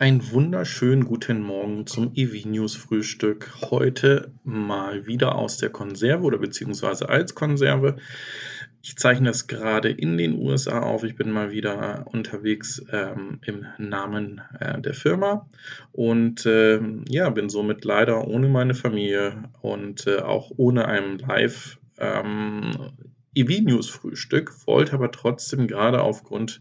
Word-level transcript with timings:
Einen 0.00 0.32
wunderschönen 0.32 1.04
guten 1.04 1.42
Morgen 1.42 1.86
zum 1.86 2.12
EV 2.14 2.46
News 2.46 2.74
Frühstück. 2.74 3.50
Heute 3.70 4.32
mal 4.44 5.06
wieder 5.06 5.34
aus 5.34 5.58
der 5.58 5.68
Konserve 5.68 6.24
oder 6.24 6.38
beziehungsweise 6.38 7.10
als 7.10 7.34
Konserve. 7.34 7.96
Ich 8.82 8.96
zeichne 8.96 9.28
das 9.28 9.46
gerade 9.46 9.90
in 9.90 10.16
den 10.16 10.38
USA 10.38 10.80
auf. 10.80 11.04
Ich 11.04 11.16
bin 11.16 11.30
mal 11.30 11.50
wieder 11.50 12.06
unterwegs 12.10 12.82
ähm, 12.90 13.40
im 13.44 13.66
Namen 13.76 14.40
äh, 14.58 14.80
der 14.80 14.94
Firma 14.94 15.46
und 15.92 16.46
äh, 16.46 16.80
ja, 17.10 17.28
bin 17.28 17.50
somit 17.50 17.84
leider 17.84 18.26
ohne 18.26 18.48
meine 18.48 18.72
Familie 18.72 19.50
und 19.60 20.06
äh, 20.06 20.20
auch 20.20 20.50
ohne 20.56 20.86
einen 20.86 21.18
Live 21.18 21.78
ähm, 21.98 22.70
EV-News-Frühstück, 23.34 24.66
wollte 24.66 24.94
aber 24.94 25.10
trotzdem 25.12 25.66
gerade 25.66 26.02
aufgrund 26.02 26.60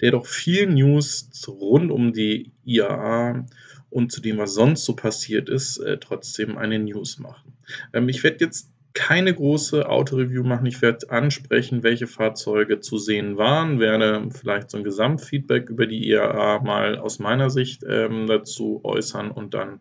der 0.00 0.12
doch 0.12 0.26
vielen 0.26 0.74
News 0.74 1.28
rund 1.48 1.90
um 1.90 2.12
die 2.12 2.52
IAA 2.64 3.46
und 3.90 4.12
zu 4.12 4.20
dem, 4.20 4.38
was 4.38 4.54
sonst 4.54 4.84
so 4.84 4.94
passiert 4.94 5.48
ist, 5.48 5.78
äh, 5.78 5.98
trotzdem 5.98 6.58
eine 6.58 6.78
News 6.78 7.18
machen. 7.18 7.52
Ähm, 7.92 8.08
ich 8.08 8.22
werde 8.22 8.44
jetzt 8.44 8.70
keine 8.94 9.32
große 9.32 9.88
Autoreview 9.88 10.42
machen. 10.42 10.66
Ich 10.66 10.82
werde 10.82 11.10
ansprechen, 11.10 11.82
welche 11.82 12.06
Fahrzeuge 12.06 12.80
zu 12.80 12.98
sehen 12.98 13.36
waren, 13.36 13.78
werde 13.78 14.28
vielleicht 14.30 14.70
so 14.70 14.78
ein 14.78 14.84
Gesamtfeedback 14.84 15.70
über 15.70 15.86
die 15.86 16.08
IAA 16.08 16.60
mal 16.60 16.98
aus 16.98 17.18
meiner 17.18 17.50
Sicht 17.50 17.84
ähm, 17.88 18.26
dazu 18.26 18.80
äußern 18.82 19.30
und 19.30 19.54
dann 19.54 19.80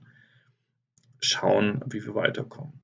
schauen, 1.19 1.81
wie 1.87 2.05
wir 2.05 2.13
weiterkommen. 2.13 2.76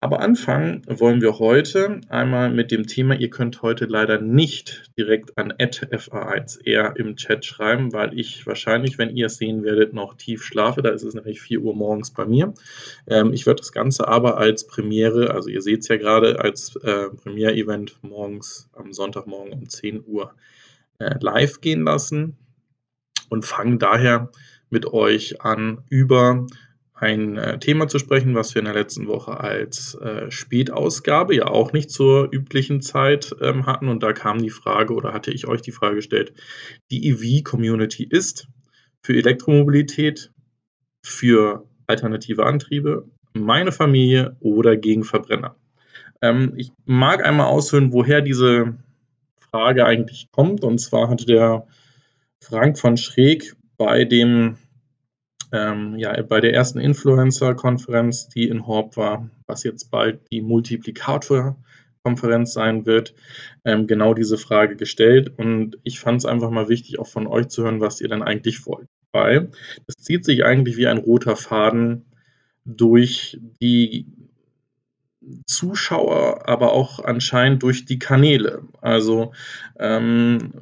Aber 0.00 0.20
anfangen 0.20 0.82
wollen 0.86 1.20
wir 1.20 1.38
heute 1.38 2.00
einmal 2.08 2.50
mit 2.50 2.70
dem 2.70 2.86
Thema, 2.86 3.14
ihr 3.16 3.30
könnt 3.30 3.62
heute 3.62 3.86
leider 3.86 4.20
nicht 4.20 4.90
direkt 4.96 5.36
an 5.36 5.52
fa1r 5.52 6.96
im 6.96 7.16
Chat 7.16 7.44
schreiben, 7.44 7.92
weil 7.92 8.18
ich 8.18 8.46
wahrscheinlich, 8.46 8.98
wenn 8.98 9.16
ihr 9.16 9.26
es 9.26 9.36
sehen 9.36 9.64
werdet, 9.64 9.94
noch 9.94 10.14
tief 10.14 10.44
schlafe. 10.44 10.82
Da 10.82 10.90
ist 10.90 11.02
es 11.02 11.14
nämlich 11.14 11.40
4 11.40 11.60
Uhr 11.60 11.74
morgens 11.74 12.12
bei 12.12 12.26
mir. 12.26 12.54
Ähm, 13.08 13.32
ich 13.32 13.46
werde 13.46 13.60
das 13.60 13.72
Ganze 13.72 14.06
aber 14.06 14.38
als 14.38 14.66
Premiere, 14.66 15.32
also 15.32 15.48
ihr 15.48 15.62
seht 15.62 15.80
es 15.80 15.88
ja 15.88 15.96
gerade, 15.96 16.40
als 16.40 16.76
äh, 16.76 17.10
Premiere-Event 17.10 17.98
morgens 18.02 18.68
am 18.74 18.92
Sonntagmorgen 18.92 19.52
um 19.52 19.68
10 19.68 20.04
Uhr 20.06 20.34
äh, 20.98 21.14
live 21.20 21.60
gehen 21.60 21.82
lassen 21.82 22.36
und 23.28 23.44
fange 23.44 23.78
daher 23.78 24.30
mit 24.70 24.86
euch 24.86 25.40
an, 25.40 25.82
über 25.88 26.46
ein 27.00 27.36
äh, 27.36 27.58
Thema 27.58 27.88
zu 27.88 27.98
sprechen, 27.98 28.34
was 28.34 28.54
wir 28.54 28.60
in 28.60 28.66
der 28.66 28.74
letzten 28.74 29.06
Woche 29.06 29.38
als 29.38 29.94
äh, 29.94 30.30
Spätausgabe 30.30 31.34
ja 31.34 31.46
auch 31.46 31.72
nicht 31.72 31.90
zur 31.90 32.28
üblichen 32.32 32.80
Zeit 32.80 33.34
ähm, 33.40 33.66
hatten. 33.66 33.88
Und 33.88 34.02
da 34.02 34.12
kam 34.12 34.38
die 34.42 34.50
Frage 34.50 34.94
oder 34.94 35.12
hatte 35.12 35.30
ich 35.30 35.46
euch 35.46 35.62
die 35.62 35.72
Frage 35.72 35.96
gestellt, 35.96 36.32
die 36.90 37.08
EV-Community 37.08 38.04
ist 38.04 38.48
für 39.00 39.14
Elektromobilität, 39.14 40.32
für 41.04 41.66
alternative 41.86 42.44
Antriebe, 42.44 43.06
meine 43.32 43.70
Familie 43.70 44.36
oder 44.40 44.76
gegen 44.76 45.04
Verbrenner. 45.04 45.56
Ähm, 46.20 46.54
ich 46.56 46.72
mag 46.84 47.24
einmal 47.24 47.46
ausführen, 47.46 47.92
woher 47.92 48.22
diese 48.22 48.76
Frage 49.50 49.86
eigentlich 49.86 50.32
kommt. 50.32 50.64
Und 50.64 50.78
zwar 50.78 51.08
hatte 51.08 51.26
der 51.26 51.66
Frank 52.40 52.76
von 52.76 52.96
Schräg 52.96 53.54
bei 53.76 54.04
dem 54.04 54.56
ähm, 55.52 55.98
ja, 55.98 56.20
bei 56.22 56.40
der 56.40 56.54
ersten 56.54 56.78
Influencer-Konferenz, 56.78 58.28
die 58.28 58.48
in 58.48 58.66
Horb 58.66 58.96
war, 58.96 59.28
was 59.46 59.64
jetzt 59.64 59.90
bald 59.90 60.20
die 60.30 60.42
Multiplikator-Konferenz 60.42 62.52
sein 62.52 62.86
wird, 62.86 63.14
ähm, 63.64 63.86
genau 63.86 64.14
diese 64.14 64.38
Frage 64.38 64.76
gestellt. 64.76 65.32
Und 65.36 65.78
ich 65.84 66.00
fand 66.00 66.18
es 66.18 66.26
einfach 66.26 66.50
mal 66.50 66.68
wichtig, 66.68 66.98
auch 66.98 67.06
von 67.06 67.26
euch 67.26 67.48
zu 67.48 67.64
hören, 67.64 67.80
was 67.80 68.00
ihr 68.00 68.08
denn 68.08 68.22
eigentlich 68.22 68.66
wollt. 68.66 68.88
Weil 69.12 69.50
es 69.86 69.96
zieht 69.96 70.24
sich 70.24 70.44
eigentlich 70.44 70.76
wie 70.76 70.86
ein 70.86 70.98
roter 70.98 71.36
Faden 71.36 72.04
durch 72.64 73.38
die 73.60 74.06
Zuschauer, 75.46 76.48
aber 76.48 76.72
auch 76.72 77.04
anscheinend 77.04 77.62
durch 77.62 77.84
die 77.84 77.98
Kanäle. 77.98 78.62
Also 78.80 79.32
ähm, 79.78 80.52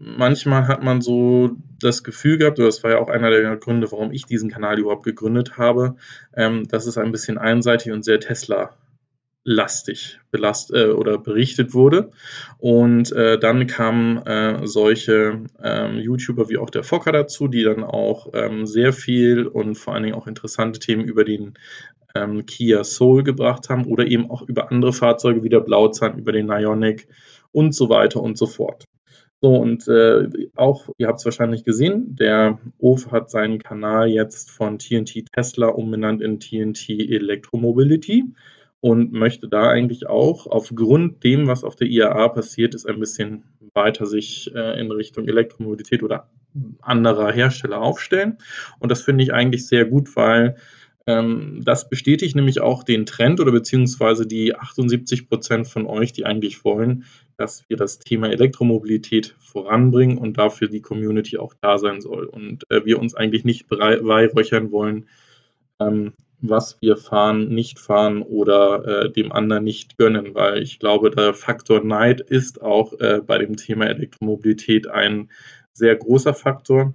manchmal 0.00 0.68
hat 0.68 0.82
man 0.82 1.00
so 1.00 1.56
das 1.80 2.04
Gefühl 2.04 2.38
gehabt, 2.38 2.58
oder 2.58 2.68
das 2.68 2.82
war 2.82 2.92
ja 2.92 2.98
auch 2.98 3.08
einer 3.08 3.30
der 3.30 3.56
Gründe, 3.56 3.90
warum 3.92 4.12
ich 4.12 4.26
diesen 4.26 4.50
Kanal 4.50 4.78
überhaupt 4.78 5.04
gegründet 5.04 5.58
habe, 5.58 5.96
ähm, 6.34 6.66
dass 6.68 6.86
es 6.86 6.98
ein 6.98 7.12
bisschen 7.12 7.38
einseitig 7.38 7.92
und 7.92 8.04
sehr 8.04 8.20
Tesla 8.20 8.74
lastig 9.44 10.18
belast 10.30 10.72
äh, 10.72 10.88
oder 10.88 11.18
berichtet 11.18 11.74
wurde. 11.74 12.10
Und 12.58 13.12
äh, 13.12 13.38
dann 13.38 13.66
kamen 13.66 14.18
äh, 14.26 14.66
solche 14.66 15.42
ähm, 15.62 15.98
YouTuber 15.98 16.48
wie 16.48 16.56
auch 16.56 16.70
der 16.70 16.82
Fokker 16.82 17.12
dazu, 17.12 17.46
die 17.46 17.62
dann 17.62 17.84
auch 17.84 18.30
ähm, 18.32 18.66
sehr 18.66 18.92
viel 18.92 19.46
und 19.46 19.76
vor 19.76 19.94
allen 19.94 20.04
Dingen 20.04 20.16
auch 20.16 20.26
interessante 20.26 20.80
Themen 20.80 21.04
über 21.04 21.24
den 21.24 21.54
ähm, 22.14 22.46
Kia 22.46 22.84
Soul 22.84 23.22
gebracht 23.22 23.68
haben 23.68 23.84
oder 23.84 24.06
eben 24.06 24.30
auch 24.30 24.42
über 24.42 24.70
andere 24.70 24.92
Fahrzeuge 24.92 25.42
wie 25.42 25.50
der 25.50 25.60
Blauzahn, 25.60 26.18
über 26.18 26.32
den 26.32 26.48
Ionic 26.48 27.06
und 27.52 27.74
so 27.74 27.88
weiter 27.88 28.22
und 28.22 28.38
so 28.38 28.46
fort. 28.46 28.84
So, 29.44 29.56
und 29.56 29.86
äh, 29.88 30.26
auch, 30.56 30.88
ihr 30.96 31.06
habt 31.06 31.18
es 31.18 31.26
wahrscheinlich 31.26 31.64
gesehen, 31.64 32.16
der 32.16 32.58
OF 32.78 33.12
hat 33.12 33.28
seinen 33.28 33.58
Kanal 33.58 34.08
jetzt 34.08 34.50
von 34.50 34.78
TNT 34.78 35.30
Tesla 35.34 35.66
umbenannt 35.66 36.22
in 36.22 36.40
TNT 36.40 36.88
Electromobility 36.88 38.24
und 38.80 39.12
möchte 39.12 39.46
da 39.46 39.68
eigentlich 39.68 40.06
auch 40.06 40.46
aufgrund 40.46 41.22
dem, 41.24 41.46
was 41.46 41.62
auf 41.62 41.76
der 41.76 41.88
IAA 41.88 42.28
passiert 42.28 42.74
ist, 42.74 42.86
ein 42.86 42.98
bisschen 42.98 43.44
weiter 43.74 44.06
sich 44.06 44.50
äh, 44.54 44.80
in 44.80 44.90
Richtung 44.90 45.28
Elektromobilität 45.28 46.02
oder 46.02 46.30
anderer 46.80 47.30
Hersteller 47.30 47.82
aufstellen. 47.82 48.38
Und 48.78 48.90
das 48.90 49.02
finde 49.02 49.24
ich 49.24 49.34
eigentlich 49.34 49.66
sehr 49.66 49.84
gut, 49.84 50.16
weil 50.16 50.56
ähm, 51.06 51.60
das 51.62 51.90
bestätigt 51.90 52.34
nämlich 52.34 52.60
auch 52.60 52.82
den 52.82 53.04
Trend 53.04 53.40
oder 53.40 53.52
beziehungsweise 53.52 54.26
die 54.26 54.54
78 54.54 55.28
Prozent 55.28 55.68
von 55.68 55.84
euch, 55.86 56.12
die 56.12 56.24
eigentlich 56.24 56.64
wollen, 56.64 57.04
dass 57.36 57.68
wir 57.68 57.76
das 57.76 57.98
Thema 57.98 58.30
Elektromobilität 58.30 59.34
voranbringen 59.38 60.18
und 60.18 60.38
dafür 60.38 60.68
die 60.68 60.80
Community 60.80 61.38
auch 61.38 61.54
da 61.60 61.78
sein 61.78 62.00
soll. 62.00 62.24
Und 62.26 62.64
äh, 62.70 62.84
wir 62.84 62.98
uns 62.98 63.14
eigentlich 63.14 63.44
nicht 63.44 63.68
beweihräuchern 63.68 64.70
wollen, 64.70 65.08
ähm, 65.80 66.12
was 66.40 66.80
wir 66.80 66.96
fahren, 66.96 67.48
nicht 67.48 67.78
fahren 67.78 68.22
oder 68.22 69.04
äh, 69.04 69.10
dem 69.10 69.32
anderen 69.32 69.64
nicht 69.64 69.96
gönnen, 69.96 70.34
weil 70.34 70.62
ich 70.62 70.78
glaube, 70.78 71.10
der 71.10 71.34
Faktor 71.34 71.82
Neid 71.82 72.20
ist 72.20 72.60
auch 72.60 72.92
äh, 73.00 73.20
bei 73.26 73.38
dem 73.38 73.56
Thema 73.56 73.86
Elektromobilität 73.86 74.86
ein 74.86 75.30
sehr 75.72 75.96
großer 75.96 76.34
Faktor 76.34 76.94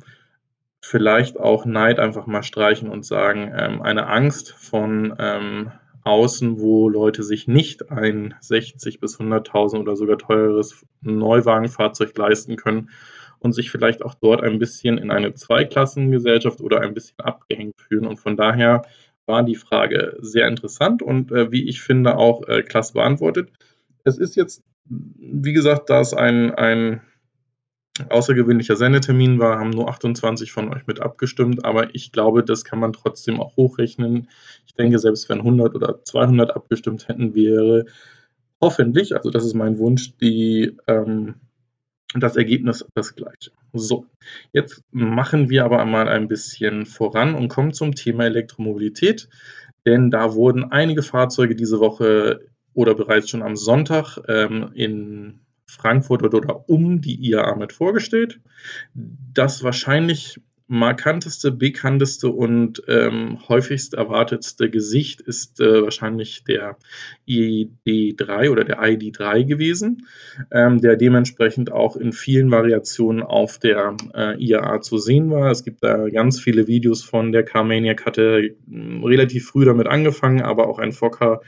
vielleicht 0.82 1.40
auch 1.40 1.66
Neid 1.66 2.00
einfach 2.00 2.26
mal 2.26 2.44
streichen 2.44 2.90
und 2.90 3.06
sagen, 3.06 3.52
ähm, 3.56 3.82
eine 3.82 4.08
Angst 4.08 4.52
von 4.54 5.14
ähm, 5.20 5.72
außen, 6.10 6.60
wo 6.60 6.90
Leute 6.90 7.24
sich 7.24 7.48
nicht 7.48 7.92
ein 7.92 8.34
60 8.42 9.00
bis 9.00 9.20
100.000 9.20 9.80
oder 9.80 9.96
sogar 9.96 10.18
teures 10.18 10.86
Neuwagenfahrzeug 11.02 12.18
leisten 12.18 12.56
können 12.56 12.90
und 13.40 13.54
sich 13.54 13.72
vielleicht 13.72 14.04
auch 14.04 14.16
dort 14.16 14.44
ein 14.44 14.60
bisschen 14.60 14.98
in 14.98 15.12
eine 15.12 15.34
Zweiklassengesellschaft 15.34 16.62
oder 16.62 16.82
ein 16.82 16.94
bisschen 16.94 17.20
abgehängt 17.20 17.80
fühlen. 17.80 18.06
Und 18.06 18.18
von 18.18 18.36
daher 18.36 18.84
war 19.26 19.44
die 19.44 19.56
Frage 19.56 20.18
sehr 20.20 20.48
interessant 20.48 21.02
und 21.02 21.32
äh, 21.32 21.52
wie 21.52 21.70
ich 21.70 21.82
finde 21.82 22.18
auch 22.18 22.48
äh, 22.48 22.64
klasse 22.64 22.94
beantwortet. 22.94 23.50
Es 24.04 24.18
ist 24.18 24.36
jetzt, 24.36 24.64
wie 24.86 25.54
gesagt, 25.54 25.90
da 25.90 26.02
es 26.02 26.14
ein, 26.14 26.54
ein 26.56 27.02
außergewöhnlicher 28.10 28.76
Sendetermin 28.76 29.40
war, 29.40 29.60
haben 29.60 29.72
nur 29.72 29.90
28 29.90 30.52
von 30.52 30.74
euch 30.74 30.88
mit 30.88 31.02
abgestimmt, 31.02 31.66
aber 31.66 31.94
ich 31.96 32.12
glaube, 32.12 32.44
das 32.44 32.64
kann 32.64 32.80
man 32.80 32.94
trotzdem 32.94 33.40
auch 33.40 33.56
hochrechnen. 33.58 34.30
Ich 34.66 34.74
denke, 34.74 35.00
selbst 35.00 35.30
wenn 35.30 35.40
100 35.40 35.76
oder 35.76 36.04
200 36.04 36.56
abgestimmt 36.56 37.08
hätten, 37.08 37.36
wäre 37.36 37.86
hoffentlich, 38.62 39.16
also 39.16 39.30
das 39.30 39.46
ist 39.46 39.54
mein 39.54 39.78
Wunsch, 39.78 40.16
die, 40.18 40.78
ähm, 40.88 41.36
das 42.16 42.36
Ergebnis 42.36 42.86
das 42.96 43.16
gleiche. 43.16 43.52
So, 43.74 44.06
jetzt 44.52 44.84
machen 44.92 45.50
wir 45.50 45.66
aber 45.66 45.80
einmal 45.80 46.08
ein 46.08 46.28
bisschen 46.28 46.86
voran 46.86 47.36
und 47.36 47.50
kommen 47.50 47.74
zum 47.74 47.94
Thema 47.94 48.26
Elektromobilität, 48.26 49.30
denn 49.86 50.10
da 50.10 50.34
wurden 50.34 50.72
einige 50.72 51.04
Fahrzeuge 51.04 51.56
diese 51.56 51.80
Woche 51.80 52.42
oder 52.74 52.96
bereits 52.96 53.30
schon 53.30 53.44
am 53.44 53.56
Sonntag 53.56 54.18
ähm, 54.28 54.72
in 54.74 55.42
Frankfurt 55.70 56.24
oder 56.24 56.68
um 56.68 57.00
die 57.02 57.16
IAA 57.30 57.56
mit 57.56 57.74
vorgestellt. 57.74 58.42
Das 58.94 59.64
wahrscheinlich 59.64 60.42
markanteste, 60.70 61.52
bekannteste 61.52 62.30
und 62.30 62.84
ähm, 62.88 63.40
häufigst 63.50 63.96
erwartetste 63.96 64.70
Gesicht 64.70 65.20
ist 65.20 65.60
äh, 65.60 65.82
wahrscheinlich 65.82 66.44
der 66.44 66.78
ID3 67.28 68.52
oder 68.52 68.64
der 68.64 68.80
ID3 68.80 69.46
gewesen, 69.46 70.06
ähm, 70.52 70.80
der 70.80 70.96
dementsprechend 70.96 71.72
auch 71.72 71.96
in 71.96 72.14
vielen 72.14 72.52
Variationen 72.52 73.24
auf 73.24 73.58
der 73.58 73.98
äh, 74.14 74.38
IAA 74.38 74.82
zu 74.82 75.00
sehen 75.00 75.32
war. 75.32 75.50
Es 75.50 75.64
gibt 75.64 75.84
da 75.84 76.08
ganz 76.08 76.40
viele 76.40 76.68
Videos 76.68 77.04
von. 77.04 77.32
Der 77.32 77.44
Carmaniac 77.44 78.06
hatte 78.06 78.22
äh, 78.22 78.54
relativ 79.04 79.48
früh 79.48 79.66
damit 79.66 79.88
angefangen, 79.88 80.44
aber 80.44 80.68
auch 80.68 80.78
ein 80.78 80.92
Fokker, 80.92 81.42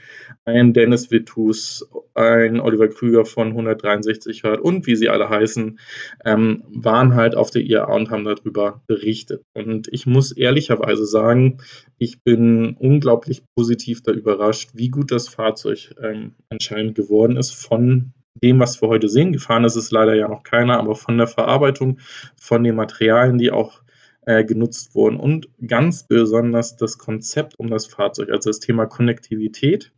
ein 0.44 0.72
Dennis 0.72 1.12
Vittus, 1.12 1.88
ein 2.14 2.58
Oliver 2.58 2.88
Krüger 2.88 3.24
von 3.24 3.48
163 3.48 4.42
Hertz 4.42 4.60
und 4.60 4.88
wie 4.88 4.96
sie 4.96 5.08
alle 5.08 5.28
heißen, 5.28 5.78
ähm, 6.24 6.64
waren 6.66 7.14
halt 7.14 7.36
auf 7.36 7.52
der 7.52 7.62
IAA 7.62 7.94
und 7.94 8.10
haben 8.10 8.24
darüber 8.24 8.82
berichtet 8.88 9.11
berichtet. 9.12 9.44
Und 9.54 9.88
ich 9.92 10.06
muss 10.06 10.32
ehrlicherweise 10.32 11.04
sagen, 11.04 11.58
ich 11.98 12.22
bin 12.22 12.76
unglaublich 12.78 13.42
positiv 13.54 14.02
da 14.02 14.12
überrascht, 14.12 14.70
wie 14.74 14.88
gut 14.88 15.10
das 15.10 15.28
Fahrzeug 15.28 15.94
ähm, 16.02 16.32
anscheinend 16.48 16.94
geworden 16.94 17.36
ist 17.36 17.52
von 17.52 18.12
dem, 18.34 18.58
was 18.58 18.80
wir 18.80 18.88
heute 18.88 19.08
sehen. 19.08 19.32
Gefahren 19.32 19.64
ist 19.64 19.76
es 19.76 19.90
leider 19.90 20.14
ja 20.14 20.28
noch 20.28 20.42
keiner, 20.42 20.78
aber 20.78 20.94
von 20.94 21.18
der 21.18 21.26
Verarbeitung, 21.26 21.98
von 22.40 22.64
den 22.64 22.76
Materialien, 22.76 23.36
die 23.36 23.50
auch 23.50 23.82
äh, 24.24 24.44
genutzt 24.44 24.94
wurden 24.94 25.20
und 25.20 25.48
ganz 25.66 26.04
besonders 26.04 26.76
das 26.76 26.96
Konzept 26.96 27.58
um 27.58 27.68
das 27.68 27.86
Fahrzeug, 27.86 28.30
also 28.30 28.48
das 28.48 28.60
Thema 28.60 28.86
Konnektivität 28.86 29.92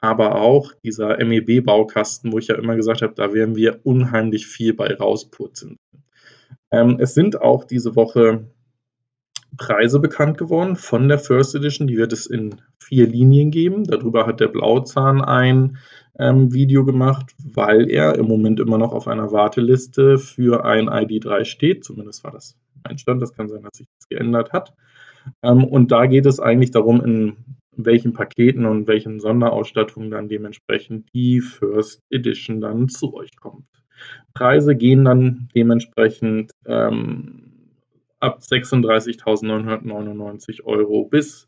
aber 0.00 0.36
auch 0.36 0.72
dieser 0.84 1.16
MEB-Baukasten, 1.18 2.32
wo 2.32 2.38
ich 2.38 2.46
ja 2.46 2.54
immer 2.54 2.76
gesagt 2.76 3.02
habe, 3.02 3.14
da 3.16 3.34
werden 3.34 3.56
wir 3.56 3.80
unheimlich 3.82 4.46
viel 4.46 4.72
bei 4.72 4.94
rausputzen. 4.94 5.76
Ähm, 6.70 6.96
es 6.98 7.14
sind 7.14 7.40
auch 7.40 7.64
diese 7.64 7.96
Woche 7.96 8.50
Preise 9.56 9.98
bekannt 9.98 10.38
geworden 10.38 10.76
von 10.76 11.08
der 11.08 11.18
First 11.18 11.54
Edition. 11.54 11.86
Die 11.86 11.96
wird 11.96 12.12
es 12.12 12.26
in 12.26 12.56
vier 12.78 13.06
Linien 13.06 13.50
geben. 13.50 13.84
Darüber 13.84 14.26
hat 14.26 14.40
der 14.40 14.48
Blauzahn 14.48 15.22
ein 15.22 15.78
ähm, 16.18 16.52
Video 16.52 16.84
gemacht, 16.84 17.34
weil 17.42 17.90
er 17.90 18.16
im 18.16 18.26
Moment 18.26 18.60
immer 18.60 18.78
noch 18.78 18.92
auf 18.92 19.08
einer 19.08 19.32
Warteliste 19.32 20.18
für 20.18 20.64
ein 20.64 20.88
ID3 20.88 21.44
steht. 21.44 21.84
Zumindest 21.84 22.24
war 22.24 22.32
das 22.32 22.56
mein 22.84 22.98
Stand. 22.98 23.22
Das 23.22 23.34
kann 23.34 23.48
sein, 23.48 23.62
dass 23.62 23.78
sich 23.78 23.88
das 23.98 24.08
geändert 24.08 24.52
hat. 24.52 24.74
Ähm, 25.42 25.64
und 25.64 25.90
da 25.90 26.06
geht 26.06 26.26
es 26.26 26.40
eigentlich 26.40 26.70
darum, 26.70 27.04
in 27.04 27.36
welchen 27.72 28.12
Paketen 28.12 28.66
und 28.66 28.86
welchen 28.86 29.20
Sonderausstattungen 29.20 30.10
dann 30.10 30.28
dementsprechend 30.28 31.12
die 31.14 31.40
First 31.40 32.02
Edition 32.10 32.60
dann 32.60 32.88
zu 32.88 33.14
euch 33.14 33.36
kommt. 33.36 33.66
Preise 34.34 34.76
gehen 34.76 35.04
dann 35.04 35.48
dementsprechend 35.54 36.52
ähm, 36.66 37.52
ab 38.20 38.40
36.999 38.40 40.64
Euro 40.64 41.04
bis 41.04 41.46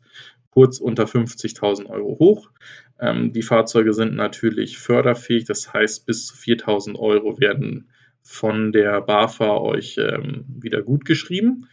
kurz 0.51 0.79
unter 0.79 1.05
50.000 1.05 1.87
Euro 1.87 2.19
hoch. 2.19 2.51
Ähm, 2.99 3.33
die 3.33 3.41
Fahrzeuge 3.41 3.93
sind 3.93 4.15
natürlich 4.15 4.77
förderfähig, 4.77 5.45
das 5.45 5.73
heißt 5.73 6.05
bis 6.05 6.27
zu 6.27 6.35
4.000 6.35 6.99
Euro 6.99 7.39
werden 7.39 7.89
von 8.21 8.71
der 8.71 9.01
BAFA 9.01 9.57
euch 9.57 9.97
ähm, 9.97 10.45
wieder 10.47 10.83
gut 10.83 11.05
geschrieben. 11.05 11.67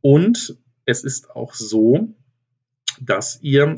Und 0.00 0.56
es 0.84 1.04
ist 1.04 1.30
auch 1.30 1.54
so, 1.54 2.08
dass 3.00 3.40
ihr 3.42 3.76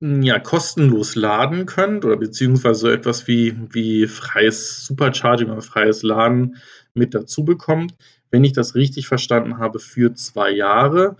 ja, 0.00 0.38
kostenlos 0.38 1.16
laden 1.16 1.66
könnt 1.66 2.04
oder 2.04 2.16
beziehungsweise 2.16 2.80
so 2.80 2.88
etwas 2.88 3.26
wie, 3.26 3.56
wie 3.72 4.06
freies 4.06 4.86
Supercharging 4.86 5.50
oder 5.50 5.62
freies 5.62 6.02
Laden 6.02 6.56
mit 6.94 7.14
dazu 7.14 7.44
bekommt. 7.44 7.94
Wenn 8.30 8.44
ich 8.44 8.52
das 8.52 8.74
richtig 8.74 9.08
verstanden 9.08 9.58
habe, 9.58 9.78
für 9.80 10.14
zwei 10.14 10.50
Jahre 10.50 11.16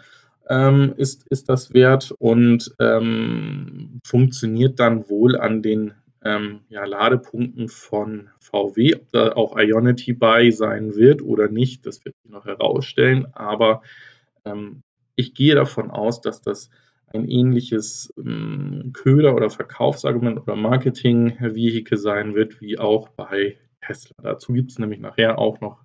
ähm, 0.49 0.95
ist, 0.97 1.27
ist 1.29 1.49
das 1.49 1.75
wert 1.75 2.15
und 2.19 2.75
ähm, 2.79 4.01
funktioniert 4.05 4.79
dann 4.79 5.09
wohl 5.09 5.37
an 5.37 5.63
den 5.63 5.95
ähm, 6.25 6.61
ja, 6.69 6.85
Ladepunkten 6.85 7.69
von 7.69 8.29
VW. 8.39 8.95
Ob 8.95 9.13
da 9.13 9.33
auch 9.33 9.59
Ionity 9.59 10.13
bei 10.13 10.51
sein 10.51 10.95
wird 10.95 11.23
oder 11.23 11.49
nicht, 11.49 11.85
das 11.87 12.05
wird 12.05 12.15
sich 12.23 12.31
noch 12.31 12.45
herausstellen. 12.45 13.27
Aber 13.33 13.83
ähm, 14.45 14.83
ich 15.17 15.35
gehe 15.35 15.55
davon 15.55 15.91
aus, 15.91 16.21
dass 16.21 16.43
das 16.43 16.71
ein 17.13 17.29
ähnliches 17.29 18.13
ähm, 18.19 18.91
Köder- 18.93 19.35
oder 19.35 19.51
Verkaufsargument 19.51 20.41
oder 20.41 20.57
Marketing-Vehikel 20.57 21.99
sein 21.99 22.35
wird, 22.35 22.61
wie 22.61 22.79
auch 22.79 23.09
bei 23.11 23.57
Tesla. 23.81 24.17
Dazu 24.23 24.53
gibt 24.53 24.71
es 24.71 24.79
nämlich 24.79 25.01
nachher 25.01 25.39
auch 25.39 25.61
noch 25.61 25.85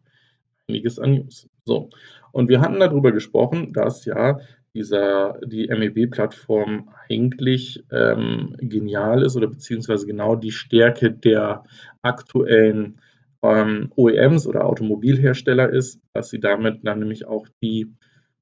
einiges 0.67 0.99
an 0.99 1.15
News. 1.15 1.47
So, 1.65 1.89
und 2.31 2.49
wir 2.49 2.61
hatten 2.61 2.79
darüber 2.79 3.11
gesprochen, 3.11 3.73
dass 3.73 4.05
ja 4.05 4.39
dieser, 4.73 5.39
die 5.45 5.67
MEB-Plattform 5.67 6.89
eigentlich 7.07 7.83
ähm, 7.91 8.55
genial 8.59 9.23
ist 9.23 9.35
oder 9.35 9.47
beziehungsweise 9.47 10.07
genau 10.07 10.35
die 10.35 10.51
Stärke 10.51 11.11
der 11.11 11.63
aktuellen 12.01 12.99
ähm, 13.43 13.91
OEMs 13.95 14.47
oder 14.47 14.65
Automobilhersteller 14.65 15.69
ist, 15.69 16.01
dass 16.13 16.29
sie 16.29 16.39
damit 16.39 16.79
dann 16.83 16.99
nämlich 16.99 17.25
auch 17.27 17.47
die 17.61 17.93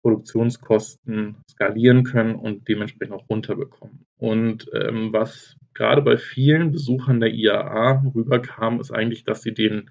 Produktionskosten 0.02 1.38
skalieren 1.50 2.04
können 2.04 2.36
und 2.36 2.68
dementsprechend 2.68 3.14
auch 3.14 3.30
runterbekommen. 3.30 4.06
Und 4.18 4.70
ähm, 4.74 5.14
was 5.14 5.58
gerade 5.74 6.02
bei 6.02 6.18
vielen 6.18 6.72
Besuchern 6.72 7.20
der 7.20 7.34
IAA 7.34 8.04
rüberkam, 8.14 8.80
ist 8.80 8.92
eigentlich, 8.92 9.24
dass 9.24 9.42
sie 9.42 9.54
den 9.54 9.90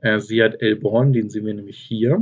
äh, 0.00 0.18
Seat 0.18 0.60
Elborn, 0.60 1.12
den 1.12 1.30
sehen 1.30 1.46
wir 1.46 1.54
nämlich 1.54 1.78
hier, 1.78 2.20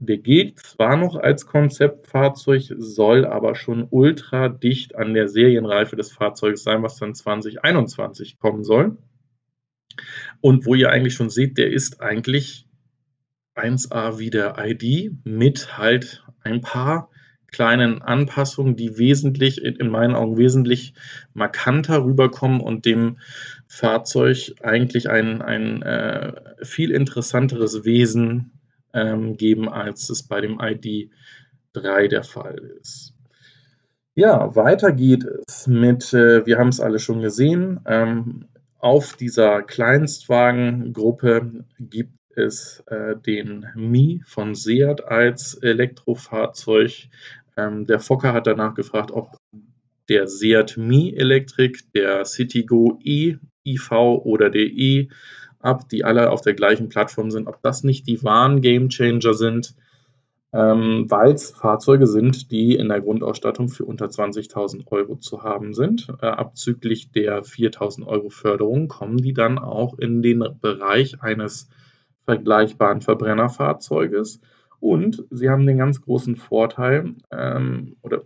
der 0.00 0.18
geht 0.18 0.58
zwar 0.60 0.96
noch 0.96 1.16
als 1.16 1.46
Konzeptfahrzeug, 1.46 2.62
soll 2.78 3.24
aber 3.24 3.54
schon 3.56 3.88
ultra 3.90 4.48
dicht 4.48 4.94
an 4.94 5.12
der 5.12 5.28
Serienreife 5.28 5.96
des 5.96 6.12
Fahrzeugs 6.12 6.62
sein, 6.62 6.82
was 6.82 6.98
dann 6.98 7.14
2021 7.14 8.38
kommen 8.38 8.62
soll. 8.62 8.96
Und 10.40 10.66
wo 10.66 10.76
ihr 10.76 10.90
eigentlich 10.90 11.14
schon 11.14 11.30
seht, 11.30 11.58
der 11.58 11.72
ist 11.72 12.00
eigentlich 12.00 12.68
1A 13.56 14.20
wie 14.20 14.30
der 14.30 14.54
ID 14.58 15.12
mit 15.24 15.76
halt 15.76 16.24
ein 16.42 16.60
paar 16.60 17.08
kleinen 17.50 18.02
Anpassungen, 18.02 18.76
die 18.76 18.98
wesentlich, 18.98 19.62
in 19.62 19.88
meinen 19.88 20.14
Augen 20.14 20.36
wesentlich 20.36 20.94
markanter 21.34 22.04
rüberkommen 22.04 22.60
und 22.60 22.84
dem 22.84 23.18
Fahrzeug 23.66 24.54
eigentlich 24.62 25.08
ein, 25.08 25.42
ein 25.42 25.82
äh, 25.82 26.32
viel 26.62 26.90
interessanteres 26.90 27.84
Wesen 27.84 28.52
ähm, 28.92 29.36
geben, 29.36 29.68
als 29.68 30.10
es 30.10 30.22
bei 30.22 30.40
dem 30.40 30.58
ID3 30.58 32.08
der 32.08 32.24
Fall 32.24 32.58
ist. 32.80 33.14
Ja, 34.14 34.54
weiter 34.56 34.92
geht 34.92 35.24
es 35.46 35.66
mit, 35.66 36.12
äh, 36.12 36.44
wir 36.44 36.58
haben 36.58 36.68
es 36.68 36.80
alle 36.80 36.98
schon 36.98 37.20
gesehen, 37.20 37.80
ähm, 37.86 38.46
auf 38.78 39.16
dieser 39.16 39.62
Kleinstwagengruppe 39.62 41.64
gibt 41.78 42.17
es 42.38 42.82
äh, 42.86 43.16
den 43.16 43.66
Mi 43.74 44.22
von 44.26 44.54
Seat 44.54 45.04
als 45.04 45.54
Elektrofahrzeug. 45.54 47.08
Ähm, 47.56 47.86
der 47.86 48.00
Fokker 48.00 48.32
hat 48.32 48.46
danach 48.46 48.74
gefragt, 48.74 49.10
ob 49.10 49.36
der 50.08 50.26
Seat 50.26 50.76
Mi 50.76 51.14
Elektrik, 51.14 51.92
der 51.92 52.24
Citigo 52.24 52.98
E 53.04 53.36
IV 53.66 53.92
oder 53.92 54.50
der 54.50 54.66
E 54.66 55.08
ab, 55.60 55.88
die 55.88 56.04
alle 56.04 56.30
auf 56.30 56.40
der 56.40 56.54
gleichen 56.54 56.88
Plattform 56.88 57.30
sind, 57.30 57.46
ob 57.46 57.62
das 57.62 57.84
nicht 57.84 58.06
die 58.06 58.22
wahren 58.22 58.60
Gamechanger 58.60 59.34
sind, 59.34 59.74
ähm, 60.52 61.06
weil 61.08 61.32
es 61.32 61.50
Fahrzeuge 61.50 62.06
sind, 62.06 62.50
die 62.50 62.74
in 62.76 62.88
der 62.88 63.00
Grundausstattung 63.00 63.68
für 63.68 63.84
unter 63.84 64.06
20.000 64.06 64.86
Euro 64.90 65.16
zu 65.16 65.42
haben 65.42 65.74
sind. 65.74 66.08
Äh, 66.22 66.26
abzüglich 66.26 67.10
der 67.10 67.42
4.000 67.44 68.06
Euro 68.06 68.30
Förderung 68.30 68.88
kommen 68.88 69.18
die 69.18 69.34
dann 69.34 69.58
auch 69.58 69.98
in 69.98 70.22
den 70.22 70.44
Bereich 70.60 71.20
eines 71.22 71.68
vergleichbaren 72.28 73.00
Verbrennerfahrzeuges. 73.00 74.42
Und 74.80 75.24
sie 75.30 75.48
haben 75.48 75.66
den 75.66 75.78
ganz 75.78 76.02
großen 76.02 76.36
Vorteil, 76.36 77.14
ähm, 77.32 77.96
oder 78.02 78.22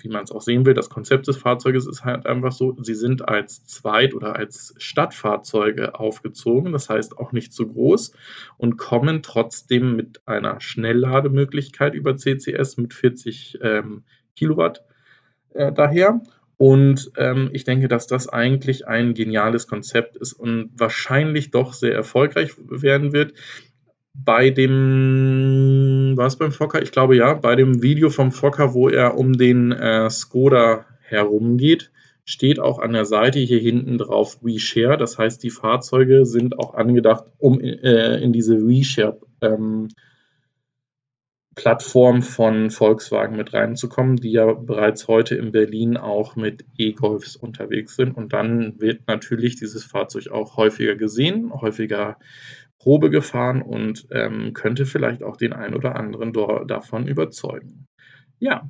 wie 0.00 0.08
man 0.08 0.24
es 0.24 0.32
auch 0.32 0.40
sehen 0.40 0.64
will, 0.64 0.72
das 0.72 0.88
Konzept 0.88 1.28
des 1.28 1.36
Fahrzeuges 1.36 1.86
ist 1.86 2.06
halt 2.06 2.26
einfach 2.26 2.52
so, 2.52 2.74
sie 2.80 2.94
sind 2.94 3.28
als 3.28 3.66
Zweit- 3.66 4.14
oder 4.14 4.34
als 4.34 4.74
Stadtfahrzeuge 4.78 6.00
aufgezogen, 6.00 6.72
das 6.72 6.88
heißt 6.88 7.18
auch 7.18 7.32
nicht 7.32 7.52
zu 7.52 7.68
groß 7.68 8.12
und 8.56 8.78
kommen 8.78 9.22
trotzdem 9.22 9.94
mit 9.94 10.26
einer 10.26 10.60
Schnelllademöglichkeit 10.62 11.94
über 11.94 12.16
CCS 12.16 12.78
mit 12.78 12.94
40 12.94 13.58
ähm, 13.60 14.04
Kilowatt 14.34 14.82
äh, 15.50 15.70
daher 15.70 16.22
und 16.56 17.10
ähm, 17.16 17.50
ich 17.52 17.64
denke, 17.64 17.88
dass 17.88 18.06
das 18.06 18.28
eigentlich 18.28 18.86
ein 18.86 19.14
geniales 19.14 19.66
Konzept 19.66 20.16
ist 20.16 20.32
und 20.32 20.70
wahrscheinlich 20.76 21.50
doch 21.50 21.72
sehr 21.72 21.94
erfolgreich 21.94 22.52
werden 22.68 23.12
wird. 23.12 23.34
Bei 24.14 24.50
dem, 24.50 26.12
war 26.16 26.26
es 26.26 26.36
beim 26.36 26.52
Fokker? 26.52 26.80
Ich 26.82 26.92
glaube 26.92 27.16
ja, 27.16 27.34
bei 27.34 27.56
dem 27.56 27.82
Video 27.82 28.10
vom 28.10 28.30
Fokker, 28.30 28.72
wo 28.72 28.88
er 28.88 29.16
um 29.16 29.32
den 29.32 29.72
äh, 29.72 30.08
Skoda 30.08 30.86
herumgeht, 31.00 31.90
steht 32.24 32.60
auch 32.60 32.78
an 32.78 32.92
der 32.92 33.04
Seite 33.04 33.40
hier 33.40 33.58
hinten 33.58 33.98
drauf 33.98 34.38
WeShare. 34.42 34.96
Das 34.96 35.18
heißt, 35.18 35.42
die 35.42 35.50
Fahrzeuge 35.50 36.24
sind 36.24 36.58
auch 36.58 36.74
angedacht, 36.74 37.24
um 37.38 37.60
äh, 37.60 38.22
in 38.22 38.32
diese 38.32 38.66
WeShare 38.66 39.18
ähm, 39.40 39.88
Plattform 41.54 42.22
von 42.22 42.70
Volkswagen 42.70 43.36
mit 43.36 43.52
reinzukommen, 43.52 44.16
die 44.16 44.32
ja 44.32 44.52
bereits 44.52 45.06
heute 45.08 45.36
in 45.36 45.52
Berlin 45.52 45.96
auch 45.96 46.36
mit 46.36 46.64
E-Golfs 46.76 47.36
unterwegs 47.36 47.96
sind. 47.96 48.16
Und 48.16 48.32
dann 48.32 48.80
wird 48.80 49.06
natürlich 49.06 49.56
dieses 49.56 49.84
Fahrzeug 49.84 50.28
auch 50.28 50.56
häufiger 50.56 50.96
gesehen, 50.96 51.52
häufiger 51.52 52.18
Probe 52.78 53.08
gefahren 53.08 53.62
und 53.62 54.06
ähm, 54.10 54.52
könnte 54.52 54.84
vielleicht 54.84 55.22
auch 55.22 55.36
den 55.36 55.52
einen 55.52 55.74
oder 55.74 55.96
anderen 55.96 56.32
davon 56.66 57.06
überzeugen. 57.06 57.86
Ja, 58.40 58.68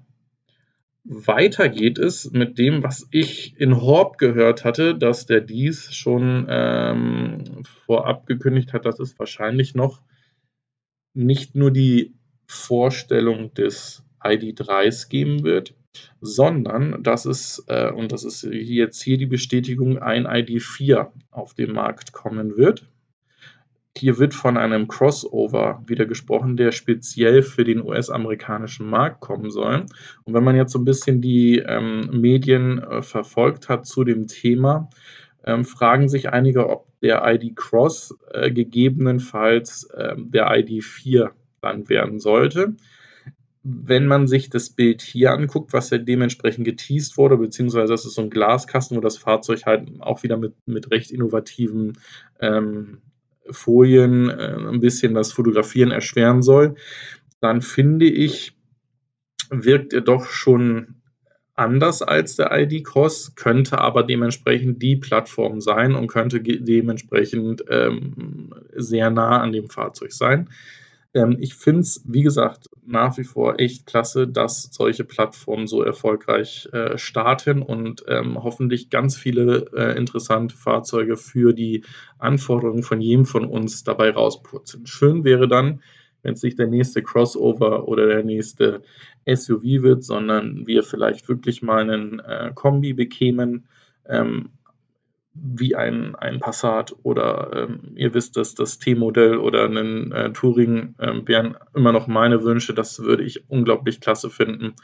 weiter 1.05 1.69
geht 1.69 1.99
es 1.99 2.31
mit 2.33 2.59
dem, 2.59 2.83
was 2.83 3.07
ich 3.11 3.59
in 3.59 3.81
Horb 3.81 4.19
gehört 4.19 4.64
hatte, 4.64 4.97
dass 4.97 5.26
der 5.26 5.41
dies 5.41 5.93
schon 5.95 6.47
ähm, 6.49 7.62
vorab 7.85 8.26
gekündigt 8.26 8.73
hat, 8.73 8.87
dass 8.87 9.00
es 9.00 9.19
wahrscheinlich 9.19 9.75
noch 9.75 10.00
nicht 11.12 11.55
nur 11.55 11.71
die 11.71 12.14
Vorstellung 12.47 13.53
des 13.55 14.03
ID3s 14.23 15.09
geben 15.09 15.45
wird, 15.45 15.75
sondern 16.21 17.03
dass 17.03 17.25
es, 17.25 17.65
äh, 17.69 17.91
und 17.91 18.13
das 18.13 18.25
ist 18.25 18.43
jetzt 18.43 19.03
hier 19.03 19.19
die 19.19 19.27
Bestätigung, 19.27 19.99
ein 19.99 20.27
ID4 20.27 21.09
auf 21.31 21.55
den 21.55 21.73
Markt 21.73 22.13
kommen 22.13 22.57
wird. 22.57 22.89
Hier 23.97 24.19
wird 24.19 24.35
von 24.35 24.57
einem 24.57 24.89
Crossover 24.89 25.83
wieder 25.87 26.05
gesprochen, 26.05 26.57
der 26.57 26.73
speziell 26.73 27.43
für 27.43 27.63
den 27.63 27.81
US-amerikanischen 27.81 28.87
Markt 28.91 29.21
kommen 29.21 29.51
soll. 29.51 29.87
Und 30.25 30.35
wenn 30.35 30.43
man 30.43 30.57
jetzt 30.57 30.73
so 30.73 30.81
ein 30.81 30.85
bisschen 30.85 31.21
die 31.21 31.59
ähm, 31.59 32.11
Medien 32.13 32.83
äh, 32.83 33.03
verfolgt 33.03 33.69
hat 33.69 33.87
zu 33.87 34.03
dem 34.03 34.27
Thema, 34.27 34.91
ähm, 35.45 35.65
fragen 35.65 36.09
sich 36.09 36.31
einige, 36.31 36.69
ob 36.69 36.89
der 37.03 37.23
ID 37.25 37.55
Cross 37.55 38.19
äh, 38.33 38.51
gegebenenfalls 38.51 39.89
ähm, 39.97 40.31
der 40.33 40.49
ID4 40.49 41.31
abgebrannt 41.64 41.88
werden 41.88 42.21
sollte. 42.21 42.75
Wenn 43.62 44.06
man 44.06 44.26
sich 44.26 44.50
das 44.50 44.71
Bild 44.71 45.00
hier 45.00 45.33
anguckt, 45.33 45.73
was 45.73 45.90
ja 45.90 45.99
dementsprechend 45.99 46.66
geteased 46.66 47.16
wurde, 47.16 47.38
beziehungsweise 47.38 47.92
das 47.92 48.04
ist 48.04 48.14
so 48.14 48.23
ein 48.23 48.30
Glaskasten, 48.30 48.97
wo 48.97 49.00
das 49.00 49.16
Fahrzeug 49.16 49.64
halt 49.64 49.88
auch 50.00 50.23
wieder 50.23 50.37
mit, 50.37 50.54
mit 50.66 50.90
recht 50.90 51.11
innovativen 51.11 51.94
ähm, 52.40 52.99
Folien 53.50 54.28
äh, 54.28 54.56
ein 54.56 54.80
bisschen 54.80 55.14
das 55.14 55.33
Fotografieren 55.33 55.92
erschweren 55.92 56.42
soll, 56.42 56.75
dann 57.40 57.62
finde 57.62 58.06
ich, 58.06 58.52
wirkt 59.50 59.94
er 59.94 60.02
doch 60.02 60.26
schon 60.26 60.97
anders 61.54 62.02
als 62.02 62.37
der 62.37 62.50
ID-Cross, 62.52 63.35
könnte 63.37 63.78
aber 63.78 64.02
dementsprechend 64.02 64.83
die 64.83 64.97
Plattform 64.97 65.61
sein 65.61 65.94
und 65.94 66.09
könnte 66.09 66.40
dementsprechend 66.42 67.64
ähm, 67.68 68.52
sehr 68.75 69.11
nah 69.11 69.40
an 69.40 69.52
dem 69.52 69.71
Fahrzeug 69.71 70.12
sein. 70.12 70.50
Ähm, 71.14 71.37
ich 71.40 71.54
finde 71.54 71.80
es, 71.80 72.02
wie 72.06 72.23
gesagt, 72.23 72.68
nach 72.85 73.16
wie 73.16 73.25
vor 73.25 73.59
echt 73.61 73.87
klasse, 73.87 74.28
dass 74.28 74.68
solche 74.73 75.04
Plattformen 75.04 75.66
so 75.66 75.83
erfolgreich 75.83 76.68
äh, 76.73 76.99
starten 76.99 77.62
und 77.62 78.04
ähm, 78.09 78.42
hoffentlich 78.42 78.90
ganz 78.90 79.16
viele 79.16 79.66
äh, 79.75 79.97
interessante 79.97 80.56
Fahrzeuge 80.56 81.16
für 81.16 81.52
die 81.54 81.85
Anforderungen 82.18 82.83
von 82.83 83.00
jedem 83.00 83.25
von 83.25 83.47
uns 83.47 83.85
dabei 83.85 84.11
rauspurzeln. 84.11 84.87
Schön 84.87 85.25
wäre 85.25 85.49
dann, 85.49 85.80
wenn 86.23 86.35
es 86.35 86.42
nicht 86.42 86.59
der 86.59 86.66
nächste 86.66 87.02
Crossover 87.02 87.87
oder 87.87 88.06
der 88.06 88.25
nächste 88.25 88.83
SUV 89.33 89.62
wird, 89.62 90.04
sondern 90.04 90.66
wir 90.66 90.83
vielleicht 90.83 91.28
wirklich 91.28 91.62
mal 91.62 91.83
einen 91.83 92.18
äh, 92.18 92.50
Kombi 92.54 92.92
bekämen. 92.92 93.66
Ähm, 94.06 94.50
wie 95.35 95.75
ein, 95.75 96.14
ein 96.14 96.38
Passat 96.38 96.95
oder 97.03 97.50
ähm, 97.69 97.81
ihr 97.97 98.14
wisst, 98.14 98.37
dass 98.37 98.55
das 98.55 98.79
T-Modell 98.79 99.37
oder 99.37 99.67
ein 99.67 100.12
äh, 100.12 100.33
Touring 100.33 100.95
ähm, 101.00 101.26
wären 101.26 101.57
immer 101.75 101.93
noch 101.93 102.07
meine 102.07 102.45
Wünsche. 102.45 102.73
Das 102.73 103.03
würde 103.03 103.25
ich 103.25 103.49
unglaublich 103.50 104.00
klasse 104.00 104.31
finden. 104.31 104.75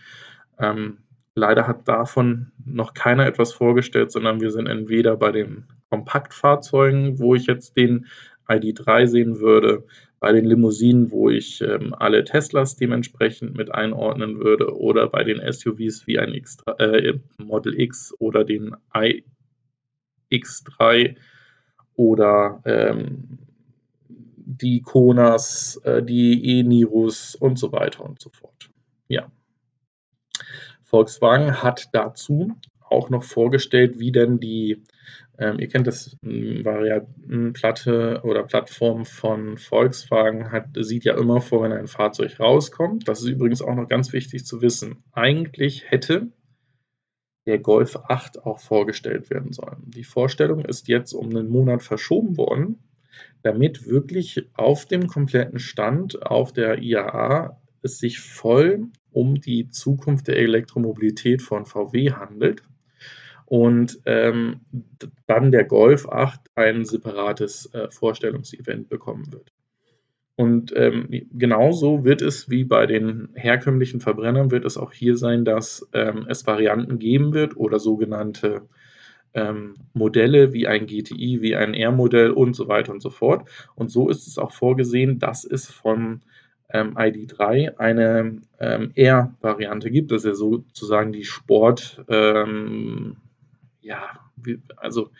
Ähm, 0.59 0.99
leider 1.35 1.67
hat 1.67 1.87
davon 1.87 2.51
noch 2.65 2.95
keiner 2.95 3.27
etwas 3.27 3.53
vorgestellt, 3.53 4.11
sondern 4.11 4.41
wir 4.41 4.51
sind 4.51 4.67
entweder 4.67 5.17
bei 5.17 5.31
den 5.31 5.65
Kompaktfahrzeugen, 5.89 7.19
wo 7.19 7.35
ich 7.35 7.47
jetzt 7.47 7.77
den 7.77 8.07
ID3 8.49 9.07
sehen 9.07 9.41
würde, 9.41 9.85
bei 10.19 10.33
den 10.33 10.45
Limousinen, 10.45 11.11
wo 11.11 11.31
ich 11.31 11.63
ähm, 11.63 11.95
alle 11.97 12.25
Teslas 12.25 12.77
dementsprechend 12.77 13.57
mit 13.57 13.73
einordnen 13.73 14.41
würde, 14.41 14.77
oder 14.77 15.09
bei 15.09 15.25
den 15.25 15.41
SUVs 15.51 16.07
wie 16.07 16.19
ein 16.19 16.35
X, 16.35 16.59
äh, 16.79 17.15
Model 17.39 17.81
X 17.81 18.15
oder 18.19 18.45
den 18.45 18.77
i 18.95 19.25
X3 20.31 21.17
oder 21.97 22.63
ähm, 22.65 23.39
die 24.61 24.83
Konas, 24.83 25.81
äh, 25.85 26.03
die 26.03 26.59
E-Nirus 26.59 27.35
und 27.35 27.59
so 27.59 27.73
weiter 27.73 28.05
und 28.05 28.21
so 28.21 28.31
fort. 28.31 28.71
Ja. 29.09 29.31
Volkswagen 30.83 31.63
hat 31.63 31.89
dazu 31.93 32.57
auch 32.89 33.11
noch 33.11 33.23
vorgestellt, 33.23 34.01
wie 34.01 34.13
denn 34.13 34.41
die, 34.41 34.83
ähm, 35.39 35.61
ihr 35.61 35.69
kennt 35.69 35.87
das 35.87 36.17
hm, 36.23 36.65
Variantenplatte 36.65 38.23
oder 38.25 38.43
Plattform 38.43 39.05
von 39.05 39.57
Volkswagen, 39.57 40.51
hat, 40.51 40.67
sieht 40.81 41.05
ja 41.05 41.17
immer 41.17 41.41
vor, 41.41 41.63
wenn 41.63 41.73
ein 41.73 41.87
Fahrzeug 41.87 42.41
rauskommt. 42.41 43.09
Das 43.09 43.21
ist 43.21 43.29
übrigens 43.29 43.63
auch 43.63 43.75
noch 43.75 43.89
ganz 43.89 44.13
wichtig 44.13 44.45
zu 44.45 44.61
wissen. 44.63 45.05
Eigentlich 45.13 45.91
hätte 45.91 46.33
der 47.51 47.59
Golf 47.59 47.97
8 47.97 48.47
auch 48.47 48.61
vorgestellt 48.61 49.29
werden 49.29 49.53
sollen. 49.53 49.83
Die 49.87 50.05
Vorstellung 50.05 50.65
ist 50.65 50.87
jetzt 50.87 51.13
um 51.13 51.31
einen 51.31 51.51
Monat 51.51 51.83
verschoben 51.83 52.37
worden, 52.37 52.79
damit 53.43 53.89
wirklich 53.89 54.49
auf 54.55 54.87
dem 54.87 55.09
kompletten 55.09 55.59
Stand 55.59 56.23
auf 56.23 56.53
der 56.53 56.81
IAA 56.81 57.61
es 57.83 57.99
sich 57.99 58.21
voll 58.21 58.87
um 59.11 59.41
die 59.41 59.69
Zukunft 59.69 60.29
der 60.29 60.37
Elektromobilität 60.37 61.43
von 61.43 61.67
VW 61.67 62.13
handelt 62.13 62.63
und 63.47 63.99
ähm, 64.07 64.61
dann 65.27 65.51
der 65.51 65.65
Golf 65.65 66.09
8 66.09 66.41
ein 66.55 66.85
separates 66.85 67.67
äh, 67.75 67.91
Vorstellungsevent 67.91 68.89
bekommen 68.89 69.33
wird. 69.33 69.51
Und 70.41 70.73
ähm, 70.75 71.07
genauso 71.35 72.03
wird 72.03 72.23
es 72.23 72.49
wie 72.49 72.65
bei 72.65 72.87
den 72.87 73.29
herkömmlichen 73.35 74.01
Verbrennern, 74.01 74.51
wird 74.51 74.65
es 74.65 74.79
auch 74.79 74.91
hier 74.91 75.19
sein, 75.19 75.45
dass 75.45 75.87
ähm, 75.93 76.25
es 76.31 76.47
Varianten 76.47 76.99
geben 76.99 77.35
wird 77.35 77.59
oder 77.59 77.79
sogenannte 77.79 78.63
ähm, 79.35 79.75
Modelle 79.93 80.55
wie 80.55 80.67
ein 80.67 80.87
GTI, 80.87 81.43
wie 81.43 81.57
ein 81.57 81.75
R-Modell 81.75 82.31
und 82.31 82.57
so 82.57 82.69
weiter 82.69 82.91
und 82.91 83.03
so 83.03 83.11
fort. 83.11 83.51
Und 83.75 83.91
so 83.91 84.09
ist 84.09 84.27
es 84.27 84.39
auch 84.39 84.53
vorgesehen, 84.53 85.19
dass 85.19 85.45
es 85.45 85.67
von 85.67 86.23
ähm, 86.71 86.97
ID3 86.97 87.77
eine 87.77 88.41
ähm, 88.61 88.93
R-Variante 88.95 89.91
gibt. 89.91 90.11
Das 90.11 90.25
ist 90.25 90.27
ja 90.27 90.35
sozusagen 90.37 91.13
die 91.13 91.25
Sport, 91.25 92.03
ähm, 92.09 93.19
ja, 93.83 94.09
wie, 94.37 94.63
also 94.79 95.11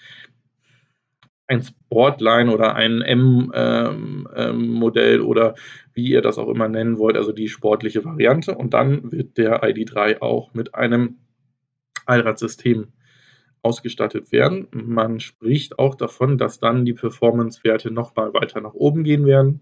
ein 1.51 1.63
Sportline 1.63 2.53
oder 2.53 2.77
ein 2.77 3.03
M-Modell 3.03 3.51
ähm, 5.15 5.21
ähm, 5.21 5.27
oder 5.27 5.55
wie 5.93 6.07
ihr 6.09 6.23
das 6.23 6.39
auch 6.39 6.49
immer 6.49 6.69
nennen 6.69 6.99
wollt, 6.99 7.17
also 7.17 7.33
die 7.33 7.49
sportliche 7.49 8.05
Variante. 8.05 8.55
Und 8.55 8.73
dann 8.73 9.11
wird 9.11 9.37
der 9.37 9.65
ID3 9.65 10.23
auch 10.23 10.55
mit 10.55 10.77
einem 10.77 11.19
Allradsystem 12.07 12.93
ausgestattet 13.63 14.31
werden. 14.31 14.69
Man 14.71 15.19
spricht 15.19 15.79
auch 15.79 15.97
davon, 15.97 16.39
dass 16.39 16.61
dann 16.61 16.85
die 16.85 16.95
Performance-Werte 16.95 17.91
nochmal 17.91 18.33
weiter 18.33 18.61
nach 18.61 18.75
oben 18.75 19.03
gehen 19.03 19.27
werden. 19.27 19.61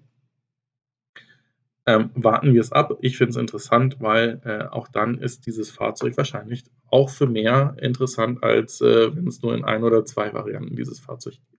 Ähm, 1.87 2.11
warten 2.15 2.53
wir 2.53 2.61
es 2.61 2.71
ab. 2.71 2.99
Ich 3.01 3.17
finde 3.17 3.31
es 3.31 3.37
interessant, 3.37 3.97
weil 4.01 4.43
äh, 4.45 4.65
auch 4.65 4.89
dann 4.89 5.17
ist 5.17 5.47
dieses 5.47 5.71
Fahrzeug 5.71 6.19
wahrscheinlich 6.19 6.65
auch 6.91 7.09
für 7.09 7.27
mehr 7.27 7.77
interessant, 7.81 8.43
als 8.43 8.83
äh, 8.83 9.17
wenn 9.17 9.27
es 9.27 9.41
nur 9.41 9.55
in 9.55 9.65
ein 9.65 9.83
oder 9.83 10.05
zwei 10.05 10.35
Varianten 10.35 10.77
dieses 10.77 11.01
Fahrzeug 11.01 11.35
gibt. 11.35 11.58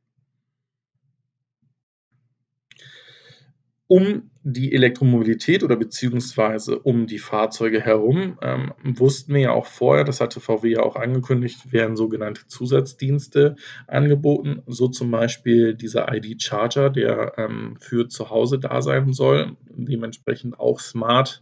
Um 3.90 4.30
die 4.44 4.72
Elektromobilität 4.74 5.64
oder 5.64 5.76
beziehungsweise 5.76 6.78
um 6.78 7.08
die 7.08 7.18
Fahrzeuge 7.18 7.82
herum 7.82 8.38
ähm, 8.40 8.72
wussten 8.84 9.34
wir 9.34 9.42
ja 9.42 9.52
auch 9.52 9.66
vorher, 9.66 10.04
das 10.04 10.22
hatte 10.22 10.40
VW 10.40 10.74
ja 10.74 10.84
auch 10.84 10.96
angekündigt, 10.96 11.74
werden 11.74 11.96
sogenannte 11.96 12.46
Zusatzdienste 12.46 13.56
angeboten, 13.88 14.62
so 14.68 14.90
zum 14.90 15.10
Beispiel 15.10 15.74
dieser 15.74 16.14
ID-Charger, 16.14 16.92
der 16.92 17.34
ähm, 17.38 17.78
für 17.80 18.08
zu 18.08 18.30
Hause 18.30 18.60
da 18.60 18.84
sein 18.84 19.12
soll, 19.12 19.58
dementsprechend 19.72 20.60
auch 20.60 20.80
smart 20.80 21.42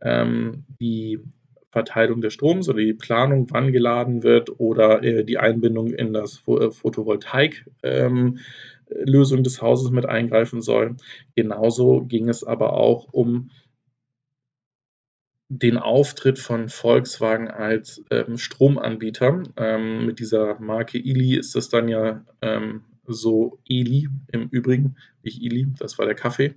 ähm, 0.00 0.64
die 0.80 1.18
Verteilung 1.70 2.20
des 2.20 2.34
Stroms 2.34 2.68
oder 2.68 2.78
die 2.78 2.94
Planung, 2.94 3.48
wann 3.50 3.72
geladen 3.72 4.22
wird 4.22 4.60
oder 4.60 5.02
äh, 5.02 5.24
die 5.24 5.38
Einbindung 5.38 5.92
in 5.92 6.12
das 6.12 6.42
äh, 6.46 6.70
Photovoltaik 6.70 7.66
ähm, 7.82 8.38
Lösung 8.90 9.42
des 9.42 9.62
Hauses 9.62 9.90
mit 9.90 10.06
eingreifen 10.06 10.60
soll. 10.62 10.96
Genauso 11.34 12.02
ging 12.02 12.28
es 12.28 12.44
aber 12.44 12.72
auch 12.74 13.08
um 13.12 13.50
den 15.48 15.78
Auftritt 15.78 16.38
von 16.38 16.68
Volkswagen 16.68 17.48
als 17.48 18.04
ähm, 18.10 18.38
Stromanbieter. 18.38 19.42
Ähm, 19.56 20.06
mit 20.06 20.20
dieser 20.20 20.60
Marke 20.60 20.98
Ili 20.98 21.36
ist 21.36 21.56
das 21.56 21.68
dann 21.68 21.88
ja 21.88 22.24
ähm, 22.40 22.84
so 23.04 23.58
Eli 23.68 24.08
im 24.30 24.48
Übrigen, 24.48 24.96
nicht 25.24 25.42
Ili, 25.42 25.66
das 25.78 25.98
war 25.98 26.06
der 26.06 26.14
Kaffee. 26.14 26.54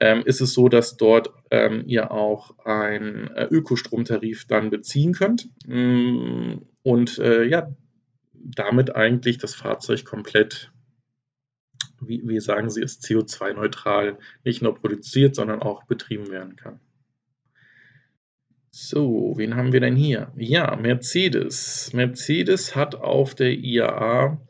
Ähm, 0.00 0.22
ist 0.24 0.40
es 0.40 0.54
so, 0.54 0.68
dass 0.68 0.96
dort 0.96 1.30
ähm, 1.50 1.82
ihr 1.86 2.10
auch 2.10 2.58
einen 2.64 3.28
äh, 3.34 3.48
Ökostromtarif 3.50 4.46
dann 4.46 4.70
beziehen 4.70 5.12
könnt 5.12 5.50
mm, 5.66 6.58
und 6.82 7.18
äh, 7.18 7.44
ja, 7.44 7.68
damit 8.32 8.94
eigentlich 8.94 9.38
das 9.38 9.54
Fahrzeug 9.54 10.04
komplett 10.04 10.70
wie, 12.00 12.22
wie 12.24 12.40
sagen 12.40 12.70
Sie 12.70 12.82
es, 12.82 13.00
CO2-neutral 13.00 14.18
nicht 14.44 14.62
nur 14.62 14.74
produziert, 14.74 15.34
sondern 15.34 15.62
auch 15.62 15.84
betrieben 15.84 16.30
werden 16.30 16.56
kann. 16.56 16.80
So, 18.70 19.34
wen 19.36 19.56
haben 19.56 19.72
wir 19.72 19.80
denn 19.80 19.96
hier? 19.96 20.30
Ja, 20.36 20.76
Mercedes. 20.76 21.92
Mercedes 21.92 22.76
hat 22.76 22.94
auf 22.94 23.34
der 23.34 23.52
IAA 23.52 24.40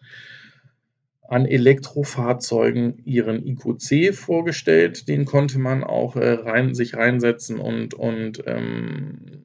an 1.28 1.45
Elektrofahrzeugen 1.47 3.02
ihren 3.05 3.47
IQC 3.47 4.14
vorgestellt. 4.14 5.09
Den 5.09 5.25
konnte 5.25 5.59
man 5.59 5.85
auch 5.85 6.17
äh, 6.17 6.33
rein, 6.33 6.75
sich 6.75 6.95
reinsetzen 6.95 7.59
und, 7.59 7.95
und 7.95 8.43
ähm, 8.47 9.45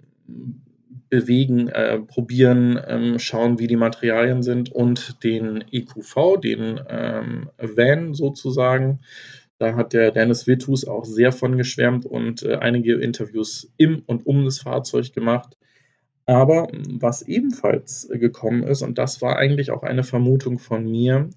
bewegen, 1.09 1.67
äh, 1.69 1.99
probieren, 1.99 2.79
ähm, 2.87 3.19
schauen, 3.19 3.59
wie 3.59 3.67
die 3.67 3.75
Materialien 3.75 4.43
sind 4.43 4.71
und 4.71 5.23
den 5.23 5.63
EQV, 5.71 6.39
den 6.41 6.79
ähm, 6.89 7.49
Van 7.57 8.13
sozusagen. 8.13 8.99
Da 9.57 9.75
hat 9.75 9.93
der 9.93 10.11
Dennis 10.11 10.47
Wittus 10.47 10.85
auch 10.85 11.05
sehr 11.05 11.31
von 11.31 11.57
geschwärmt 11.57 12.05
und 12.05 12.43
äh, 12.43 12.55
einige 12.55 12.95
Interviews 12.95 13.71
im 13.77 14.03
und 14.05 14.25
um 14.25 14.45
das 14.45 14.59
Fahrzeug 14.59 15.13
gemacht. 15.13 15.57
Aber 16.25 16.67
was 16.89 17.21
ebenfalls 17.21 18.07
gekommen 18.11 18.63
ist, 18.63 18.81
und 18.81 18.97
das 18.97 19.21
war 19.21 19.37
eigentlich 19.37 19.71
auch 19.71 19.83
eine 19.83 20.03
Vermutung 20.03 20.57
von 20.57 20.89
mir, 20.89 21.29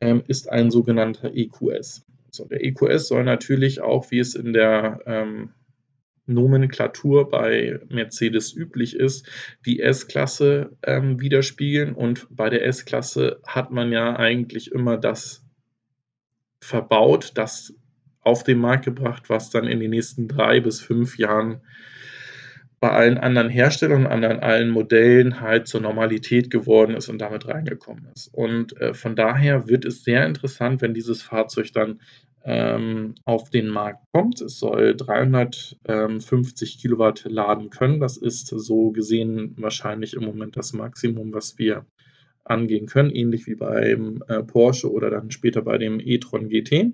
ähm, 0.00 0.22
ist 0.26 0.50
ein 0.50 0.70
sogenannter 0.70 1.32
EQS. 1.34 2.04
So, 2.30 2.46
der 2.46 2.64
EQS 2.64 3.08
soll 3.08 3.24
natürlich 3.24 3.80
auch, 3.80 4.10
wie 4.10 4.18
es 4.18 4.34
in 4.34 4.52
der 4.52 5.00
ähm, 5.06 5.50
Nomenklatur 6.26 7.28
bei 7.28 7.80
Mercedes 7.88 8.54
üblich 8.54 8.96
ist, 8.96 9.28
die 9.66 9.80
S-Klasse 9.80 10.76
ähm, 10.84 11.20
widerspiegeln. 11.20 11.94
Und 11.94 12.26
bei 12.30 12.48
der 12.48 12.64
S-Klasse 12.66 13.40
hat 13.46 13.70
man 13.70 13.92
ja 13.92 14.16
eigentlich 14.16 14.72
immer 14.72 14.96
das 14.96 15.44
verbaut, 16.60 17.32
das 17.34 17.74
auf 18.20 18.44
den 18.44 18.58
Markt 18.58 18.84
gebracht, 18.84 19.28
was 19.28 19.50
dann 19.50 19.66
in 19.66 19.80
den 19.80 19.90
nächsten 19.90 20.28
drei 20.28 20.60
bis 20.60 20.80
fünf 20.80 21.18
Jahren 21.18 21.60
bei 22.78 22.90
allen 22.90 23.18
anderen 23.18 23.48
Herstellern, 23.48 24.08
an 24.08 24.24
allen 24.24 24.68
Modellen 24.68 25.40
halt 25.40 25.68
zur 25.68 25.80
Normalität 25.80 26.50
geworden 26.50 26.96
ist 26.96 27.08
und 27.08 27.18
damit 27.18 27.46
reingekommen 27.46 28.08
ist. 28.12 28.26
Und 28.34 28.76
äh, 28.80 28.92
von 28.92 29.14
daher 29.14 29.68
wird 29.68 29.84
es 29.84 30.02
sehr 30.02 30.26
interessant, 30.26 30.82
wenn 30.82 30.92
dieses 30.92 31.22
Fahrzeug 31.22 31.72
dann 31.72 32.00
ähm, 32.44 33.14
auf 33.24 33.50
den 33.50 33.68
Markt 33.68 34.04
kommt. 34.12 34.40
Es 34.40 34.58
soll 34.58 34.96
350 34.96 36.78
Kilowatt 36.78 37.24
laden 37.28 37.70
können. 37.70 38.00
Das 38.00 38.16
ist 38.16 38.48
so 38.48 38.90
gesehen 38.90 39.54
wahrscheinlich 39.58 40.14
im 40.14 40.24
Moment 40.24 40.56
das 40.56 40.72
Maximum, 40.72 41.32
was 41.32 41.58
wir 41.58 41.86
angehen 42.44 42.86
können, 42.86 43.10
ähnlich 43.10 43.46
wie 43.46 43.54
beim 43.54 44.22
äh, 44.28 44.42
Porsche 44.42 44.90
oder 44.90 45.10
dann 45.10 45.30
später 45.30 45.62
bei 45.62 45.78
dem 45.78 46.00
e-tron 46.00 46.48
GT. 46.48 46.92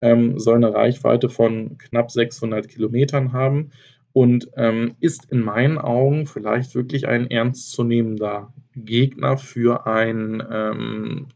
Ähm, 0.00 0.38
soll 0.38 0.56
eine 0.56 0.74
Reichweite 0.74 1.28
von 1.28 1.78
knapp 1.78 2.10
600 2.10 2.68
Kilometern 2.68 3.32
haben 3.32 3.70
und 4.12 4.50
ähm, 4.56 4.96
ist 4.98 5.30
in 5.30 5.40
meinen 5.40 5.78
Augen 5.78 6.26
vielleicht 6.26 6.74
wirklich 6.74 7.06
ein 7.06 7.30
ernstzunehmender 7.30 8.52
Gegner 8.74 9.38
für 9.38 9.86
einen 9.86 10.42
ähm, 10.50 11.26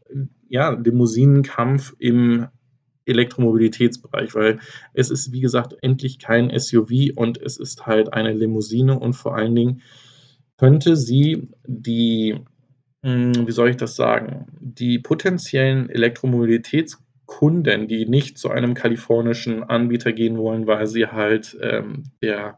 ja, 0.49 0.69
Limousinenkampf 0.71 1.95
im 1.99 2.47
Elektromobilitätsbereich, 3.07 4.35
weil 4.35 4.59
es 4.93 5.09
ist, 5.09 5.31
wie 5.31 5.41
gesagt, 5.41 5.75
endlich 5.81 6.19
kein 6.19 6.49
SUV 6.57 7.11
und 7.15 7.41
es 7.41 7.57
ist 7.57 7.85
halt 7.85 8.13
eine 8.13 8.33
Limousine 8.33 8.99
und 8.99 9.13
vor 9.13 9.35
allen 9.35 9.55
Dingen 9.55 9.81
könnte 10.57 10.95
sie 10.95 11.49
die, 11.65 12.35
hm, 13.03 13.47
wie 13.47 13.51
soll 13.51 13.69
ich 13.69 13.77
das 13.77 13.95
sagen, 13.95 14.47
die 14.59 14.99
potenziellen 14.99 15.89
Elektromobilitätskunden, 15.89 17.87
die 17.87 18.05
nicht 18.05 18.37
zu 18.37 18.49
einem 18.49 18.73
kalifornischen 18.73 19.63
Anbieter 19.63 20.13
gehen 20.13 20.37
wollen, 20.37 20.67
weil 20.67 20.87
sie 20.87 21.07
halt 21.07 21.57
ähm, 21.61 22.03
der 22.21 22.57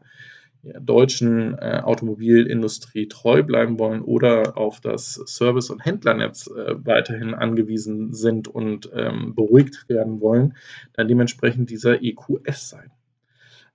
deutschen 0.62 1.56
äh, 1.58 1.80
Automobilindustrie 1.82 3.08
treu 3.08 3.42
bleiben 3.42 3.78
wollen 3.78 4.02
oder 4.02 4.58
auf 4.58 4.80
das 4.80 5.14
Service- 5.26 5.70
und 5.70 5.84
Händlernetz 5.84 6.48
äh, 6.48 6.74
weiterhin 6.84 7.34
angewiesen 7.34 8.12
sind 8.12 8.48
und 8.48 8.90
ähm, 8.94 9.34
beruhigt 9.34 9.88
werden 9.88 10.20
wollen, 10.20 10.54
dann 10.92 11.08
dementsprechend 11.08 11.70
dieser 11.70 12.02
EQS 12.02 12.68
sein. 12.68 12.90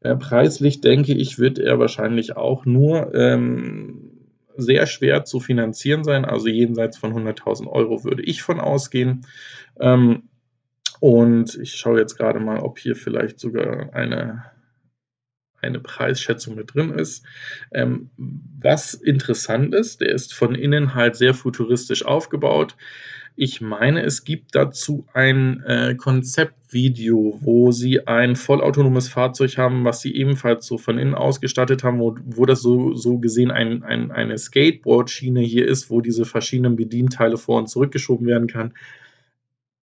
Äh, 0.01 0.15
preislich 0.15 0.81
denke 0.81 1.13
ich, 1.13 1.39
wird 1.39 1.57
er 1.57 1.79
wahrscheinlich 1.79 2.37
auch 2.37 2.65
nur 2.65 3.15
ähm, 3.15 4.11
sehr 4.55 4.85
schwer 4.85 5.25
zu 5.25 5.39
finanzieren 5.39 6.03
sein, 6.03 6.23
also 6.23 6.47
jenseits 6.47 6.97
von 6.97 7.13
100.000 7.13 7.67
Euro 7.67 8.03
würde 8.03 8.21
ich 8.21 8.43
von 8.43 8.59
ausgehen. 8.59 9.25
Ähm, 9.79 10.29
und 10.99 11.55
ich 11.55 11.73
schaue 11.73 11.99
jetzt 11.99 12.15
gerade 12.15 12.39
mal, 12.39 12.59
ob 12.59 12.79
hier 12.79 12.95
vielleicht 12.95 13.39
sogar 13.39 13.93
eine 13.93 14.45
eine 15.65 15.79
Preisschätzung 15.79 16.55
mit 16.55 16.73
drin 16.73 16.91
ist. 16.91 17.25
Ähm, 17.73 18.09
was 18.17 18.93
interessant 18.93 19.75
ist, 19.75 20.01
der 20.01 20.09
ist 20.09 20.33
von 20.33 20.55
innen 20.55 20.95
halt 20.95 21.15
sehr 21.15 21.33
futuristisch 21.33 22.05
aufgebaut. 22.05 22.75
Ich 23.37 23.59
meine, 23.59 24.01
es 24.03 24.23
gibt 24.23 24.55
dazu 24.55 25.05
ein 25.13 25.61
äh, 25.63 25.95
Konzeptvideo, 25.95 27.37
wo 27.41 27.71
sie 27.73 28.07
ein 28.07 28.37
vollautonomes 28.37 29.09
Fahrzeug 29.09 29.57
haben, 29.57 29.83
was 29.83 29.99
sie 29.99 30.15
ebenfalls 30.15 30.65
so 30.65 30.77
von 30.77 30.97
innen 30.97 31.15
ausgestattet 31.15 31.83
haben, 31.83 31.99
wo, 31.99 32.15
wo 32.23 32.45
das 32.45 32.61
so, 32.61 32.93
so 32.93 33.17
gesehen 33.17 33.51
ein, 33.51 33.83
ein, 33.83 34.11
eine 34.11 34.37
Skateboard-Schiene 34.37 35.41
hier 35.41 35.67
ist, 35.67 35.89
wo 35.89 35.99
diese 35.99 36.23
verschiedenen 36.23 36.77
Bedienteile 36.77 37.37
vor 37.37 37.57
und 37.57 37.67
zurückgeschoben 37.67 38.25
werden 38.25 38.47
kann. 38.47 38.73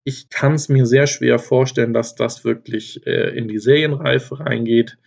Ich 0.03 0.29
kann 0.29 0.55
es 0.55 0.67
mir 0.67 0.87
sehr 0.87 1.05
schwer 1.05 1.37
vorstellen, 1.37 1.93
dass 1.93 2.15
das 2.15 2.43
wirklich 2.43 3.05
äh, 3.05 3.37
in 3.37 3.47
die 3.47 3.59
Serienreife 3.59 4.39
reingeht. 4.39 4.97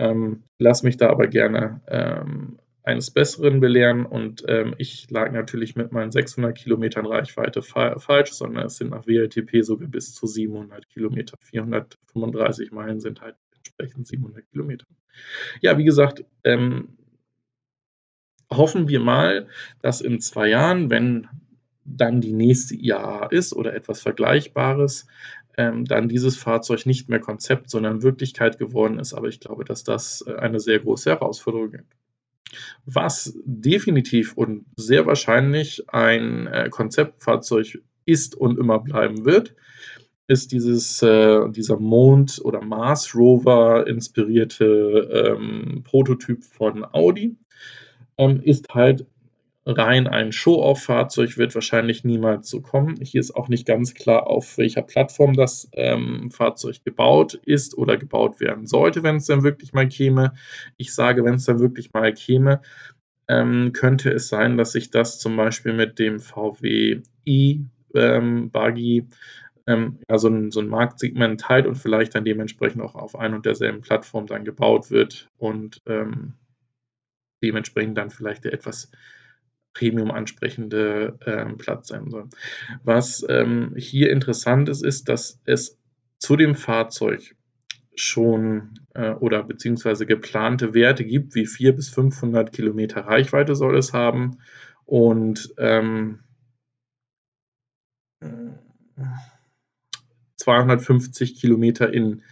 Ähm, 0.00 0.44
lass 0.58 0.82
mich 0.82 0.96
da 0.96 1.10
aber 1.10 1.26
gerne 1.26 1.82
ähm, 1.86 2.58
eines 2.82 3.10
Besseren 3.10 3.60
belehren 3.60 4.06
und 4.06 4.42
ähm, 4.48 4.74
ich 4.78 5.10
lag 5.10 5.30
natürlich 5.30 5.76
mit 5.76 5.92
meinen 5.92 6.10
600 6.10 6.56
Kilometern 6.56 7.04
Reichweite 7.04 7.60
fa 7.60 7.98
falsch, 7.98 8.32
sondern 8.32 8.64
es 8.64 8.78
sind 8.78 8.90
nach 8.90 9.06
WLTP 9.06 9.62
sogar 9.62 9.88
bis 9.88 10.14
zu 10.14 10.26
700 10.26 10.88
Kilometer. 10.88 11.36
435 11.42 12.72
Meilen 12.72 13.00
sind 13.00 13.20
halt 13.20 13.36
entsprechend 13.54 14.06
700 14.06 14.50
Kilometer. 14.50 14.86
Ja, 15.60 15.76
wie 15.76 15.84
gesagt, 15.84 16.24
ähm, 16.44 16.96
hoffen 18.50 18.88
wir 18.88 19.00
mal, 19.00 19.48
dass 19.82 20.00
in 20.00 20.18
zwei 20.20 20.48
Jahren, 20.48 20.88
wenn 20.88 21.28
dann 21.84 22.22
die 22.22 22.32
nächste 22.32 22.74
IAA 22.74 23.26
ist 23.26 23.52
oder 23.52 23.74
etwas 23.74 24.00
Vergleichbares, 24.00 25.06
ähm, 25.56 25.84
dann 25.84 26.08
dieses 26.08 26.36
Fahrzeug 26.36 26.86
nicht 26.86 27.08
mehr 27.08 27.20
Konzept, 27.20 27.70
sondern 27.70 28.02
Wirklichkeit 28.02 28.58
geworden 28.58 28.98
ist. 28.98 29.14
Aber 29.14 29.28
ich 29.28 29.40
glaube, 29.40 29.64
dass 29.64 29.84
das 29.84 30.24
äh, 30.26 30.34
eine 30.36 30.60
sehr 30.60 30.78
große 30.80 31.10
Herausforderung 31.10 31.74
ist. 31.74 31.84
Was 32.84 33.38
definitiv 33.44 34.36
und 34.36 34.66
sehr 34.76 35.06
wahrscheinlich 35.06 35.88
ein 35.88 36.46
äh, 36.46 36.68
Konzeptfahrzeug 36.68 37.80
ist 38.06 38.34
und 38.34 38.58
immer 38.58 38.80
bleiben 38.80 39.24
wird, 39.24 39.54
ist 40.26 40.52
dieses, 40.52 41.02
äh, 41.02 41.48
dieser 41.50 41.78
Mond- 41.78 42.40
oder 42.44 42.60
Mars-Rover 42.60 43.86
inspirierte 43.86 45.36
ähm, 45.36 45.82
Prototyp 45.84 46.44
von 46.44 46.84
Audi. 46.92 47.36
Ähm, 48.16 48.40
ist 48.42 48.66
halt 48.72 49.06
rein 49.70 50.06
ein 50.06 50.32
Show-off-Fahrzeug 50.32 51.36
wird 51.38 51.54
wahrscheinlich 51.54 52.04
niemals 52.04 52.48
so 52.48 52.60
kommen. 52.60 52.96
Hier 53.00 53.20
ist 53.20 53.32
auch 53.32 53.48
nicht 53.48 53.66
ganz 53.66 53.94
klar, 53.94 54.26
auf 54.26 54.58
welcher 54.58 54.82
Plattform 54.82 55.34
das 55.34 55.68
ähm, 55.72 56.30
Fahrzeug 56.30 56.84
gebaut 56.84 57.34
ist 57.44 57.76
oder 57.76 57.96
gebaut 57.96 58.40
werden 58.40 58.66
sollte, 58.66 59.02
wenn 59.02 59.16
es 59.16 59.26
dann 59.26 59.42
wirklich 59.42 59.72
mal 59.72 59.88
käme. 59.88 60.34
Ich 60.76 60.94
sage, 60.94 61.24
wenn 61.24 61.34
es 61.34 61.44
dann 61.44 61.60
wirklich 61.60 61.92
mal 61.92 62.12
käme, 62.12 62.60
ähm, 63.28 63.72
könnte 63.72 64.10
es 64.10 64.28
sein, 64.28 64.56
dass 64.56 64.72
sich 64.72 64.90
das 64.90 65.18
zum 65.18 65.36
Beispiel 65.36 65.72
mit 65.72 65.98
dem 65.98 66.20
VW 66.20 67.00
i 67.26 67.64
ähm, 67.94 68.50
ähm, 69.66 69.98
ja, 70.08 70.18
so, 70.18 70.28
ein, 70.28 70.50
so 70.50 70.60
ein 70.60 70.68
Marktsegment 70.68 71.40
teilt 71.40 71.66
und 71.66 71.76
vielleicht 71.76 72.14
dann 72.14 72.24
dementsprechend 72.24 72.82
auch 72.82 72.94
auf 72.94 73.16
ein 73.16 73.34
und 73.34 73.46
derselben 73.46 73.80
Plattform 73.80 74.26
dann 74.26 74.44
gebaut 74.44 74.90
wird 74.90 75.28
und 75.38 75.80
ähm, 75.86 76.34
dementsprechend 77.42 77.96
dann 77.96 78.10
vielleicht 78.10 78.44
der 78.44 78.52
etwas 78.52 78.90
Premium 79.72 80.10
ansprechende 80.10 81.18
ähm, 81.26 81.56
Platz 81.58 81.88
sein 81.88 82.10
soll. 82.10 82.28
Was 82.82 83.24
ähm, 83.28 83.74
hier 83.76 84.10
interessant 84.10 84.68
ist, 84.68 84.84
ist, 84.84 85.08
dass 85.08 85.40
es 85.44 85.78
zu 86.18 86.36
dem 86.36 86.54
Fahrzeug 86.54 87.36
schon 87.94 88.80
äh, 88.94 89.10
oder 89.10 89.42
beziehungsweise 89.42 90.06
geplante 90.06 90.74
Werte 90.74 91.04
gibt, 91.04 91.34
wie 91.34 91.46
400 91.46 91.76
bis 91.76 91.88
500 91.90 92.52
Kilometer 92.52 93.02
Reichweite 93.02 93.54
soll 93.54 93.76
es 93.76 93.92
haben 93.92 94.38
und 94.86 95.54
ähm, 95.58 96.20
250 100.36 101.36
Kilometer 101.36 101.92
in, 101.92 102.22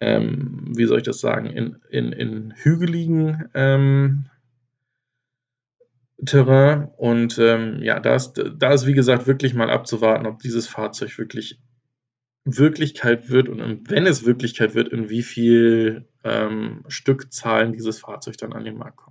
ähm, 0.00 0.64
wie 0.76 0.86
soll 0.86 0.98
ich 0.98 1.04
das 1.04 1.20
sagen, 1.20 1.46
in, 1.46 1.76
in, 1.90 2.12
in 2.12 2.54
hügeligen 2.56 3.48
ähm, 3.54 4.26
Terrain. 6.26 6.88
Und 6.96 7.38
ähm, 7.38 7.82
ja, 7.82 8.00
da 8.00 8.14
ist, 8.14 8.42
da 8.58 8.72
ist 8.72 8.86
wie 8.86 8.94
gesagt 8.94 9.26
wirklich 9.26 9.54
mal 9.54 9.70
abzuwarten, 9.70 10.26
ob 10.26 10.38
dieses 10.40 10.66
Fahrzeug 10.66 11.16
wirklich 11.18 11.60
Wirklichkeit 12.44 13.30
wird 13.30 13.48
und 13.48 13.90
wenn 13.90 14.06
es 14.06 14.24
Wirklichkeit 14.24 14.74
wird, 14.74 14.88
in 14.88 15.10
wie 15.10 15.22
viel 15.22 16.08
ähm, 16.24 16.84
Stückzahlen 16.88 17.72
dieses 17.72 18.00
Fahrzeug 18.00 18.38
dann 18.38 18.54
an 18.54 18.64
den 18.64 18.78
Markt 18.78 18.96
wird. 18.96 19.09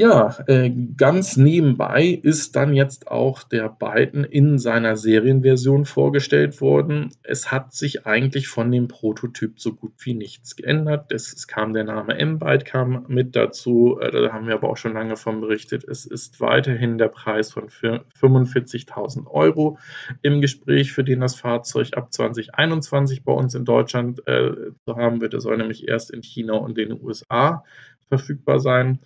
Ja, 0.00 0.34
äh, 0.46 0.70
ganz 0.96 1.36
nebenbei 1.36 2.18
ist 2.22 2.56
dann 2.56 2.72
jetzt 2.72 3.08
auch 3.08 3.42
der 3.42 3.68
Byton 3.68 4.24
in 4.24 4.58
seiner 4.58 4.96
Serienversion 4.96 5.84
vorgestellt 5.84 6.62
worden. 6.62 7.10
Es 7.22 7.52
hat 7.52 7.74
sich 7.74 8.06
eigentlich 8.06 8.48
von 8.48 8.72
dem 8.72 8.88
Prototyp 8.88 9.60
so 9.60 9.74
gut 9.74 9.92
wie 9.98 10.14
nichts 10.14 10.56
geändert. 10.56 11.12
Es, 11.12 11.34
es 11.34 11.46
kam 11.46 11.74
der 11.74 11.84
Name 11.84 12.16
M-Byte 12.16 12.64
kam 12.64 13.04
mit 13.08 13.36
dazu, 13.36 13.98
äh, 14.00 14.10
da 14.10 14.32
haben 14.32 14.46
wir 14.46 14.54
aber 14.54 14.70
auch 14.70 14.78
schon 14.78 14.94
lange 14.94 15.18
von 15.18 15.42
berichtet. 15.42 15.84
Es 15.84 16.06
ist 16.06 16.40
weiterhin 16.40 16.96
der 16.96 17.08
Preis 17.08 17.52
von 17.52 17.68
45.000 17.68 19.26
Euro 19.26 19.76
im 20.22 20.40
Gespräch, 20.40 20.92
für 20.94 21.04
den 21.04 21.20
das 21.20 21.34
Fahrzeug 21.34 21.90
ab 21.94 22.10
2021 22.10 23.22
bei 23.22 23.34
uns 23.34 23.54
in 23.54 23.66
Deutschland 23.66 24.26
äh, 24.26 24.52
zu 24.86 24.96
haben 24.96 25.20
wird. 25.20 25.34
Es 25.34 25.42
soll 25.42 25.58
nämlich 25.58 25.88
erst 25.88 26.10
in 26.10 26.22
China 26.22 26.54
und 26.54 26.78
den 26.78 26.98
USA 27.02 27.64
verfügbar 28.08 28.60
sein. 28.60 29.00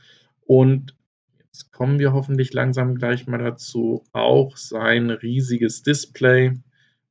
Und 0.46 0.94
jetzt 1.38 1.72
kommen 1.72 1.98
wir 1.98 2.12
hoffentlich 2.12 2.52
langsam 2.52 2.96
gleich 2.96 3.26
mal 3.26 3.38
dazu, 3.38 4.04
auch 4.12 4.57
sein 4.57 5.11
riesiges 5.11 5.83
Display, 5.83 6.52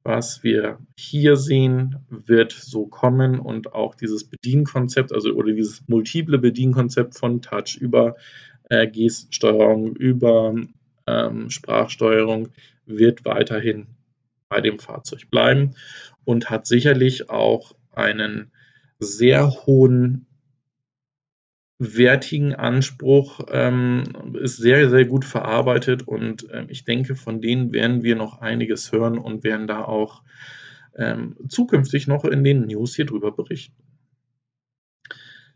was 0.03 0.43
wir 0.43 0.79
hier 0.97 1.37
sehen, 1.37 1.97
wird 2.09 2.51
so 2.51 2.87
kommen 2.87 3.39
und 3.39 3.73
auch 3.73 3.95
dieses 3.95 4.25
Bedienkonzept, 4.25 5.13
also 5.13 5.31
oder 5.33 5.53
dieses 5.53 5.87
multiple 5.87 6.37
Bedienkonzept 6.37 7.17
von 7.17 7.41
Touch 7.41 7.77
über 7.79 8.15
äh, 8.69 8.87
Gestensteuerung, 8.87 9.95
über 9.95 10.55
ähm, 11.07 11.49
Sprachsteuerung 11.49 12.49
wird 12.85 13.23
weiterhin 13.23 13.87
bei 14.49 14.61
dem 14.61 14.77
Fahrzeug 14.77 15.31
bleiben 15.31 15.75
und 16.25 16.49
hat 16.49 16.67
sicherlich 16.67 17.29
auch 17.29 17.73
einen 17.91 18.51
sehr 18.99 19.51
hohen 19.65 20.25
wertigen 21.83 22.55
Anspruch, 22.55 23.41
ähm, 23.51 24.03
ist 24.41 24.57
sehr, 24.57 24.89
sehr 24.89 25.05
gut 25.05 25.25
verarbeitet 25.25 26.07
und 26.07 26.47
ähm, 26.51 26.65
ich 26.69 26.85
denke, 26.85 27.15
von 27.15 27.41
denen 27.41 27.73
werden 27.73 28.03
wir 28.03 28.15
noch 28.15 28.39
einiges 28.39 28.91
hören 28.91 29.17
und 29.17 29.43
werden 29.43 29.67
da 29.67 29.83
auch 29.83 30.23
ähm, 30.95 31.35
zukünftig 31.47 32.07
noch 32.07 32.25
in 32.25 32.43
den 32.43 32.65
News 32.65 32.95
hier 32.95 33.05
drüber 33.05 33.31
berichten. 33.31 33.75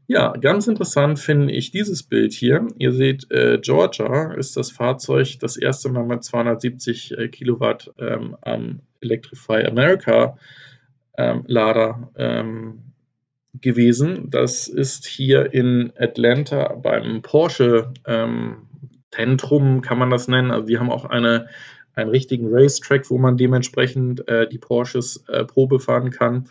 Ja, 0.09 0.31
ganz 0.31 0.67
interessant 0.67 1.19
finde 1.19 1.51
ich 1.53 1.71
dieses 1.71 2.01
Bild 2.01 2.31
hier. 2.31 2.65
Ihr 2.77 2.93
seht, 2.93 3.29
äh, 3.29 3.59
Georgia 3.61 4.33
ist 4.33 4.55
das 4.55 4.71
Fahrzeug 4.71 5.37
das 5.41 5.57
erste 5.57 5.89
Mal 5.89 6.05
mit 6.05 6.23
270 6.23 7.17
äh, 7.17 7.27
Kilowatt 7.27 7.93
ähm, 7.99 8.37
am 8.41 8.79
Electrify 9.01 9.65
America 9.65 10.37
ähm, 11.17 11.43
Lader 11.47 12.09
ähm, 12.15 12.86
gewesen. 13.61 14.29
Das 14.29 14.67
ist 14.67 15.05
hier 15.05 15.53
in 15.53 15.91
Atlanta 15.97 16.73
beim 16.73 17.21
Porsche 17.21 17.93
ähm, 18.05 18.67
Zentrum, 19.11 19.81
kann 19.81 19.97
man 19.97 20.09
das 20.09 20.27
nennen. 20.27 20.51
Also 20.51 20.67
die 20.67 20.79
haben 20.79 20.91
auch 20.91 21.05
eine, 21.05 21.47
einen 21.95 22.09
richtigen 22.09 22.47
Racetrack, 22.51 23.09
wo 23.09 23.17
man 23.17 23.37
dementsprechend 23.37 24.27
äh, 24.27 24.47
die 24.47 24.59
Porsches 24.59 25.23
äh, 25.27 25.43
Probe 25.45 25.79
fahren 25.79 26.11
kann. 26.11 26.45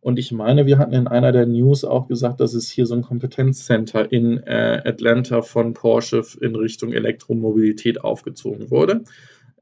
Und 0.00 0.18
ich 0.18 0.32
meine, 0.32 0.66
wir 0.66 0.76
hatten 0.76 0.92
in 0.92 1.08
einer 1.08 1.32
der 1.32 1.46
News 1.46 1.82
auch 1.82 2.08
gesagt, 2.08 2.40
dass 2.40 2.52
es 2.52 2.70
hier 2.70 2.84
so 2.84 2.94
ein 2.94 3.00
Kompetenzcenter 3.00 4.12
in 4.12 4.36
äh, 4.36 4.82
Atlanta 4.84 5.40
von 5.40 5.72
Porsche 5.72 6.22
in 6.42 6.54
Richtung 6.54 6.92
Elektromobilität 6.92 8.04
aufgezogen 8.04 8.70
wurde. 8.70 9.04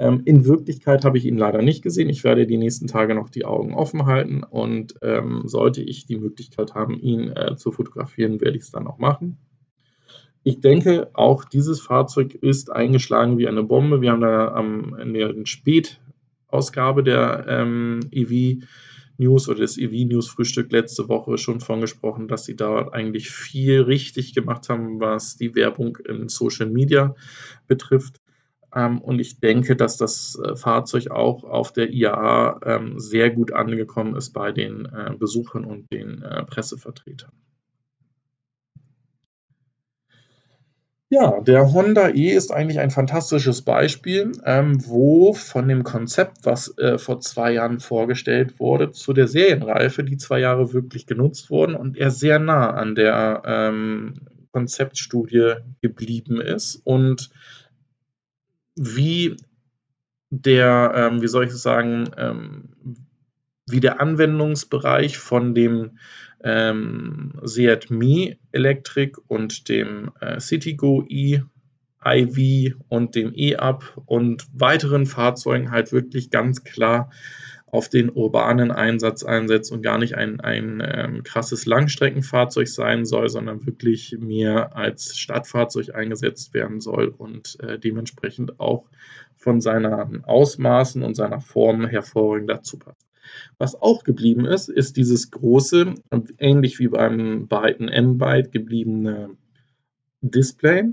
Ähm, 0.03 0.23
in 0.25 0.45
Wirklichkeit 0.45 1.05
habe 1.05 1.17
ich 1.17 1.25
ihn 1.25 1.39
leider 1.39 1.63
nicht 1.63 1.81
gesehen. 1.81 2.09
Ich 2.09 2.25
werde 2.25 2.45
die 2.45 2.57
nächsten 2.57 2.89
Tage 2.89 3.15
noch 3.15 3.29
die 3.29 3.45
Augen 3.45 3.73
offen 3.73 4.07
halten 4.07 4.43
und 4.43 4.97
ähm, 5.01 5.43
sollte 5.45 5.81
ich 5.81 6.07
die 6.07 6.17
Möglichkeit 6.17 6.75
haben, 6.75 6.99
ihn 6.99 7.31
äh, 7.31 7.55
zu 7.55 7.71
fotografieren, 7.71 8.41
werde 8.41 8.57
ich 8.57 8.65
es 8.65 8.73
dann 8.73 8.89
auch 8.89 8.99
machen. 8.99 9.39
Ich 10.43 10.61
denke, 10.61 11.11
auch 11.13 11.45
dieses 11.45 11.81
Fahrzeug 11.81 12.35
ist 12.35 12.73
eingeschlagen 12.73 13.39
wie 13.39 13.47
eine 13.47 13.63
Bombe. 13.63 14.01
Wir 14.01 14.11
haben 14.11 14.23
da 14.23 14.49
am, 14.49 14.97
in 14.97 15.15
der 15.15 15.35
Spätausgabe 15.45 17.05
der 17.05 17.45
ähm, 17.49 18.01
EV 18.11 18.65
News 19.19 19.49
oder 19.49 19.61
des 19.61 19.79
EV 19.79 20.09
News 20.09 20.27
Frühstück 20.27 20.73
letzte 20.73 21.09
Woche 21.09 21.39
schon 21.39 21.61
von 21.61 21.81
gesprochen, 21.81 22.27
dass 22.27 22.45
sie 22.45 22.57
da 22.57 22.89
eigentlich 22.89 23.31
viel 23.31 23.83
richtig 23.83 24.35
gemacht 24.35 24.69
haben, 24.69 24.99
was 24.99 25.37
die 25.37 25.55
Werbung 25.55 25.97
in 26.09 26.29
Social 26.29 26.69
Media 26.69 27.15
betrifft. 27.69 28.22
Ähm, 28.75 29.01
und 29.01 29.19
ich 29.19 29.41
denke, 29.41 29.77
dass 29.77 29.97
das 29.97 30.39
äh, 30.43 30.57
Fahrzeug 30.57 31.11
auch 31.11 31.45
auf 31.45 31.73
der 31.73 31.91
IAA 31.91 32.61
ähm, 32.65 32.99
sehr 32.99 33.31
gut 33.31 33.53
angekommen 33.53 34.17
ist 34.17 34.31
bei 34.31 34.53
den 34.53 34.87
äh, 34.87 35.15
Besuchern 35.19 35.65
und 35.65 35.93
den 35.93 36.23
äh, 36.23 36.45
Pressevertretern. 36.45 37.33
Ja, 41.11 41.43
der 41.43 41.75
Honda 41.75 42.09
E 42.09 42.31
ist 42.31 42.51
eigentlich 42.51 42.81
ein 42.81 42.91
fantastisches 42.91 43.61
Beispiel, 43.61 44.33
ähm, 44.47 44.79
wo 44.87 45.35
von 45.35 45.69
dem 45.69 45.85
Konzept, 45.85 46.39
was 46.45 46.75
vor 46.97 47.21
zwei 47.21 47.53
Jahren 47.53 47.81
vorgestellt 47.81 48.59
wurde, 48.59 48.93
zu 48.93 49.13
der 49.13 49.29
Serienreife, 49.29 50.05
die 50.05 50.17
zwei 50.17 50.39
Jahre 50.39 50.73
wirklich 50.73 51.07
genutzt 51.07 51.51
wurden 51.51 51.75
und 51.75 51.99
er 51.99 52.11
sehr 52.11 52.39
nah 52.39 52.71
an 52.71 52.95
der 52.95 53.43
Konzeptstudie 54.53 55.57
geblieben 55.83 56.41
ist 56.41 56.77
und 56.77 57.29
wie 58.77 59.37
der, 60.31 60.93
ähm, 60.95 61.23
wie 61.23 61.29
soll 61.29 61.45
ich 61.45 61.53
sagen, 61.53 62.11
ähm, 62.17 62.75
wie 63.67 63.81
der 63.81 64.01
Anwendungsbereich 64.01 65.19
von 65.19 65.55
dem 65.55 65.99
ähm, 66.43 67.33
Seat 67.43 67.91
Mi 67.91 68.39
Electric 68.51 69.21
und 69.29 69.69
dem 69.69 70.11
äh, 70.21 70.41
Citigo 70.41 71.05
E 71.09 71.43
iV 72.05 72.75
und 72.89 73.15
dem 73.15 73.33
E-Up 73.35 74.03
und 74.07 74.47
weiteren 74.53 75.07
Fahrzeugen 75.07 75.71
halt 75.71 75.93
wirklich 75.93 76.31
ganz 76.31 76.65
klar 76.65 77.11
auf 77.73 77.89
den 77.89 78.11
urbanen 78.11 78.71
Einsatz 78.71 79.25
einsetzt 79.25 79.73
und 79.73 79.83
gar 79.83 79.97
nicht 79.97 80.15
ein, 80.15 80.41
ein 80.41 80.83
ähm, 80.85 81.23
krasses 81.23 81.65
Langstreckenfahrzeug 81.65 82.69
sein 82.69 83.07
soll, 83.07 83.31
sondern 83.31 83.65
wirklich 83.65 84.15
mehr 84.21 84.77
als 84.77 85.17
Stadtfahrzeug 85.17 85.95
eingesetzt 85.95 86.53
werden 86.53 86.83
soll 86.83 87.09
und 87.09 87.59
äh, 87.61 87.79
dementsprechend 87.79 88.61
auch 88.61 88.91
von 89.37 89.63
seinen 89.63 90.23
Ausmaßen 90.23 91.03
und 91.03 91.15
seiner 91.15 91.41
Form 91.41 91.87
hervorragend 91.87 92.51
dazu 92.51 92.79
passt. 92.79 93.09
Was 93.57 93.75
auch 93.81 94.05
geblieben 94.05 94.45
ist, 94.45 94.69
ist 94.69 94.99
dieses 94.99 95.31
große 95.31 95.95
und 96.11 96.35
ähnlich 96.39 96.79
wie 96.79 96.89
beim 96.89 97.49
Byte 97.49 97.81
M-Byte 97.81 98.53
gebliebene 98.53 99.31
Display 100.21 100.93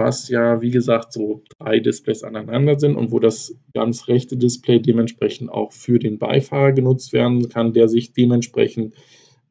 was 0.00 0.28
ja, 0.28 0.62
wie 0.62 0.70
gesagt, 0.70 1.12
so 1.12 1.44
drei 1.58 1.78
Displays 1.78 2.24
aneinander 2.24 2.78
sind 2.78 2.96
und 2.96 3.12
wo 3.12 3.20
das 3.20 3.54
ganz 3.74 4.08
rechte 4.08 4.36
Display 4.36 4.80
dementsprechend 4.80 5.50
auch 5.50 5.72
für 5.72 5.98
den 5.98 6.18
Beifahrer 6.18 6.72
genutzt 6.72 7.12
werden 7.12 7.48
kann, 7.48 7.74
der 7.74 7.88
sich 7.88 8.14
dementsprechend 8.14 8.94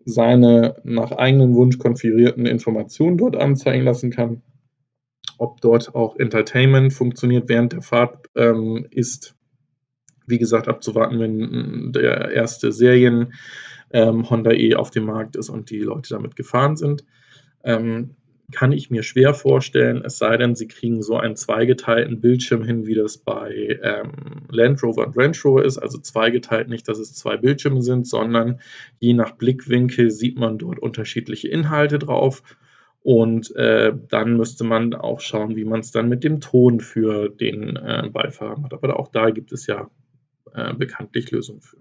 seine 0.06 0.76
nach 0.84 1.12
eigenem 1.12 1.54
Wunsch 1.54 1.78
konfigurierten 1.78 2.46
Informationen 2.48 3.18
dort 3.18 3.36
anzeigen 3.36 3.86
lassen 3.86 4.10
kann. 4.10 4.42
Ob 5.38 5.62
dort 5.62 5.94
auch 5.96 6.18
Entertainment 6.18 6.94
funktioniert 6.94 7.48
während 7.48 7.74
der 7.74 7.82
Fahrt, 7.82 8.26
ähm, 8.36 8.88
ist, 8.90 9.36
wie 10.26 10.40
gesagt, 10.40 10.68
abzuwarten, 10.68 11.20
wenn 11.20 11.92
der 11.94 12.32
erste 12.32 12.72
Serien 12.72 13.34
ähm, 13.92 14.30
Honda 14.30 14.52
E 14.52 14.76
auf 14.76 14.90
dem 14.90 15.06
Markt 15.06 15.36
ist 15.36 15.50
und 15.50 15.70
die 15.70 15.80
Leute 15.80 16.10
damit 16.10 16.36
gefahren 16.36 16.76
sind. 16.76 17.06
Ähm, 17.64 18.16
kann 18.52 18.72
ich 18.72 18.90
mir 18.90 19.04
schwer 19.04 19.34
vorstellen, 19.34 20.04
es 20.04 20.18
sei 20.18 20.38
denn, 20.38 20.56
sie 20.56 20.68
kriegen 20.68 21.02
so 21.02 21.18
einen 21.18 21.36
zweigeteilten 21.36 22.22
Bildschirm 22.22 22.64
hin, 22.64 22.86
wie 22.86 22.96
das 22.96 23.18
bei 23.18 23.80
ähm, 23.82 24.12
Land 24.50 24.82
Rover 24.84 25.08
und 25.08 25.18
Range 25.18 25.38
Rover 25.44 25.66
ist. 25.66 25.78
Also 25.78 26.00
zweigeteilt 26.00 26.70
nicht, 26.70 26.88
dass 26.88 27.00
es 27.00 27.14
zwei 27.14 27.38
Bildschirme 27.38 27.82
sind, 27.82 28.08
sondern 28.08 28.60
je 29.00 29.14
nach 29.14 29.32
Blickwinkel 29.32 30.10
sieht 30.12 30.38
man 30.38 30.58
dort 30.58 30.80
unterschiedliche 30.80 31.48
Inhalte 31.48 32.00
drauf. 32.00 32.44
Und 33.02 33.56
äh, 33.56 33.94
dann 34.10 34.36
müsste 34.36 34.64
man 34.64 34.94
auch 34.94 35.22
schauen, 35.22 35.56
wie 35.56 35.66
man 35.66 35.80
es 35.80 35.92
dann 35.92 36.10
mit 36.10 36.24
dem 36.24 36.42
Ton 36.42 36.80
für 36.80 37.30
den 37.30 37.78
äh, 37.78 38.10
Beifahrer 38.12 38.60
macht. 38.60 38.74
Aber 38.74 39.00
auch 39.00 39.08
da 39.08 39.30
gibt 39.30 39.52
es 39.54 39.68
ja 39.68 39.90
äh, 40.54 40.74
bekanntlich 40.74 41.32
Lösungen 41.32 41.62
für. 41.62 41.78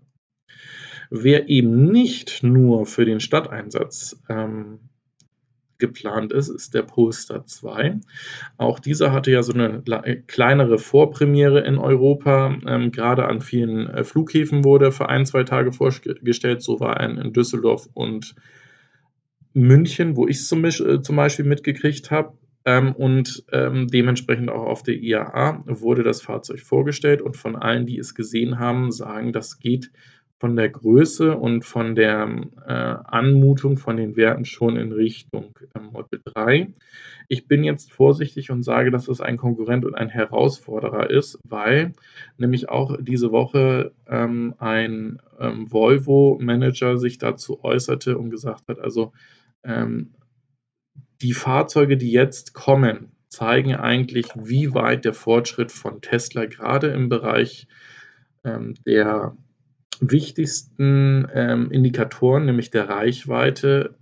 Wer 1.10 1.48
eben 1.48 1.90
nicht 1.90 2.42
nur 2.42 2.86
für 2.86 3.04
den 3.04 3.20
Stadteinsatz 3.20 4.22
ähm, 4.28 4.78
geplant 5.78 6.32
ist, 6.32 6.48
ist 6.48 6.74
der 6.74 6.82
Polestar 6.82 7.46
2. 7.46 8.00
Auch 8.56 8.78
dieser 8.78 9.12
hatte 9.12 9.30
ja 9.30 9.42
so 9.42 9.52
eine 9.52 9.82
kleinere 10.26 10.78
Vorpremiere 10.78 11.60
in 11.60 11.78
Europa. 11.78 12.56
Ähm, 12.66 12.92
gerade 12.92 13.26
an 13.26 13.40
vielen 13.40 13.88
äh, 13.88 14.04
Flughäfen 14.04 14.64
wurde 14.64 14.92
für 14.92 15.08
ein, 15.08 15.26
zwei 15.26 15.44
Tage 15.44 15.72
vorgestellt. 15.72 16.62
So 16.62 16.80
war 16.80 16.98
er 16.98 17.08
in 17.08 17.32
Düsseldorf 17.32 17.88
und 17.94 18.34
München, 19.54 20.16
wo 20.16 20.26
ich 20.26 20.36
es 20.36 20.48
zum, 20.48 20.64
äh, 20.64 21.02
zum, 21.02 21.16
Beispiel 21.16 21.44
mitgekriegt 21.44 22.10
habe. 22.10 22.34
Ähm, 22.64 22.92
und 22.92 23.44
ähm, 23.52 23.88
dementsprechend 23.88 24.50
auch 24.50 24.66
auf 24.66 24.82
der 24.82 24.96
IAA 24.96 25.62
wurde 25.66 26.02
das 26.02 26.20
Fahrzeug 26.20 26.60
vorgestellt. 26.60 27.22
Und 27.22 27.36
von 27.36 27.56
allen, 27.56 27.86
die 27.86 27.98
es 27.98 28.14
gesehen 28.14 28.58
haben, 28.58 28.90
sagen, 28.92 29.32
das 29.32 29.58
geht 29.58 29.90
von 30.38 30.54
der 30.54 30.68
Größe 30.68 31.36
und 31.36 31.64
von 31.64 31.96
der 31.96 32.28
äh, 32.64 32.72
Anmutung 32.72 33.76
von 33.76 33.96
den 33.96 34.16
Werten 34.16 34.44
schon 34.44 34.76
in 34.76 34.92
Richtung 34.92 35.54
äh, 35.74 35.80
Model 35.80 36.20
3. 36.24 36.72
Ich 37.26 37.48
bin 37.48 37.64
jetzt 37.64 37.92
vorsichtig 37.92 38.50
und 38.50 38.62
sage, 38.62 38.90
dass 38.90 39.08
es 39.08 39.20
ein 39.20 39.36
Konkurrent 39.36 39.84
und 39.84 39.96
ein 39.96 40.08
Herausforderer 40.08 41.10
ist, 41.10 41.38
weil 41.44 41.92
nämlich 42.36 42.68
auch 42.68 42.96
diese 43.00 43.32
Woche 43.32 43.92
ähm, 44.06 44.54
ein 44.58 45.20
ähm, 45.40 45.70
Volvo-Manager 45.70 46.98
sich 46.98 47.18
dazu 47.18 47.62
äußerte 47.64 48.16
und 48.16 48.30
gesagt 48.30 48.68
hat, 48.68 48.78
also 48.78 49.12
ähm, 49.64 50.14
die 51.20 51.32
Fahrzeuge, 51.32 51.96
die 51.96 52.12
jetzt 52.12 52.54
kommen, 52.54 53.10
zeigen 53.28 53.74
eigentlich, 53.74 54.28
wie 54.36 54.72
weit 54.72 55.04
der 55.04 55.14
Fortschritt 55.14 55.72
von 55.72 56.00
Tesla 56.00 56.46
gerade 56.46 56.88
im 56.88 57.08
Bereich 57.08 57.66
ähm, 58.44 58.74
der 58.86 59.36
wichtigsten 60.00 61.26
ähm, 61.32 61.70
Indikatoren, 61.70 62.46
nämlich 62.46 62.70
der 62.70 62.88
Reichweite, 62.88 63.94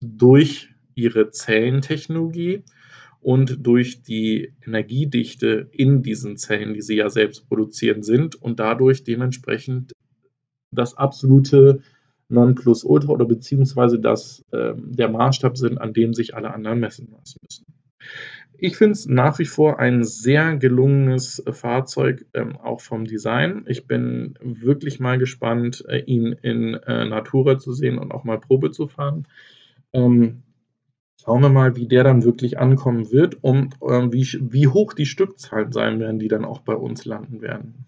durch 0.00 0.70
ihre 0.94 1.30
Zellentechnologie 1.30 2.62
und 3.20 3.66
durch 3.66 4.02
die 4.02 4.52
Energiedichte 4.64 5.68
in 5.72 6.02
diesen 6.02 6.36
Zellen, 6.36 6.74
die 6.74 6.82
sie 6.82 6.96
ja 6.96 7.10
selbst 7.10 7.48
produzieren, 7.48 8.02
sind 8.02 8.36
und 8.36 8.60
dadurch 8.60 9.04
dementsprechend 9.04 9.92
das 10.70 10.96
absolute 10.96 11.82
Nonplusultra 12.28 13.10
oder 13.10 13.24
beziehungsweise 13.24 13.98
das 13.98 14.44
ähm, 14.52 14.94
der 14.94 15.08
Maßstab 15.08 15.56
sind, 15.56 15.78
an 15.78 15.92
dem 15.92 16.14
sich 16.14 16.34
alle 16.34 16.52
anderen 16.52 16.80
messen 16.80 17.08
lassen 17.10 17.38
müssen. 17.42 17.66
Ich 18.60 18.76
finde 18.76 18.92
es 18.92 19.06
nach 19.06 19.38
wie 19.38 19.44
vor 19.44 19.78
ein 19.78 20.02
sehr 20.02 20.56
gelungenes 20.56 21.38
äh, 21.46 21.52
Fahrzeug, 21.52 22.26
ähm, 22.34 22.56
auch 22.56 22.80
vom 22.80 23.04
Design. 23.04 23.64
Ich 23.68 23.86
bin 23.86 24.34
wirklich 24.42 24.98
mal 24.98 25.16
gespannt, 25.16 25.84
äh, 25.88 26.00
ihn 26.00 26.32
in 26.42 26.74
äh, 26.74 27.04
Natura 27.04 27.58
zu 27.58 27.72
sehen 27.72 27.98
und 27.98 28.10
auch 28.10 28.24
mal 28.24 28.40
Probe 28.40 28.72
zu 28.72 28.88
fahren. 28.88 29.28
Ähm, 29.92 30.42
schauen 31.22 31.42
wir 31.42 31.50
mal, 31.50 31.76
wie 31.76 31.86
der 31.86 32.02
dann 32.02 32.24
wirklich 32.24 32.58
ankommen 32.58 33.12
wird 33.12 33.42
und 33.44 33.74
äh, 33.80 34.12
wie, 34.12 34.26
wie 34.50 34.66
hoch 34.66 34.92
die 34.92 35.06
Stückzahlen 35.06 35.70
sein 35.70 36.00
werden, 36.00 36.18
die 36.18 36.28
dann 36.28 36.44
auch 36.44 36.60
bei 36.60 36.74
uns 36.74 37.04
landen 37.04 37.40
werden. 37.40 37.86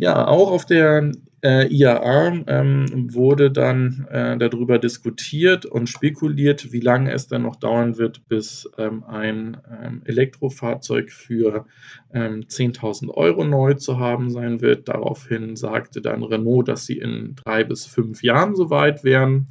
Ja, 0.00 0.28
auch 0.28 0.52
auf 0.52 0.64
der 0.64 1.10
äh, 1.42 1.66
IAA 1.74 2.44
ähm, 2.46 3.12
wurde 3.12 3.50
dann 3.50 4.06
äh, 4.10 4.38
darüber 4.38 4.78
diskutiert 4.78 5.66
und 5.66 5.88
spekuliert, 5.88 6.72
wie 6.72 6.78
lange 6.78 7.12
es 7.12 7.26
dann 7.26 7.42
noch 7.42 7.56
dauern 7.56 7.98
wird, 7.98 8.28
bis 8.28 8.70
ähm, 8.78 9.02
ein 9.02 9.56
ähm, 9.68 10.02
Elektrofahrzeug 10.04 11.10
für 11.10 11.66
10.000 12.12 13.02
ähm, 13.02 13.10
Euro 13.10 13.44
neu 13.44 13.74
zu 13.74 13.98
haben 13.98 14.30
sein 14.30 14.60
wird. 14.60 14.88
Daraufhin 14.88 15.56
sagte 15.56 16.00
dann 16.00 16.22
Renault, 16.22 16.68
dass 16.68 16.86
sie 16.86 16.98
in 16.98 17.34
drei 17.34 17.64
bis 17.64 17.84
fünf 17.84 18.22
Jahren 18.22 18.54
soweit 18.54 19.02
wären. 19.02 19.48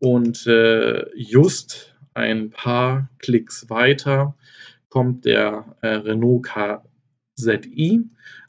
Und 0.00 0.48
äh, 0.48 1.06
just 1.14 1.94
ein 2.12 2.50
paar 2.50 3.08
Klicks 3.18 3.70
weiter 3.70 4.34
kommt 4.88 5.24
der 5.24 5.76
äh, 5.80 5.88
Renault 5.88 6.44
KZI 7.36 8.02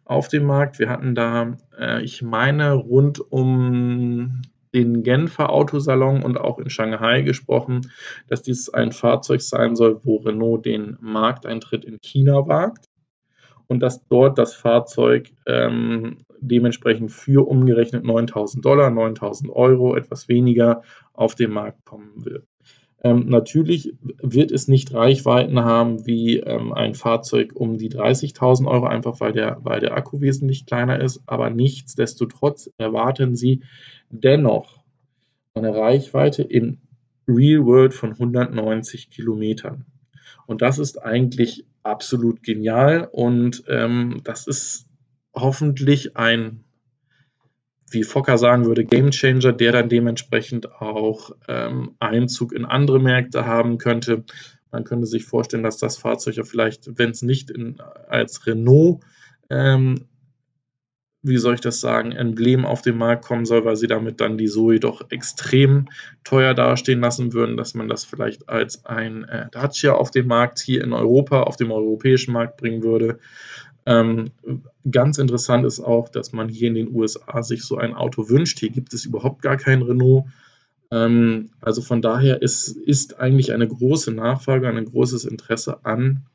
auf 0.07 0.27
dem 0.27 0.45
Markt. 0.45 0.79
Wir 0.79 0.89
hatten 0.89 1.15
da, 1.15 1.57
äh, 1.77 2.01
ich 2.03 2.21
meine, 2.21 2.73
rund 2.73 3.19
um 3.31 4.41
den 4.73 5.03
Genfer 5.03 5.49
Autosalon 5.49 6.23
und 6.23 6.37
auch 6.37 6.59
in 6.59 6.69
Shanghai 6.69 7.21
gesprochen, 7.21 7.89
dass 8.27 8.41
dies 8.41 8.69
ein 8.69 8.91
Fahrzeug 8.91 9.41
sein 9.41 9.75
soll, 9.75 10.01
wo 10.03 10.17
Renault 10.17 10.65
den 10.65 10.97
Markteintritt 10.99 11.85
in 11.85 11.99
China 12.01 12.47
wagt 12.47 12.85
und 13.67 13.81
dass 13.81 14.05
dort 14.07 14.37
das 14.37 14.55
Fahrzeug 14.55 15.31
ähm, 15.45 16.17
dementsprechend 16.39 17.11
für 17.11 17.47
umgerechnet 17.47 18.03
9000 18.03 18.63
Dollar, 18.63 18.89
9000 18.89 19.51
Euro, 19.51 19.95
etwas 19.95 20.27
weniger 20.27 20.83
auf 21.13 21.35
den 21.35 21.51
Markt 21.51 21.83
kommen 21.85 22.25
wird. 22.25 22.45
Ähm, 23.03 23.29
natürlich 23.29 23.93
wird 24.01 24.51
es 24.51 24.67
nicht 24.67 24.93
Reichweiten 24.93 25.59
haben 25.59 26.07
wie 26.07 26.37
ähm, 26.37 26.73
ein 26.73 26.95
Fahrzeug 26.95 27.51
um 27.55 27.77
die 27.77 27.89
30.000 27.89 28.67
Euro, 28.67 28.87
einfach 28.87 29.19
weil 29.19 29.33
der, 29.33 29.59
weil 29.61 29.79
der 29.79 29.95
Akku 29.95 30.19
wesentlich 30.19 30.65
kleiner 30.65 30.99
ist. 30.99 31.21
Aber 31.27 31.49
nichtsdestotrotz 31.49 32.71
erwarten 32.77 33.35
Sie 33.35 33.61
dennoch 34.09 34.83
eine 35.53 35.75
Reichweite 35.75 36.41
in 36.41 36.79
Real 37.27 37.65
World 37.65 37.93
von 37.93 38.13
190 38.13 39.09
Kilometern. 39.09 39.85
Und 40.45 40.61
das 40.61 40.79
ist 40.79 41.01
eigentlich 41.03 41.65
absolut 41.83 42.41
genial 42.41 43.07
und 43.11 43.63
ähm, 43.67 44.21
das 44.23 44.47
ist 44.47 44.87
hoffentlich 45.33 46.17
ein 46.17 46.63
wie 47.89 48.03
Fokker 48.03 48.37
sagen 48.37 48.65
würde, 48.65 48.85
Gamechanger, 48.85 49.53
der 49.53 49.71
dann 49.71 49.89
dementsprechend 49.89 50.71
auch 50.73 51.31
ähm, 51.47 51.95
Einzug 51.99 52.53
in 52.53 52.65
andere 52.65 52.99
Märkte 52.99 53.45
haben 53.45 53.77
könnte. 53.77 54.23
Man 54.71 54.83
könnte 54.83 55.07
sich 55.07 55.25
vorstellen, 55.25 55.63
dass 55.63 55.77
das 55.77 55.97
Fahrzeug 55.97 56.35
ja 56.35 56.43
vielleicht, 56.43 56.97
wenn 56.97 57.11
es 57.11 57.21
nicht 57.21 57.49
in, 57.49 57.79
als 58.09 58.45
Renault, 58.45 59.01
ähm, 59.49 60.05
wie 61.23 61.37
soll 61.37 61.55
ich 61.55 61.61
das 61.61 61.79
sagen, 61.79 62.11
Emblem 62.11 62.65
auf 62.65 62.81
den 62.81 62.97
Markt 62.97 63.25
kommen 63.25 63.45
soll, 63.45 63.65
weil 63.65 63.75
sie 63.75 63.87
damit 63.87 64.21
dann 64.21 64.37
die 64.37 64.47
Zoe 64.47 64.79
doch 64.79 65.09
extrem 65.09 65.87
teuer 66.23 66.53
dastehen 66.53 67.01
lassen 67.01 67.33
würden, 67.33 67.57
dass 67.57 67.73
man 67.73 67.87
das 67.87 68.05
vielleicht 68.05 68.47
als 68.49 68.85
ein 68.85 69.23
äh, 69.25 69.47
Dacia 69.51 69.93
auf 69.93 70.11
den 70.11 70.27
Markt 70.27 70.59
hier 70.59 70.83
in 70.83 70.93
Europa, 70.93 71.43
auf 71.43 71.57
dem 71.57 71.71
europäischen 71.71 72.33
Markt 72.33 72.57
bringen 72.57 72.83
würde. 72.83 73.19
Ähm, 73.87 74.31
ganz 74.91 75.17
interessant 75.17 75.65
ist 75.65 75.79
auch, 75.79 76.09
dass 76.09 76.33
man 76.33 76.49
hier 76.49 76.67
in 76.67 76.73
den 76.73 76.93
USA 76.93 77.41
sich 77.41 77.63
so 77.63 77.77
ein 77.77 77.93
Auto 77.93 78.27
wünscht. 78.27 78.59
Hier 78.59 78.69
gibt 78.69 78.93
es 78.93 79.05
überhaupt 79.05 79.41
gar 79.41 79.55
kein 79.55 79.81
Renault. 79.81 80.25
Ähm, 80.91 81.51
also 81.61 81.81
von 81.81 82.01
daher 82.01 82.41
ist, 82.41 82.67
ist 82.67 83.17
eigentlich 83.21 83.53
eine 83.53 83.65
große 83.65 84.11
Nachfrage, 84.11 84.67
ein 84.67 84.83
großes 84.83 85.23
Interesse 85.23 85.85
an 85.85 86.25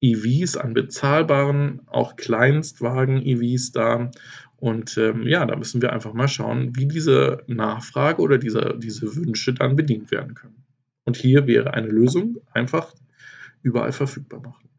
EVs, 0.00 0.56
an 0.56 0.72
bezahlbaren, 0.72 1.82
auch 1.84 2.16
Kleinstwagen-EVs 2.16 3.72
da. 3.72 4.10
Und 4.56 4.96
ähm, 4.96 5.26
ja, 5.26 5.44
da 5.44 5.56
müssen 5.56 5.82
wir 5.82 5.92
einfach 5.92 6.14
mal 6.14 6.28
schauen, 6.28 6.74
wie 6.74 6.86
diese 6.86 7.42
Nachfrage 7.48 8.22
oder 8.22 8.38
diese, 8.38 8.78
diese 8.78 9.14
Wünsche 9.14 9.52
dann 9.52 9.76
bedient 9.76 10.10
werden 10.10 10.32
können. 10.32 10.64
Und 11.04 11.18
hier 11.18 11.46
wäre 11.46 11.74
eine 11.74 11.88
Lösung 11.88 12.38
einfach 12.50 12.94
überall 13.62 13.92
verfügbar 13.92 14.40
machen. 14.40 14.70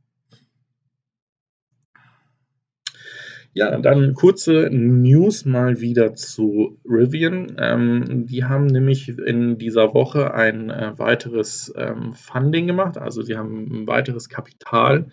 Ja, 3.53 3.77
dann 3.77 4.13
kurze 4.13 4.69
News 4.71 5.45
mal 5.45 5.81
wieder 5.81 6.13
zu 6.13 6.77
Rivian. 6.86 7.55
Ähm, 7.60 8.27
die 8.27 8.43
haben 8.43 8.67
nämlich 8.67 9.10
in 9.10 9.57
dieser 9.57 9.93
Woche 9.93 10.33
ein 10.33 10.69
äh, 10.69 10.97
weiteres 10.97 11.73
ähm, 11.75 12.13
Funding 12.13 12.67
gemacht, 12.67 12.97
also 12.97 13.23
sie 13.23 13.36
haben 13.36 13.81
ein 13.83 13.88
weiteres 13.88 14.29
Kapital 14.29 15.07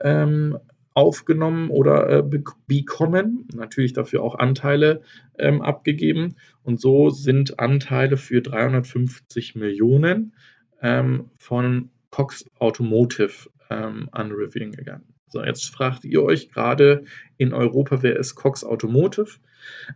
ähm, 0.00 0.58
aufgenommen 0.94 1.70
oder 1.70 2.08
äh, 2.08 2.22
be 2.22 2.42
bekommen, 2.66 3.48
natürlich 3.52 3.92
dafür 3.92 4.22
auch 4.22 4.38
Anteile 4.38 5.02
ähm, 5.38 5.60
abgegeben. 5.60 6.36
Und 6.62 6.80
so 6.80 7.10
sind 7.10 7.58
Anteile 7.58 8.16
für 8.16 8.40
350 8.40 9.56
Millionen 9.56 10.34
ähm, 10.80 11.30
von 11.36 11.90
Cox 12.10 12.44
Automotive 12.58 13.50
ähm, 13.70 14.08
an 14.12 14.30
Rivian 14.30 14.70
gegangen. 14.70 15.13
So, 15.34 15.42
jetzt 15.42 15.74
fragt 15.74 16.04
ihr 16.04 16.22
euch 16.22 16.52
gerade 16.52 17.02
in 17.38 17.52
Europa, 17.52 18.04
wer 18.04 18.16
ist 18.16 18.36
Cox 18.36 18.62
Automotive? 18.62 19.40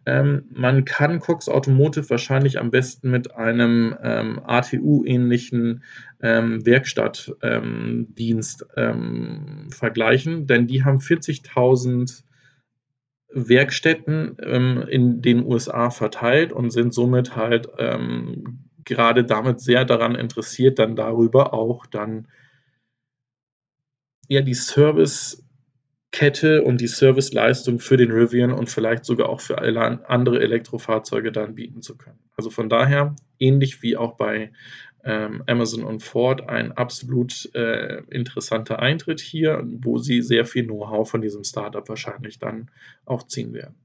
Ähm, 0.05 0.47
man 0.51 0.85
kann 0.85 1.21
Cox 1.21 1.49
Automotive 1.49 2.11
wahrscheinlich 2.11 2.59
am 2.59 2.73
besten 2.73 3.13
mit 3.13 3.37
einem 3.37 3.97
ähm, 4.03 4.41
ATU-ähnlichen 4.45 5.85
ähm, 6.21 6.67
Werkstattdienst 6.67 8.67
ähm, 8.77 9.69
vergleichen, 9.71 10.49
denn 10.49 10.67
die 10.67 10.83
haben 10.83 10.99
40.000 10.99 12.25
Werkstätten 13.33 14.39
ähm, 14.43 14.83
in 14.89 15.23
den 15.23 15.47
USA 15.47 15.91
verteilt 15.91 16.53
und 16.53 16.73
sind 16.73 16.93
somit 16.93 17.37
halt 17.37 17.69
ähm, 17.79 18.65
gerade 18.85 19.23
damit 19.23 19.61
sehr 19.61 19.85
daran 19.85 20.17
interessiert, 20.17 20.81
dann 20.81 20.97
darüber 20.97 21.55
auch 21.55 21.87
dann 21.87 22.27
ja 24.29 24.43
die 24.43 24.55
Servicekette 24.55 26.63
und 26.63 26.81
die 26.81 26.87
Serviceleistung 26.87 27.81
für 27.81 27.97
den 27.97 28.13
Rivian 28.13 28.53
und 28.53 28.71
vielleicht 28.71 29.05
sogar 29.05 29.29
auch 29.29 29.41
für 29.41 29.59
alle 29.59 30.09
andere 30.09 30.41
Elektrofahrzeuge 30.41 31.33
dann 31.33 31.55
bieten 31.55 31.83
zu 31.83 31.97
können. 31.97 32.19
Also 32.37 32.51
von 32.51 32.69
daher, 32.69 33.17
ähnlich 33.39 33.83
wie 33.83 33.97
auch 33.97 34.17
bei 34.17 34.53
ähm, 35.05 35.43
Amazon 35.47 35.85
und 35.85 36.03
Ford, 36.03 36.49
ein 36.49 36.73
absolut 36.73 37.53
äh, 37.55 38.03
interessanter 38.11 38.79
Eintritt 38.79 39.21
hier, 39.21 39.63
wo 39.65 39.99
sie 39.99 40.23
sehr 40.23 40.45
viel 40.45 40.65
Know-how 40.65 41.09
von 41.09 41.23
diesem 41.23 41.45
Startup 41.45 41.89
wahrscheinlich 41.89 42.39
dann 42.39 42.71
auch 43.07 43.27
ziehen 43.27 43.55
werden. 43.55 43.77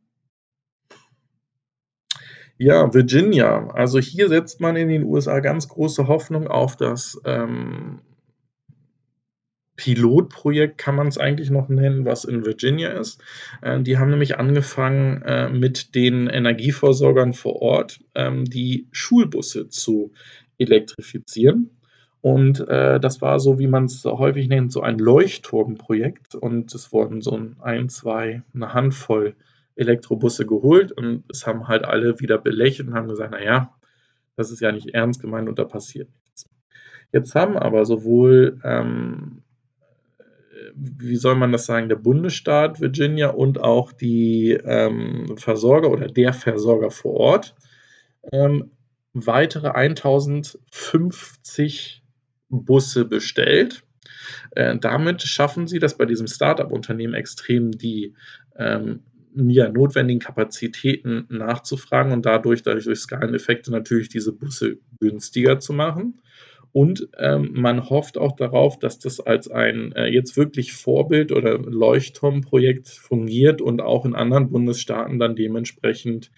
Ja, 2.57 2.93
Virginia. 2.93 3.69
Also 3.71 3.99
hier 3.99 4.29
setzt 4.29 4.61
man 4.61 4.75
in 4.75 4.87
den 4.87 5.03
USA 5.03 5.39
ganz 5.39 5.67
große 5.67 6.07
Hoffnung 6.07 6.47
auf 6.47 6.77
das 6.77 7.19
ähm, 7.25 8.01
Pilotprojekt 9.75 10.77
kann 10.77 10.95
man 10.95 11.07
es 11.07 11.17
eigentlich 11.17 11.49
noch 11.49 11.69
nennen, 11.69 12.05
was 12.05 12.25
in 12.25 12.45
Virginia 12.45 12.89
ist. 12.89 13.21
Äh, 13.61 13.81
die 13.81 13.97
haben 13.97 14.09
nämlich 14.11 14.37
angefangen, 14.37 15.21
äh, 15.23 15.49
mit 15.49 15.95
den 15.95 16.27
Energieversorgern 16.27 17.33
vor 17.33 17.61
Ort 17.61 17.99
ähm, 18.15 18.45
die 18.45 18.87
Schulbusse 18.91 19.69
zu 19.69 20.11
elektrifizieren. 20.57 21.71
Und 22.21 22.65
äh, 22.69 22.99
das 22.99 23.21
war 23.21 23.39
so, 23.39 23.59
wie 23.59 23.67
man 23.67 23.85
es 23.85 24.05
häufig 24.05 24.47
nennt, 24.47 24.71
so 24.71 24.81
ein 24.81 24.97
Leuchtturmprojekt. 24.97 26.35
Und 26.35 26.73
es 26.73 26.93
wurden 26.93 27.21
so 27.21 27.39
ein, 27.59 27.89
zwei, 27.89 28.43
eine 28.53 28.73
Handvoll 28.73 29.35
Elektrobusse 29.75 30.45
geholt 30.45 30.91
und 30.91 31.23
es 31.29 31.47
haben 31.47 31.67
halt 31.67 31.85
alle 31.85 32.19
wieder 32.19 32.37
belächelt 32.37 32.89
und 32.89 32.95
haben 32.95 33.07
gesagt, 33.07 33.31
naja, 33.31 33.73
das 34.35 34.51
ist 34.51 34.61
ja 34.61 34.71
nicht 34.71 34.93
ernst 34.93 35.21
gemeint 35.21 35.49
und 35.49 35.59
da 35.59 35.65
passiert 35.65 36.09
nichts. 36.23 36.49
Jetzt 37.11 37.35
haben 37.35 37.57
aber 37.57 37.85
sowohl, 37.85 38.59
ähm, 38.63 39.42
wie 40.75 41.15
soll 41.15 41.35
man 41.35 41.51
das 41.51 41.65
sagen, 41.65 41.89
der 41.89 41.95
Bundesstaat 41.97 42.81
Virginia 42.81 43.29
und 43.29 43.61
auch 43.61 43.91
die 43.91 44.51
ähm, 44.51 45.35
Versorger 45.37 45.91
oder 45.91 46.07
der 46.07 46.33
Versorger 46.33 46.89
vor 46.91 47.13
Ort 47.13 47.55
ähm, 48.31 48.71
weitere 49.13 49.69
1050 49.69 52.03
Busse 52.49 53.05
bestellt. 53.05 53.83
Äh, 54.51 54.77
damit 54.77 55.23
schaffen 55.23 55.67
sie 55.67 55.79
das 55.79 55.97
bei 55.97 56.05
diesem 56.05 56.27
Startup-Unternehmen 56.27 57.13
extrem, 57.13 57.71
die 57.71 58.13
ähm, 58.57 59.01
ja, 59.35 59.69
notwendigen 59.69 60.19
Kapazitäten 60.19 61.25
nachzufragen 61.29 62.11
und 62.11 62.25
dadurch, 62.25 62.61
dadurch 62.61 62.85
durch 62.85 62.99
Skaleneffekte 62.99 63.71
natürlich 63.71 64.09
diese 64.09 64.31
Busse 64.31 64.77
günstiger 64.99 65.59
zu 65.59 65.73
machen. 65.73 66.21
Und 66.73 67.07
ähm, 67.19 67.51
man 67.53 67.87
hofft 67.89 68.17
auch 68.17 68.35
darauf, 68.35 68.79
dass 68.79 68.97
das 68.97 69.19
als 69.19 69.49
ein 69.49 69.91
äh, 69.91 70.07
jetzt 70.07 70.35
wirklich 70.35 70.73
Vorbild 70.73 71.31
oder 71.31 71.59
Leuchtturmprojekt 71.59 72.89
fungiert 72.89 73.61
und 73.61 73.79
auch 73.79 74.05
in 74.05 74.15
anderen 74.15 74.49
Bundesstaaten 74.49 75.19
dann 75.19 75.35
dementsprechend 75.35 76.31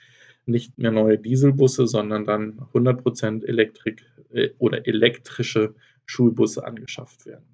nicht 0.46 0.78
mehr 0.78 0.92
neue 0.92 1.18
Dieselbusse, 1.18 1.88
sondern 1.88 2.26
dann 2.26 2.60
100% 2.74 3.46
Elektrik 3.46 4.04
äh, 4.34 4.50
oder 4.58 4.86
elektrische 4.86 5.74
Schulbusse 6.06 6.66
angeschafft 6.66 7.26
werden. 7.26 7.46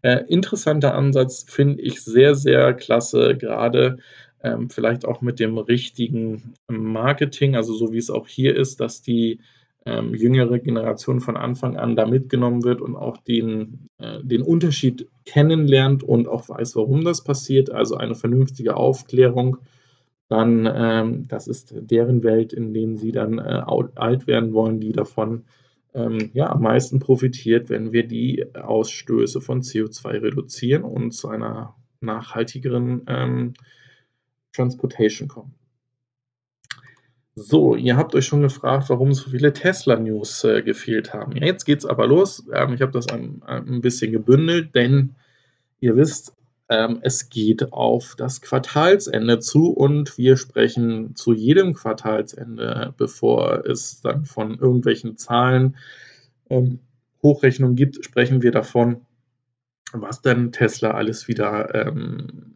Äh, 0.00 0.24
interessanter 0.28 0.94
Ansatz 0.94 1.44
finde 1.46 1.82
ich 1.82 2.02
sehr, 2.02 2.34
sehr 2.34 2.72
klasse, 2.72 3.36
gerade 3.36 3.98
ähm, 4.42 4.70
vielleicht 4.70 5.04
auch 5.04 5.20
mit 5.20 5.38
dem 5.38 5.58
richtigen 5.58 6.54
Marketing, 6.66 7.56
also 7.56 7.74
so 7.74 7.92
wie 7.92 7.98
es 7.98 8.10
auch 8.10 8.26
hier 8.26 8.56
ist, 8.56 8.80
dass 8.80 9.02
die 9.02 9.40
ähm, 9.84 10.14
jüngere 10.14 10.58
Generation 10.58 11.20
von 11.20 11.36
Anfang 11.36 11.76
an 11.76 11.96
da 11.96 12.06
mitgenommen 12.06 12.64
wird 12.64 12.80
und 12.80 12.96
auch 12.96 13.16
den, 13.16 13.88
äh, 13.98 14.18
den 14.22 14.42
Unterschied 14.42 15.08
kennenlernt 15.24 16.02
und 16.02 16.28
auch 16.28 16.48
weiß, 16.48 16.76
warum 16.76 17.04
das 17.04 17.24
passiert, 17.24 17.70
also 17.70 17.96
eine 17.96 18.14
vernünftige 18.14 18.76
Aufklärung, 18.76 19.58
dann 20.28 20.68
ähm, 20.72 21.28
das 21.28 21.48
ist 21.48 21.74
deren 21.76 22.22
Welt, 22.22 22.52
in 22.52 22.72
denen 22.72 22.96
sie 22.96 23.12
dann 23.12 23.38
äh, 23.38 23.62
alt 23.96 24.26
werden 24.26 24.52
wollen, 24.54 24.80
die 24.80 24.92
davon 24.92 25.44
ähm, 25.94 26.30
ja, 26.32 26.50
am 26.50 26.62
meisten 26.62 27.00
profitiert, 27.00 27.68
wenn 27.68 27.92
wir 27.92 28.06
die 28.06 28.54
Ausstöße 28.54 29.40
von 29.40 29.62
CO2 29.62 30.22
reduzieren 30.22 30.84
und 30.84 31.12
zu 31.12 31.28
einer 31.28 31.74
nachhaltigeren 32.00 33.02
ähm, 33.08 33.54
Transportation 34.52 35.28
kommen. 35.28 35.54
So, 37.34 37.76
ihr 37.76 37.96
habt 37.96 38.14
euch 38.14 38.26
schon 38.26 38.42
gefragt, 38.42 38.90
warum 38.90 39.14
so 39.14 39.30
viele 39.30 39.54
Tesla-News 39.54 40.44
äh, 40.44 40.62
gefehlt 40.62 41.14
haben. 41.14 41.34
Ja, 41.34 41.46
jetzt 41.46 41.64
geht 41.64 41.78
es 41.78 41.86
aber 41.86 42.06
los. 42.06 42.44
Ähm, 42.52 42.74
ich 42.74 42.82
habe 42.82 42.92
das 42.92 43.08
ein, 43.08 43.42
ein, 43.44 43.80
bisschen 43.80 44.12
gebündelt, 44.12 44.74
denn 44.74 45.14
ihr 45.80 45.96
wisst, 45.96 46.34
ähm, 46.68 46.98
es 47.00 47.30
geht 47.30 47.72
auf 47.72 48.16
das 48.18 48.42
Quartalsende 48.42 49.38
zu 49.38 49.70
und 49.70 50.18
wir 50.18 50.36
sprechen 50.36 51.16
zu 51.16 51.32
jedem 51.32 51.72
Quartalsende, 51.72 52.92
bevor 52.98 53.64
es 53.64 54.02
dann 54.02 54.26
von 54.26 54.58
irgendwelchen 54.58 55.16
Zahlen 55.16 55.76
ähm, 56.50 56.80
Hochrechnungen 57.22 57.76
gibt, 57.76 58.04
sprechen 58.04 58.42
wir 58.42 58.50
davon, 58.50 59.06
was 59.94 60.20
denn 60.20 60.52
Tesla 60.52 60.90
alles 60.90 61.28
wieder 61.28 61.74
ähm, 61.74 62.52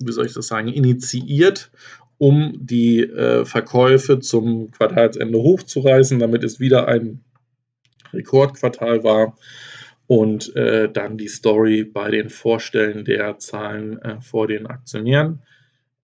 wie 0.00 0.12
soll 0.12 0.26
ich 0.26 0.34
das 0.34 0.46
sagen, 0.46 0.68
initiiert, 0.68 1.70
um 2.20 2.52
die 2.60 3.00
äh, 3.00 3.46
Verkäufe 3.46 4.20
zum 4.20 4.70
Quartalsende 4.72 5.38
hochzureißen, 5.38 6.18
damit 6.18 6.44
es 6.44 6.60
wieder 6.60 6.86
ein 6.86 7.24
Rekordquartal 8.12 9.02
war 9.02 9.38
und 10.06 10.54
äh, 10.54 10.92
dann 10.92 11.16
die 11.16 11.28
Story 11.28 11.82
bei 11.82 12.10
den 12.10 12.28
Vorstellen 12.28 13.06
der 13.06 13.38
Zahlen 13.38 14.02
äh, 14.02 14.20
vor 14.20 14.46
den 14.46 14.66
Aktionären 14.66 15.40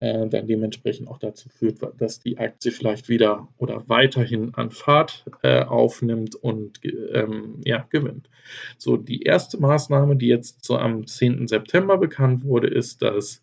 äh, 0.01 0.27
dann 0.27 0.47
dementsprechend 0.47 1.09
auch 1.09 1.19
dazu 1.19 1.51
führt, 1.51 1.81
dass 1.99 2.21
die 2.21 2.39
Aktie 2.39 2.71
vielleicht 2.71 3.11
wieder 3.11 3.49
oder 3.59 3.87
weiterhin 3.87 4.55
an 4.55 4.71
Fahrt 4.71 5.27
äh, 5.43 5.65
aufnimmt 5.65 6.35
und 6.35 6.81
ähm, 6.85 7.61
ja, 7.65 7.87
gewinnt. 7.91 8.31
So, 8.79 8.97
die 8.97 9.23
erste 9.23 9.59
Maßnahme, 9.59 10.17
die 10.17 10.29
jetzt 10.29 10.65
so 10.65 10.79
am 10.79 11.07
10. 11.07 11.49
September 11.49 11.99
bekannt 11.99 12.45
wurde, 12.45 12.69
ist, 12.69 13.03
dass 13.03 13.43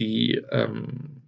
die 0.00 0.42
ähm, 0.50 1.22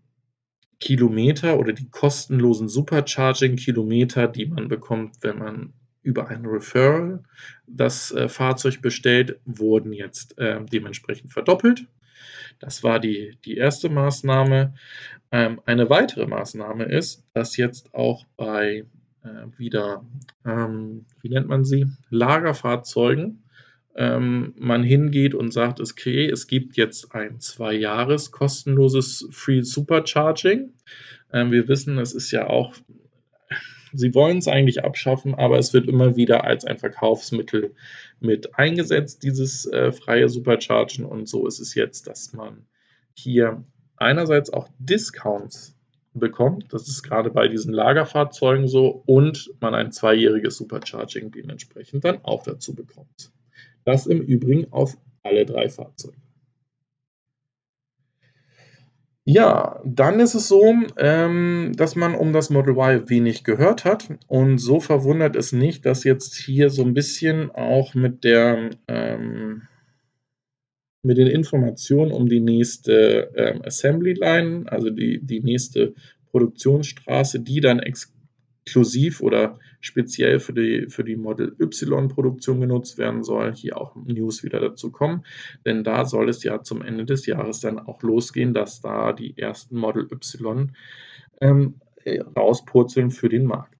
Kilometer 0.80 1.58
oder 1.58 1.72
die 1.72 1.90
kostenlosen 1.90 2.68
Supercharging-Kilometer, 2.68 4.26
die 4.28 4.46
man 4.46 4.68
bekommt, 4.68 5.16
wenn 5.20 5.38
man 5.38 5.72
über 6.02 6.28
ein 6.28 6.46
Referral 6.46 7.22
das 7.66 8.10
äh, 8.12 8.28
Fahrzeug 8.28 8.80
bestellt, 8.80 9.38
wurden 9.44 9.92
jetzt 9.92 10.38
äh, 10.38 10.64
dementsprechend 10.64 11.32
verdoppelt. 11.32 11.86
Das 12.58 12.82
war 12.82 12.98
die, 12.98 13.36
die 13.44 13.56
erste 13.56 13.90
Maßnahme. 13.90 14.74
Ähm, 15.30 15.60
eine 15.66 15.90
weitere 15.90 16.26
Maßnahme 16.26 16.84
ist, 16.84 17.24
dass 17.34 17.56
jetzt 17.56 17.94
auch 17.94 18.24
bei 18.36 18.86
äh, 19.22 19.58
wieder, 19.58 20.04
ähm, 20.46 21.04
wie 21.20 21.28
nennt 21.28 21.48
man 21.48 21.64
sie, 21.64 21.86
Lagerfahrzeugen, 22.08 23.42
ähm, 23.96 24.54
man 24.56 24.82
hingeht 24.82 25.34
und 25.34 25.52
sagt, 25.52 25.80
okay, 25.80 26.28
es 26.28 26.46
gibt 26.46 26.76
jetzt 26.76 27.14
ein 27.14 27.40
zwei 27.40 27.74
Jahres 27.74 28.30
kostenloses 28.30 29.28
Free 29.30 29.62
Supercharging. 29.62 30.72
Ähm, 31.32 31.50
wir 31.50 31.68
wissen, 31.68 31.98
es 31.98 32.14
ist 32.14 32.30
ja 32.30 32.46
auch 32.46 32.74
Sie 33.92 34.14
wollen 34.14 34.38
es 34.38 34.48
eigentlich 34.48 34.84
abschaffen, 34.84 35.34
aber 35.34 35.58
es 35.58 35.72
wird 35.72 35.88
immer 35.88 36.16
wieder 36.16 36.44
als 36.44 36.64
ein 36.64 36.78
Verkaufsmittel 36.78 37.74
mit 38.20 38.56
eingesetzt, 38.56 39.22
dieses 39.22 39.66
äh, 39.66 39.92
freie 39.92 40.28
Superchargen. 40.28 41.04
Und 41.04 41.28
so 41.28 41.46
ist 41.46 41.58
es 41.58 41.74
jetzt, 41.74 42.06
dass 42.06 42.32
man 42.32 42.66
hier 43.14 43.64
einerseits 43.96 44.52
auch 44.52 44.68
Discounts 44.78 45.76
bekommt. 46.14 46.72
Das 46.72 46.88
ist 46.88 47.02
gerade 47.02 47.30
bei 47.30 47.48
diesen 47.48 47.72
Lagerfahrzeugen 47.72 48.68
so. 48.68 49.02
Und 49.06 49.52
man 49.60 49.74
ein 49.74 49.92
zweijähriges 49.92 50.56
Supercharging 50.56 51.30
dementsprechend 51.30 52.04
dann 52.04 52.24
auch 52.24 52.44
dazu 52.44 52.74
bekommt. 52.74 53.32
Das 53.90 54.06
im 54.06 54.20
Übrigen 54.20 54.72
auf 54.72 54.96
alle 55.24 55.44
drei 55.44 55.68
Fahrzeuge. 55.68 56.16
Ja, 59.24 59.80
dann 59.84 60.20
ist 60.20 60.34
es 60.34 60.46
so, 60.46 60.62
ähm, 60.96 61.72
dass 61.76 61.96
man 61.96 62.14
um 62.14 62.32
das 62.32 62.50
Model 62.50 62.74
Y 62.76 63.10
wenig 63.10 63.42
gehört 63.42 63.84
hat 63.84 64.08
und 64.28 64.58
so 64.58 64.78
verwundert 64.78 65.34
es 65.34 65.52
nicht, 65.52 65.84
dass 65.86 66.04
jetzt 66.04 66.36
hier 66.36 66.70
so 66.70 66.82
ein 66.82 66.94
bisschen 66.94 67.50
auch 67.50 67.94
mit 67.94 68.22
der 68.22 68.70
ähm, 68.86 69.62
mit 71.02 71.18
den 71.18 71.26
Informationen 71.26 72.12
um 72.12 72.28
die 72.28 72.40
nächste 72.40 73.32
ähm, 73.34 73.62
Assembly 73.64 74.12
Line, 74.12 74.64
also 74.66 74.90
die, 74.90 75.20
die 75.20 75.40
nächste 75.40 75.94
Produktionsstraße, 76.30 77.40
die 77.40 77.60
dann 77.60 77.80
exklusiv 77.80 79.20
oder 79.20 79.58
speziell 79.80 80.40
für 80.40 80.52
die, 80.52 80.86
für 80.88 81.04
die 81.04 81.16
Model 81.16 81.56
Y-Produktion 81.58 82.60
genutzt 82.60 82.98
werden 82.98 83.22
soll. 83.22 83.54
Hier 83.54 83.80
auch 83.80 83.96
News 83.96 84.44
wieder 84.44 84.60
dazu 84.60 84.90
kommen, 84.90 85.24
denn 85.64 85.84
da 85.84 86.04
soll 86.04 86.28
es 86.28 86.42
ja 86.44 86.62
zum 86.62 86.82
Ende 86.82 87.04
des 87.04 87.26
Jahres 87.26 87.60
dann 87.60 87.78
auch 87.78 88.02
losgehen, 88.02 88.54
dass 88.54 88.80
da 88.80 89.12
die 89.12 89.36
ersten 89.36 89.76
Model 89.76 90.06
Y 90.12 90.72
ähm, 91.40 91.74
rauspurzeln 92.36 93.10
für 93.10 93.28
den 93.28 93.46
Markt. 93.46 93.74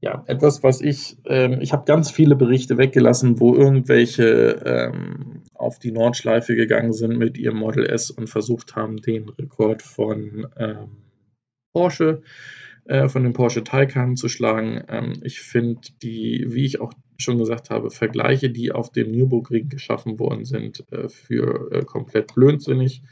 Ja, 0.00 0.22
etwas, 0.26 0.62
was 0.62 0.82
ich, 0.82 1.16
ähm, 1.24 1.62
ich 1.62 1.72
habe 1.72 1.86
ganz 1.86 2.10
viele 2.10 2.36
Berichte 2.36 2.76
weggelassen, 2.76 3.40
wo 3.40 3.54
irgendwelche 3.54 4.60
ähm, 4.66 5.44
auf 5.54 5.78
die 5.78 5.92
Nordschleife 5.92 6.54
gegangen 6.56 6.92
sind 6.92 7.16
mit 7.16 7.38
ihrem 7.38 7.56
Model 7.56 7.86
S 7.86 8.10
und 8.10 8.28
versucht 8.28 8.76
haben, 8.76 8.98
den 8.98 9.30
Rekord 9.30 9.80
von 9.80 10.46
ähm, 10.58 10.90
Porsche 11.72 12.22
äh, 12.86 13.08
von 13.08 13.22
dem 13.22 13.32
Porsche 13.32 13.64
Taycan 13.64 14.16
zu 14.16 14.28
schlagen. 14.28 14.82
Ähm, 14.88 15.14
ich 15.22 15.40
finde 15.40 15.80
die, 16.02 16.46
wie 16.48 16.66
ich 16.66 16.80
auch 16.80 16.92
schon 17.18 17.38
gesagt 17.38 17.70
habe, 17.70 17.90
Vergleiche, 17.90 18.50
die 18.50 18.72
auf 18.72 18.90
dem 18.90 19.10
Nürburgring 19.10 19.68
geschaffen 19.68 20.18
worden 20.18 20.44
sind, 20.44 20.84
äh, 20.92 21.08
für 21.08 21.70
äh, 21.72 21.84
komplett 21.84 22.34
blödsinnig. 22.34 23.02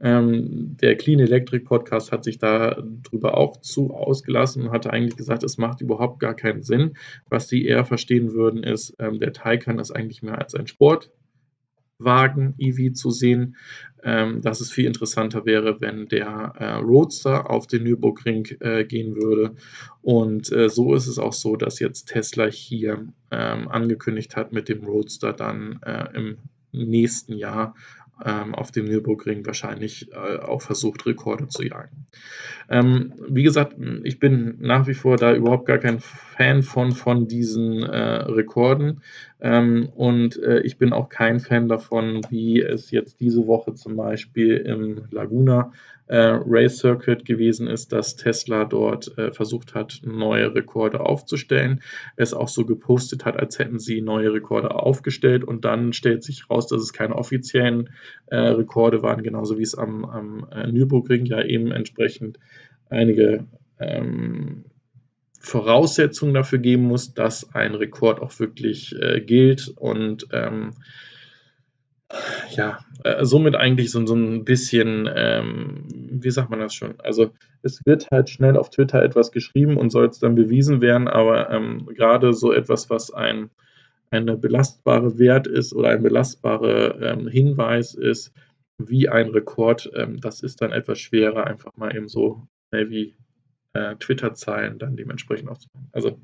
Ähm, 0.00 0.76
der 0.80 0.96
Clean 0.96 1.20
Electric 1.20 1.64
Podcast 1.64 2.10
hat 2.12 2.24
sich 2.24 2.38
darüber 2.38 3.38
auch 3.38 3.58
zu 3.58 3.94
ausgelassen 3.94 4.64
und 4.64 4.70
hatte 4.72 4.92
eigentlich 4.92 5.16
gesagt, 5.16 5.44
es 5.44 5.56
macht 5.56 5.80
überhaupt 5.80 6.18
gar 6.18 6.34
keinen 6.34 6.62
Sinn. 6.62 6.94
Was 7.28 7.48
sie 7.48 7.64
eher 7.64 7.84
verstehen 7.84 8.32
würden, 8.32 8.64
ist, 8.64 8.94
ähm, 8.98 9.20
der 9.20 9.32
Taycan 9.32 9.78
ist 9.78 9.92
eigentlich 9.92 10.22
mehr 10.22 10.38
als 10.38 10.54
ein 10.54 10.66
Sport 10.66 11.10
Wagen 11.98 12.54
EV 12.58 12.92
zu 12.92 13.10
sehen, 13.10 13.56
ähm, 14.02 14.42
dass 14.42 14.60
es 14.60 14.70
viel 14.70 14.86
interessanter 14.86 15.46
wäre, 15.46 15.80
wenn 15.80 16.08
der 16.08 16.54
äh, 16.58 16.74
Roadster 16.74 17.50
auf 17.50 17.66
den 17.66 17.84
Nürburgring 17.84 18.46
äh, 18.60 18.84
gehen 18.84 19.16
würde. 19.16 19.54
Und 20.02 20.52
äh, 20.52 20.68
so 20.68 20.94
ist 20.94 21.06
es 21.06 21.18
auch 21.18 21.32
so, 21.32 21.56
dass 21.56 21.80
jetzt 21.80 22.06
Tesla 22.06 22.46
hier 22.46 23.06
ähm, 23.30 23.68
angekündigt 23.68 24.36
hat, 24.36 24.52
mit 24.52 24.68
dem 24.68 24.84
Roadster 24.84 25.32
dann 25.32 25.80
äh, 25.82 26.08
im 26.14 26.38
nächsten 26.72 27.34
Jahr 27.34 27.74
ähm, 28.24 28.54
auf 28.54 28.70
dem 28.70 28.84
Nürburgring 28.84 29.44
wahrscheinlich 29.46 30.12
äh, 30.12 30.38
auch 30.38 30.62
versucht, 30.62 31.06
Rekorde 31.06 31.48
zu 31.48 31.62
jagen. 31.62 32.06
Ähm, 32.68 33.12
wie 33.28 33.42
gesagt, 33.42 33.76
ich 34.04 34.18
bin 34.18 34.56
nach 34.60 34.86
wie 34.86 34.94
vor 34.94 35.16
da 35.16 35.34
überhaupt 35.34 35.66
gar 35.66 35.78
kein 35.78 36.00
Fan 36.00 36.62
von, 36.62 36.92
von 36.92 37.26
diesen 37.26 37.82
äh, 37.82 38.22
Rekorden. 38.22 39.00
Ähm, 39.44 39.90
und 39.94 40.42
äh, 40.42 40.60
ich 40.60 40.78
bin 40.78 40.94
auch 40.94 41.10
kein 41.10 41.38
Fan 41.38 41.68
davon, 41.68 42.22
wie 42.30 42.62
es 42.62 42.90
jetzt 42.90 43.20
diese 43.20 43.46
Woche 43.46 43.74
zum 43.74 43.94
Beispiel 43.94 44.56
im 44.56 45.02
Laguna 45.10 45.70
äh, 46.06 46.16
Race 46.46 46.78
Circuit 46.78 47.26
gewesen 47.26 47.66
ist, 47.66 47.92
dass 47.92 48.16
Tesla 48.16 48.64
dort 48.64 49.18
äh, 49.18 49.32
versucht 49.32 49.74
hat, 49.74 50.00
neue 50.02 50.54
Rekorde 50.54 51.00
aufzustellen. 51.00 51.82
Es 52.16 52.32
auch 52.32 52.48
so 52.48 52.64
gepostet 52.64 53.26
hat, 53.26 53.38
als 53.38 53.58
hätten 53.58 53.78
sie 53.78 54.00
neue 54.00 54.32
Rekorde 54.32 54.74
aufgestellt 54.74 55.44
und 55.44 55.66
dann 55.66 55.92
stellt 55.92 56.24
sich 56.24 56.48
raus, 56.48 56.66
dass 56.66 56.80
es 56.80 56.94
keine 56.94 57.14
offiziellen 57.14 57.90
äh, 58.28 58.36
Rekorde 58.36 59.02
waren, 59.02 59.22
genauso 59.22 59.58
wie 59.58 59.62
es 59.62 59.74
am, 59.74 60.06
am 60.06 60.46
äh, 60.52 60.72
Nürburgring 60.72 61.26
ja 61.26 61.42
eben 61.42 61.70
entsprechend 61.70 62.38
einige 62.88 63.44
ähm, 63.78 64.64
Voraussetzungen 65.44 66.34
dafür 66.34 66.58
geben 66.58 66.84
muss, 66.84 67.12
dass 67.12 67.54
ein 67.54 67.74
Rekord 67.74 68.20
auch 68.20 68.38
wirklich 68.38 68.94
äh, 68.98 69.20
gilt 69.20 69.68
und 69.76 70.26
ähm, 70.32 70.72
ja, 72.56 72.78
äh, 73.02 73.24
somit 73.24 73.54
eigentlich 73.54 73.90
so, 73.90 74.04
so 74.06 74.14
ein 74.14 74.44
bisschen, 74.44 75.08
ähm, 75.14 75.84
wie 75.90 76.30
sagt 76.30 76.48
man 76.48 76.60
das 76.60 76.74
schon? 76.74 76.94
Also 77.00 77.30
es 77.62 77.84
wird 77.84 78.10
halt 78.10 78.30
schnell 78.30 78.56
auf 78.56 78.70
Twitter 78.70 79.02
etwas 79.02 79.32
geschrieben 79.32 79.76
und 79.76 79.90
soll 79.90 80.06
es 80.06 80.18
dann 80.18 80.34
bewiesen 80.34 80.80
werden, 80.80 81.08
aber 81.08 81.50
ähm, 81.50 81.86
gerade 81.94 82.32
so 82.32 82.52
etwas, 82.52 82.88
was 82.88 83.12
ein 83.12 83.50
eine 84.10 84.36
belastbare 84.36 85.18
Wert 85.18 85.48
ist 85.48 85.74
oder 85.74 85.88
ein 85.88 86.02
belastbarer 86.02 87.00
ähm, 87.02 87.26
Hinweis 87.26 87.94
ist, 87.94 88.32
wie 88.78 89.08
ein 89.08 89.28
Rekord, 89.28 89.90
ähm, 89.96 90.20
das 90.20 90.40
ist 90.40 90.62
dann 90.62 90.70
etwas 90.70 91.00
schwerer, 91.00 91.46
einfach 91.46 91.76
mal 91.76 91.94
eben 91.94 92.08
so 92.08 92.46
wie 92.70 93.14
äh, 93.74 93.96
Twitter-Zeilen 93.96 94.78
dann 94.78 94.96
dementsprechend 94.96 95.48
aufzunehmen. 95.48 95.88
Also, 95.92 96.20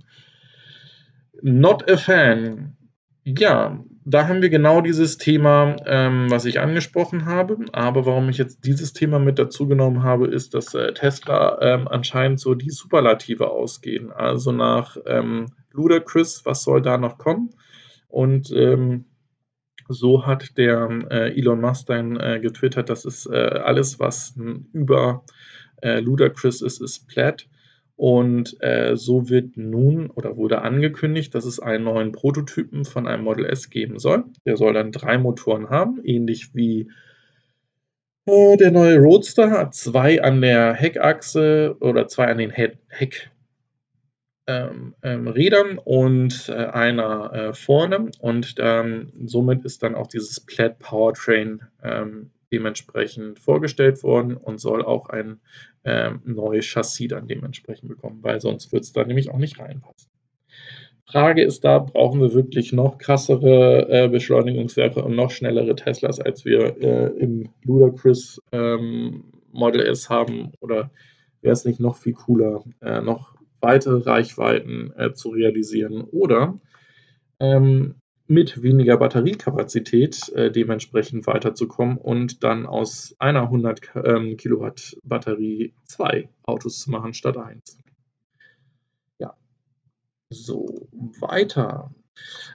not 1.42 1.90
a 1.90 1.96
fan. 1.96 2.76
Ja, 3.24 3.84
da 4.04 4.26
haben 4.26 4.40
wir 4.40 4.48
genau 4.48 4.80
dieses 4.80 5.18
Thema, 5.18 5.76
ähm, 5.84 6.30
was 6.30 6.46
ich 6.46 6.58
angesprochen 6.58 7.26
habe. 7.26 7.58
Aber 7.72 8.06
warum 8.06 8.28
ich 8.28 8.38
jetzt 8.38 8.64
dieses 8.64 8.92
Thema 8.92 9.18
mit 9.18 9.38
dazu 9.38 9.68
genommen 9.68 10.02
habe, 10.02 10.26
ist, 10.26 10.54
dass 10.54 10.74
äh, 10.74 10.94
Tesla 10.94 11.58
ähm, 11.60 11.86
anscheinend 11.86 12.40
so 12.40 12.54
die 12.54 12.70
Superlative 12.70 13.50
ausgehen. 13.50 14.10
Also 14.10 14.52
nach 14.52 14.96
ähm, 15.06 15.46
Ludacris, 15.72 16.42
was 16.44 16.62
soll 16.62 16.82
da 16.82 16.96
noch 16.96 17.18
kommen? 17.18 17.50
Und 18.08 18.50
ähm, 18.52 19.04
so 19.88 20.26
hat 20.26 20.56
der 20.56 20.88
äh, 21.10 21.38
Elon 21.38 21.60
Musk 21.60 21.86
dann 21.86 22.16
äh, 22.16 22.40
getwittert, 22.40 22.88
das 22.88 23.04
ist 23.04 23.26
äh, 23.26 23.36
alles, 23.36 23.98
was 24.00 24.34
über 24.72 25.24
äh, 25.82 26.00
Ludacris 26.00 26.62
ist, 26.62 26.80
ist 26.80 27.08
Plaid. 27.08 27.48
Und 27.96 28.56
äh, 28.62 28.96
so 28.96 29.28
wird 29.28 29.58
nun 29.58 30.08
oder 30.08 30.38
wurde 30.38 30.62
angekündigt, 30.62 31.34
dass 31.34 31.44
es 31.44 31.60
einen 31.60 31.84
neuen 31.84 32.12
Prototypen 32.12 32.86
von 32.86 33.06
einem 33.06 33.24
Model 33.24 33.44
S 33.44 33.68
geben 33.68 33.98
soll. 33.98 34.24
Der 34.46 34.56
soll 34.56 34.72
dann 34.72 34.90
drei 34.90 35.18
Motoren 35.18 35.68
haben, 35.68 36.00
ähnlich 36.02 36.54
wie 36.54 36.88
äh, 38.24 38.56
der 38.56 38.70
neue 38.70 38.98
Roadster 38.98 39.70
zwei 39.70 40.22
an 40.22 40.40
der 40.40 40.72
Heckachse 40.72 41.76
oder 41.80 42.08
zwei 42.08 42.28
an 42.28 42.38
den 42.38 42.50
Heck, 42.50 42.78
Heck 42.88 43.30
ähm, 44.46 44.94
ähm, 45.02 45.78
und 45.84 46.48
äh, 46.48 46.52
einer 46.52 47.32
äh, 47.32 47.54
vorne. 47.54 48.10
Und 48.20 48.54
ähm, 48.58 49.12
somit 49.26 49.64
ist 49.64 49.82
dann 49.82 49.94
auch 49.94 50.06
dieses 50.06 50.40
Plaid 50.40 50.78
Powertrain 50.78 51.60
ähm, 51.82 52.30
dementsprechend 52.52 53.38
vorgestellt 53.38 54.02
worden 54.02 54.36
und 54.36 54.58
soll 54.58 54.84
auch 54.84 55.08
ein 55.08 55.40
ähm, 55.84 56.20
neues 56.24 56.66
Chassis 56.66 57.08
dann 57.08 57.26
dementsprechend 57.26 57.88
bekommen, 57.88 58.18
weil 58.22 58.40
sonst 58.40 58.72
wird 58.72 58.84
es 58.84 58.92
da 58.92 59.04
nämlich 59.04 59.30
auch 59.30 59.38
nicht 59.38 59.58
reinpassen. 59.58 60.10
Frage 61.10 61.42
ist 61.42 61.64
da, 61.64 61.80
brauchen 61.80 62.20
wir 62.20 62.34
wirklich 62.34 62.72
noch 62.72 62.98
krassere 62.98 63.88
äh, 63.88 64.08
Beschleunigungswerke 64.08 65.02
und 65.02 65.16
noch 65.16 65.32
schnellere 65.32 65.74
Teslas, 65.74 66.20
als 66.20 66.44
wir 66.44 66.76
äh, 66.80 67.06
im 67.18 67.48
Ludacris 67.64 68.40
ähm, 68.52 69.24
Model 69.50 69.86
S 69.86 70.08
haben? 70.08 70.52
Oder 70.60 70.90
wäre 71.40 71.52
es 71.52 71.64
nicht 71.64 71.80
noch 71.80 71.96
viel 71.96 72.12
cooler, 72.12 72.62
äh, 72.80 73.00
noch 73.00 73.34
weitere 73.60 74.02
Reichweiten 74.02 74.92
äh, 74.96 75.12
zu 75.12 75.30
realisieren? 75.30 76.02
Oder 76.02 76.60
ähm, 77.40 77.96
mit 78.30 78.62
weniger 78.62 78.96
Batteriekapazität 78.96 80.28
äh, 80.30 80.52
dementsprechend 80.52 81.26
weiterzukommen 81.26 81.98
und 81.98 82.44
dann 82.44 82.64
aus 82.64 83.16
einer 83.18 83.42
100 83.42 83.80
ähm, 84.04 84.36
Kilowatt 84.36 84.96
Batterie 85.02 85.74
zwei 85.84 86.28
Autos 86.44 86.78
zu 86.78 86.92
machen 86.92 87.12
statt 87.12 87.36
eins. 87.36 87.76
Ja, 89.18 89.34
so 90.30 90.86
weiter. 91.18 91.90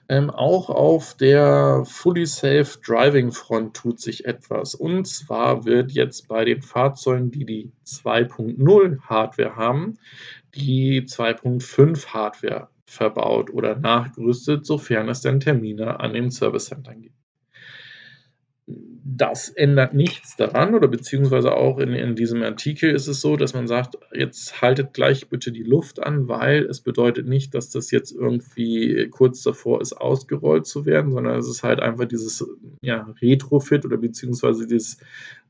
Ähm, 0.08 0.30
auch 0.30 0.70
auf 0.70 1.18
der 1.18 1.84
Fully 1.86 2.26
Safe 2.26 2.80
Driving 2.82 3.34
Front 3.34 3.76
tut 3.76 4.00
sich 4.00 4.24
etwas. 4.24 4.76
Und 4.76 5.06
zwar 5.08 5.66
wird 5.66 5.92
jetzt 5.92 6.30
bei 6.30 6.46
den 6.46 6.62
Fahrzeugen, 6.62 7.32
die 7.32 7.46
die 7.46 7.72
2.0 7.86 9.02
Hardware 9.02 9.58
haben, 9.58 10.00
die 10.54 11.02
2.5 11.02 12.08
Hardware 12.14 12.70
verbaut 12.86 13.52
oder 13.52 13.76
nachgerüstet, 13.76 14.66
sofern 14.66 15.10
es 15.10 15.22
denn 15.22 15.40
Termine 15.40 16.00
an 16.00 16.14
den 16.14 16.32
Service 16.32 16.66
Centern 16.66 17.02
gibt. 17.02 17.16
Das 18.68 19.50
ändert 19.50 19.94
nichts 19.94 20.36
daran 20.36 20.74
oder 20.74 20.88
beziehungsweise 20.88 21.54
auch 21.54 21.78
in, 21.78 21.94
in 21.94 22.16
diesem 22.16 22.42
Artikel 22.42 22.90
ist 22.90 23.08
es 23.08 23.22
so, 23.22 23.38
dass 23.38 23.54
man 23.54 23.68
sagt, 23.68 23.96
jetzt 24.12 24.62
haltet 24.62 24.94
gleich 24.94 25.30
bitte 25.30 25.52
die 25.52 25.64
Luft 25.64 26.02
an, 26.02 26.28
weil 26.28 26.64
es 26.64 26.82
bedeutet 26.82 27.28
nicht, 27.28 27.54
dass 27.54 27.70
das 27.70 27.92
jetzt 27.92 28.12
irgendwie 28.12 29.08
kurz 29.10 29.44
davor 29.44 29.82
ist, 29.82 29.94
ausgerollt 29.94 30.66
zu 30.66 30.88
werden, 30.88 31.12
sondern 31.12 31.38
es 31.38 31.48
ist 31.48 31.62
halt 31.62 31.80
einfach 31.80 32.06
dieses 32.06 32.44
ja, 32.82 33.14
Retrofit 33.22 33.86
oder 33.86 33.98
beziehungsweise 33.98 34.66
dieses, 34.66 34.98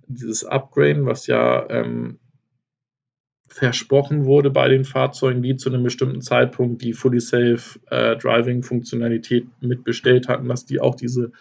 dieses 0.08 0.44
Upgrade, 0.44 1.06
was 1.06 1.28
ja 1.28 1.70
ähm, 1.70 2.20
versprochen 3.56 4.26
wurde 4.26 4.50
bei 4.50 4.68
den 4.68 4.84
Fahrzeugen, 4.84 5.42
die 5.42 5.56
zu 5.56 5.70
einem 5.70 5.82
bestimmten 5.82 6.20
Zeitpunkt 6.20 6.82
die 6.82 6.92
Fully 6.92 7.22
Safe 7.22 7.80
äh, 7.90 8.18
Driving 8.18 8.64
Funktionalität 8.64 9.48
mitbestellt 9.62 10.28
hatten, 10.28 10.50
dass 10.50 10.66
die 10.66 10.82
auch 10.82 10.96
diese 10.96 11.32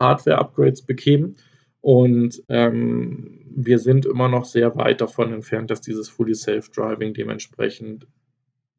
Hardware-Upgrades 0.00 0.80
bekämen. 0.80 1.36
Und 1.82 2.42
ähm, 2.48 3.44
wir 3.54 3.78
sind 3.78 4.06
immer 4.06 4.30
noch 4.30 4.46
sehr 4.46 4.76
weit 4.76 5.02
davon 5.02 5.30
entfernt, 5.30 5.70
dass 5.70 5.82
dieses 5.82 6.08
Fully 6.08 6.34
Safe 6.34 6.62
Driving 6.74 7.12
dementsprechend 7.12 8.06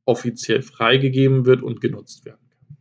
offiziell 0.06 0.64
freigegeben 0.64 1.46
wird 1.46 1.62
und 1.62 1.82
genutzt 1.82 2.26
werden 2.26 2.50
kann. 2.50 2.78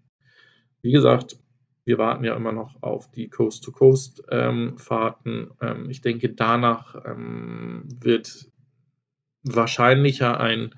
Wie 0.80 0.92
gesagt, 0.92 1.38
wir 1.84 1.98
warten 1.98 2.24
ja 2.24 2.34
immer 2.34 2.52
noch 2.52 2.82
auf 2.82 3.10
die 3.10 3.28
Coast-to-Coast-Fahrten. 3.28 5.32
Ähm, 5.32 5.50
ähm, 5.60 5.90
ich 5.90 6.00
denke, 6.00 6.30
danach 6.30 6.96
ähm, 7.04 7.82
wird 8.00 8.48
wahrscheinlicher 9.54 10.40
ein, 10.40 10.74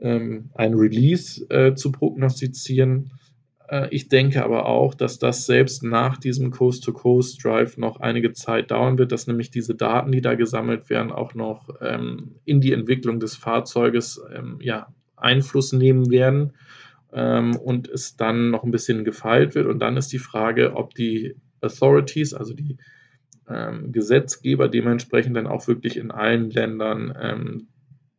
ähm, 0.00 0.50
ein 0.54 0.74
Release 0.74 1.44
äh, 1.50 1.74
zu 1.74 1.92
prognostizieren. 1.92 3.12
Äh, 3.68 3.88
ich 3.90 4.08
denke 4.08 4.44
aber 4.44 4.66
auch, 4.66 4.94
dass 4.94 5.18
das 5.18 5.46
selbst 5.46 5.82
nach 5.82 6.18
diesem 6.18 6.50
Coast-to-Coast-Drive 6.50 7.78
noch 7.78 8.00
einige 8.00 8.32
Zeit 8.32 8.70
dauern 8.70 8.98
wird, 8.98 9.12
dass 9.12 9.26
nämlich 9.26 9.50
diese 9.50 9.74
Daten, 9.74 10.12
die 10.12 10.20
da 10.20 10.34
gesammelt 10.34 10.90
werden, 10.90 11.12
auch 11.12 11.34
noch 11.34 11.68
ähm, 11.80 12.36
in 12.44 12.60
die 12.60 12.72
Entwicklung 12.72 13.20
des 13.20 13.36
Fahrzeuges 13.36 14.20
ähm, 14.34 14.58
ja, 14.60 14.92
Einfluss 15.16 15.72
nehmen 15.72 16.10
werden 16.10 16.52
ähm, 17.12 17.56
und 17.56 17.88
es 17.88 18.16
dann 18.16 18.50
noch 18.50 18.64
ein 18.64 18.70
bisschen 18.70 19.04
gefeilt 19.04 19.54
wird. 19.54 19.66
Und 19.66 19.78
dann 19.78 19.96
ist 19.96 20.12
die 20.12 20.18
Frage, 20.18 20.74
ob 20.74 20.94
die 20.94 21.36
Authorities, 21.60 22.34
also 22.34 22.54
die 22.54 22.76
ähm, 23.50 23.92
Gesetzgeber 23.92 24.68
dementsprechend 24.68 25.36
dann 25.36 25.46
auch 25.46 25.66
wirklich 25.66 25.96
in 25.96 26.10
allen 26.10 26.50
Ländern 26.50 27.16
ähm, 27.20 27.68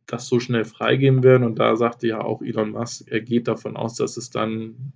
das 0.06 0.26
so 0.26 0.40
schnell 0.40 0.64
freigeben 0.64 1.22
werden. 1.22 1.44
Und 1.44 1.58
da 1.58 1.76
sagte 1.76 2.06
ja 2.06 2.20
auch 2.20 2.42
Elon 2.42 2.70
Musk, 2.70 3.08
er 3.08 3.20
geht 3.20 3.48
davon 3.48 3.76
aus, 3.76 3.96
dass 3.96 4.16
es 4.16 4.30
dann 4.30 4.92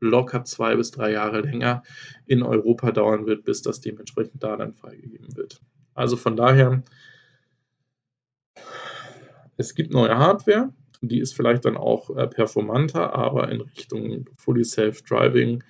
locker 0.00 0.44
zwei 0.44 0.76
bis 0.76 0.90
drei 0.90 1.12
Jahre 1.12 1.40
länger 1.40 1.82
in 2.26 2.42
Europa 2.42 2.92
dauern 2.92 3.26
wird, 3.26 3.44
bis 3.44 3.62
das 3.62 3.80
dementsprechend 3.80 4.42
da 4.42 4.56
dann 4.56 4.74
freigegeben 4.74 5.36
wird. 5.36 5.60
Also 5.94 6.16
von 6.16 6.36
daher, 6.36 6.82
es 9.56 9.74
gibt 9.74 9.92
neue 9.92 10.16
Hardware, 10.16 10.72
die 11.00 11.20
ist 11.20 11.34
vielleicht 11.34 11.64
dann 11.64 11.76
auch 11.76 12.14
äh, 12.16 12.26
performanter, 12.26 13.14
aber 13.14 13.50
in 13.50 13.60
Richtung 13.60 14.26
Fully 14.36 14.64
Self-Driving 14.64 15.64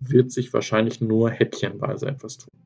wird 0.00 0.30
sich 0.30 0.52
wahrscheinlich 0.52 1.00
nur 1.00 1.30
häppchenweise 1.30 2.06
etwas 2.06 2.38
tun. 2.38 2.63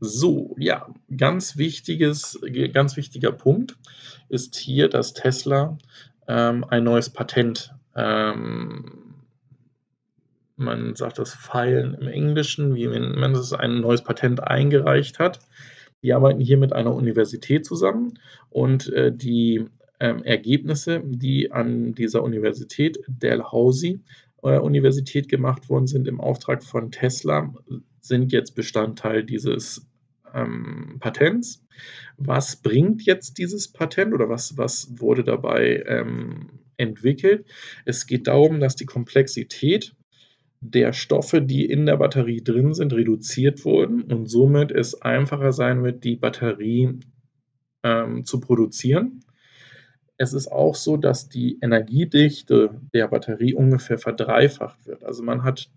So, 0.00 0.54
ja, 0.58 0.86
ganz 1.16 1.56
wichtiges 1.56 2.38
ganz 2.72 2.96
wichtiger 2.96 3.32
Punkt 3.32 3.76
ist 4.28 4.56
hier, 4.56 4.88
dass 4.88 5.14
Tesla, 5.14 5.78
ähm, 6.28 6.64
ein 6.68 6.84
neues 6.84 7.10
Patent, 7.10 7.74
ähm 7.94 9.02
man 10.58 10.96
sagt 10.96 11.18
das 11.18 11.34
Filen 11.34 11.94
im 11.94 12.08
Englischen, 12.08 12.74
wie 12.74 12.88
man 12.88 13.34
das 13.34 13.52
ein 13.52 13.80
neues 13.80 14.02
Patent 14.02 14.42
eingereicht 14.42 15.18
hat. 15.18 15.40
Die 16.02 16.14
arbeiten 16.14 16.40
hier 16.40 16.56
mit 16.56 16.72
einer 16.72 16.94
Universität 16.94 17.66
zusammen 17.66 18.18
und, 18.48 18.88
äh, 18.92 19.12
die, 19.12 19.66
ähm, 20.00 20.22
Ergebnisse, 20.24 21.02
die 21.04 21.52
an 21.52 21.94
dieser 21.94 22.22
Universität, 22.22 22.98
Dalhousie, 23.08 24.00
äh, 24.42 24.58
Universität 24.58 25.28
gemacht 25.28 25.68
worden 25.68 25.86
sind 25.86 26.08
im 26.08 26.20
Auftrag 26.20 26.62
von 26.62 26.90
Tesla, 26.90 27.52
sind 28.06 28.32
jetzt 28.32 28.54
Bestandteil 28.54 29.24
dieses 29.24 29.86
ähm, 30.34 30.96
Patents. 31.00 31.64
Was 32.16 32.56
bringt 32.56 33.02
jetzt 33.02 33.38
dieses 33.38 33.68
Patent 33.68 34.14
oder 34.14 34.28
was, 34.28 34.56
was 34.56 34.88
wurde 34.98 35.24
dabei 35.24 35.84
ähm, 35.86 36.60
entwickelt? 36.76 37.46
Es 37.84 38.06
geht 38.06 38.26
darum, 38.26 38.60
dass 38.60 38.76
die 38.76 38.86
Komplexität 38.86 39.94
der 40.60 40.92
Stoffe, 40.92 41.42
die 41.42 41.66
in 41.66 41.86
der 41.86 41.98
Batterie 41.98 42.42
drin 42.42 42.74
sind, 42.74 42.92
reduziert 42.92 43.64
wurden 43.64 44.02
und 44.02 44.26
somit 44.26 44.70
es 44.70 45.00
einfacher 45.02 45.52
sein 45.52 45.82
wird, 45.84 46.04
die 46.04 46.16
Batterie 46.16 46.98
ähm, 47.82 48.24
zu 48.24 48.40
produzieren. 48.40 49.20
Es 50.18 50.32
ist 50.32 50.50
auch 50.50 50.74
so, 50.74 50.96
dass 50.96 51.28
die 51.28 51.58
Energiedichte 51.60 52.80
der 52.94 53.08
Batterie 53.08 53.52
ungefähr 53.52 53.98
verdreifacht 53.98 54.86
wird. 54.86 55.04
Also 55.04 55.22
man 55.22 55.44
hat 55.44 55.70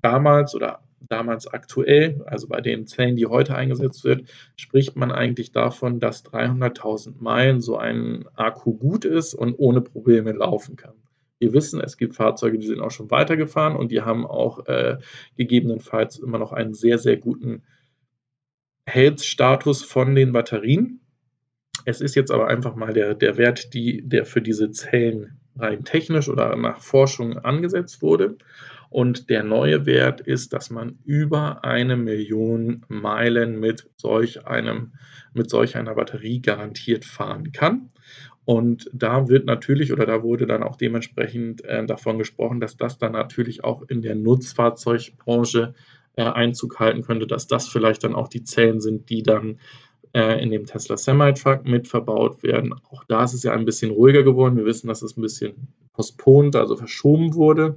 damals 0.00 0.54
oder 0.54 0.83
damals 1.08 1.46
aktuell, 1.46 2.22
also 2.26 2.48
bei 2.48 2.60
den 2.60 2.86
Zellen, 2.86 3.16
die 3.16 3.26
heute 3.26 3.54
eingesetzt 3.54 4.04
wird, 4.04 4.28
spricht 4.56 4.96
man 4.96 5.12
eigentlich 5.12 5.52
davon, 5.52 6.00
dass 6.00 6.24
300.000 6.24 7.14
Meilen 7.20 7.60
so 7.60 7.76
ein 7.76 8.24
Akku 8.34 8.74
gut 8.74 9.04
ist 9.04 9.34
und 9.34 9.54
ohne 9.58 9.80
Probleme 9.80 10.32
laufen 10.32 10.76
kann. 10.76 10.94
Wir 11.38 11.52
wissen, 11.52 11.80
es 11.80 11.96
gibt 11.96 12.14
Fahrzeuge, 12.14 12.58
die 12.58 12.66
sind 12.66 12.80
auch 12.80 12.90
schon 12.90 13.10
weitergefahren 13.10 13.76
und 13.76 13.90
die 13.90 14.02
haben 14.02 14.26
auch 14.26 14.66
äh, 14.66 14.98
gegebenenfalls 15.36 16.18
immer 16.18 16.38
noch 16.38 16.52
einen 16.52 16.74
sehr, 16.74 16.98
sehr 16.98 17.16
guten 17.16 17.62
Health-Status 18.86 19.82
von 19.82 20.14
den 20.14 20.32
Batterien. 20.32 21.00
Es 21.84 22.00
ist 22.00 22.14
jetzt 22.14 22.30
aber 22.30 22.48
einfach 22.48 22.76
mal 22.76 22.92
der, 22.92 23.14
der 23.14 23.36
Wert, 23.36 23.74
die, 23.74 24.02
der 24.06 24.24
für 24.24 24.40
diese 24.40 24.70
Zellen 24.70 25.40
rein 25.56 25.84
technisch 25.84 26.28
oder 26.28 26.56
nach 26.56 26.80
Forschung 26.80 27.38
angesetzt 27.38 28.02
wurde. 28.02 28.36
Und 28.94 29.28
der 29.28 29.42
neue 29.42 29.86
Wert 29.86 30.20
ist, 30.20 30.52
dass 30.52 30.70
man 30.70 31.00
über 31.04 31.64
eine 31.64 31.96
Million 31.96 32.86
Meilen 32.86 33.58
mit 33.58 33.90
solch 33.96 34.46
einem, 34.46 34.92
mit 35.32 35.50
solch 35.50 35.76
einer 35.76 35.96
Batterie 35.96 36.40
garantiert 36.40 37.04
fahren 37.04 37.50
kann. 37.50 37.90
Und 38.44 38.88
da 38.92 39.26
wird 39.26 39.46
natürlich 39.46 39.92
oder 39.92 40.06
da 40.06 40.22
wurde 40.22 40.46
dann 40.46 40.62
auch 40.62 40.76
dementsprechend 40.76 41.64
äh, 41.64 41.84
davon 41.84 42.18
gesprochen, 42.18 42.60
dass 42.60 42.76
das 42.76 42.96
dann 42.96 43.10
natürlich 43.10 43.64
auch 43.64 43.82
in 43.88 44.00
der 44.00 44.14
Nutzfahrzeugbranche 44.14 45.74
äh, 46.14 46.22
Einzug 46.22 46.78
halten 46.78 47.02
könnte, 47.02 47.26
dass 47.26 47.48
das 47.48 47.66
vielleicht 47.66 48.04
dann 48.04 48.14
auch 48.14 48.28
die 48.28 48.44
Zellen 48.44 48.80
sind, 48.80 49.10
die 49.10 49.24
dann 49.24 49.58
äh, 50.14 50.40
in 50.40 50.52
dem 50.52 50.66
Tesla 50.66 50.96
Semi-Truck 50.96 51.64
mit 51.64 51.88
verbaut 51.88 52.44
werden. 52.44 52.72
Auch 52.92 53.02
da 53.02 53.24
ist 53.24 53.34
es 53.34 53.42
ja 53.42 53.54
ein 53.54 53.64
bisschen 53.64 53.90
ruhiger 53.90 54.22
geworden. 54.22 54.56
Wir 54.56 54.66
wissen, 54.66 54.86
dass 54.86 55.02
es 55.02 55.16
ein 55.16 55.22
bisschen 55.22 55.66
postponed, 55.94 56.54
also 56.54 56.76
verschoben 56.76 57.34
wurde. 57.34 57.74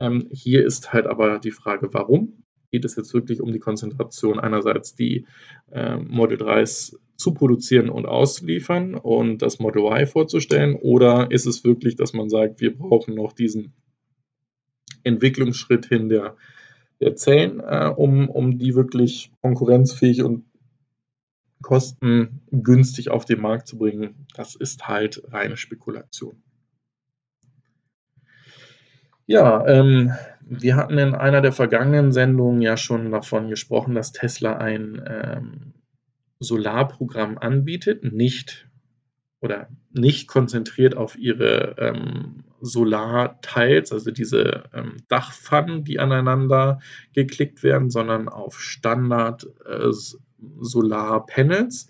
Ähm, 0.00 0.28
hier 0.30 0.64
ist 0.64 0.92
halt 0.92 1.06
aber 1.06 1.38
die 1.38 1.50
Frage, 1.50 1.88
warum? 1.92 2.44
Geht 2.70 2.84
es 2.84 2.96
jetzt 2.96 3.14
wirklich 3.14 3.40
um 3.40 3.52
die 3.52 3.60
Konzentration 3.60 4.40
einerseits 4.40 4.94
die 4.94 5.26
äh, 5.70 5.96
Model 5.96 6.38
3s 6.38 6.96
zu 7.16 7.32
produzieren 7.32 7.88
und 7.88 8.06
auszuliefern 8.06 8.94
und 8.94 9.38
das 9.38 9.58
Model 9.58 9.82
Y 9.82 10.06
vorzustellen? 10.06 10.76
Oder 10.76 11.30
ist 11.30 11.46
es 11.46 11.64
wirklich, 11.64 11.96
dass 11.96 12.12
man 12.12 12.28
sagt, 12.28 12.60
wir 12.60 12.76
brauchen 12.76 13.14
noch 13.14 13.32
diesen 13.32 13.72
Entwicklungsschritt 15.04 15.86
hin 15.86 16.08
der, 16.08 16.36
der 17.00 17.14
Zellen, 17.14 17.60
äh, 17.60 17.92
um, 17.94 18.28
um 18.28 18.58
die 18.58 18.74
wirklich 18.74 19.30
konkurrenzfähig 19.40 20.22
und 20.22 20.44
kostengünstig 21.62 23.10
auf 23.10 23.24
den 23.24 23.40
Markt 23.40 23.68
zu 23.68 23.78
bringen? 23.78 24.26
Das 24.34 24.54
ist 24.54 24.88
halt 24.88 25.22
reine 25.28 25.56
Spekulation. 25.56 26.43
Ja, 29.26 29.66
ähm, 29.66 30.12
wir 30.46 30.76
hatten 30.76 30.98
in 30.98 31.14
einer 31.14 31.40
der 31.40 31.52
vergangenen 31.52 32.12
Sendungen 32.12 32.60
ja 32.60 32.76
schon 32.76 33.10
davon 33.10 33.48
gesprochen, 33.48 33.94
dass 33.94 34.12
Tesla 34.12 34.56
ein 34.58 35.02
ähm, 35.06 35.72
Solarprogramm 36.40 37.38
anbietet, 37.38 38.04
nicht 38.04 38.68
oder 39.40 39.68
nicht 39.92 40.26
konzentriert 40.26 40.96
auf 40.96 41.16
ihre 41.16 41.76
ähm, 41.78 42.44
Solarteils, 42.60 43.92
also 43.92 44.10
diese 44.10 44.64
ähm, 44.74 44.96
Dachpfannen, 45.08 45.84
die 45.84 45.98
aneinander 45.98 46.80
geklickt 47.12 47.62
werden, 47.62 47.90
sondern 47.90 48.28
auf 48.28 48.60
Standard 48.60 49.46
äh, 49.66 49.90
Solarpanels, 50.60 51.88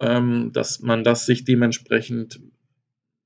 ähm, 0.00 0.52
dass 0.52 0.80
man 0.80 1.04
das 1.04 1.26
sich 1.26 1.44
dementsprechend 1.44 2.40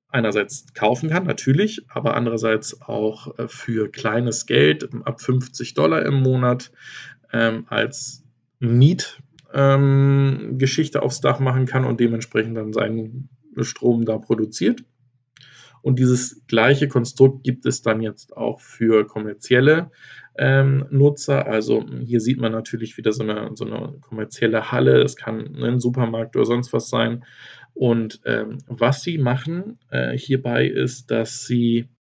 einerseits 0.09 0.73
kaufen 0.75 1.11
kann, 1.11 1.25
natürlich, 1.25 1.85
aber 1.89 2.17
andererseits 2.17 2.81
auch 2.83 3.39
äh, 3.39 3.49
für 3.49 3.91
kleines 3.91 4.47
Geld 4.47 4.89
ab 5.05 5.21
50 5.21 5.75
Dollar 5.75 6.07
im 6.07 6.23
Monat 6.23 6.71
ähm, 7.33 7.67
als 7.69 8.23
Mietgeschichte 8.59 10.99
ähm, 10.99 11.05
aufs 11.05 11.21
Dach 11.21 11.41
machen 11.41 11.67
kann 11.67 11.85
und 11.85 12.01
dementsprechend 12.01 12.57
dann 12.57 12.73
seinen 12.73 13.29
Strom 13.61 14.05
da 14.05 14.19
produziert. 14.19 14.85
Und 15.83 16.01
dieses 16.01 16.43
gleiche 16.49 16.89
Konstrukt 16.89 17.45
gibt 17.45 17.65
es 17.65 17.83
dann 17.83 18.01
jetzt 18.01 18.37
auch 18.37 18.61
für 18.61 19.07
kommerzielle 19.07 19.93
ähm, 20.37 20.87
Nutzer. 20.91 21.47
Also 21.47 21.85
hier 22.05 22.21
sieht 22.21 22.41
man 22.41 22.51
natürlich 22.51 22.97
wieder 22.97 23.13
so 23.13 23.23
eine, 23.23 23.51
so 23.55 23.65
eine 23.65 23.95
kommerzielle 24.01 24.73
Halle. 24.73 25.01
Es 25.03 25.15
kann 25.15 25.55
ein 25.63 25.79
Supermarkt 25.79 26.35
oder 26.35 26.45
sonst 26.45 26.73
was 26.73 26.89
sein. 26.89 27.25
Und 27.77 28.21
ähm, 28.25 28.57
was 28.69 29.03
sie 29.03 29.19
machen 29.19 29.79
äh, 29.91 30.17
hierbei 30.17 30.67
ist, 30.67 31.11
dass 31.11 31.45
sie 31.45 31.91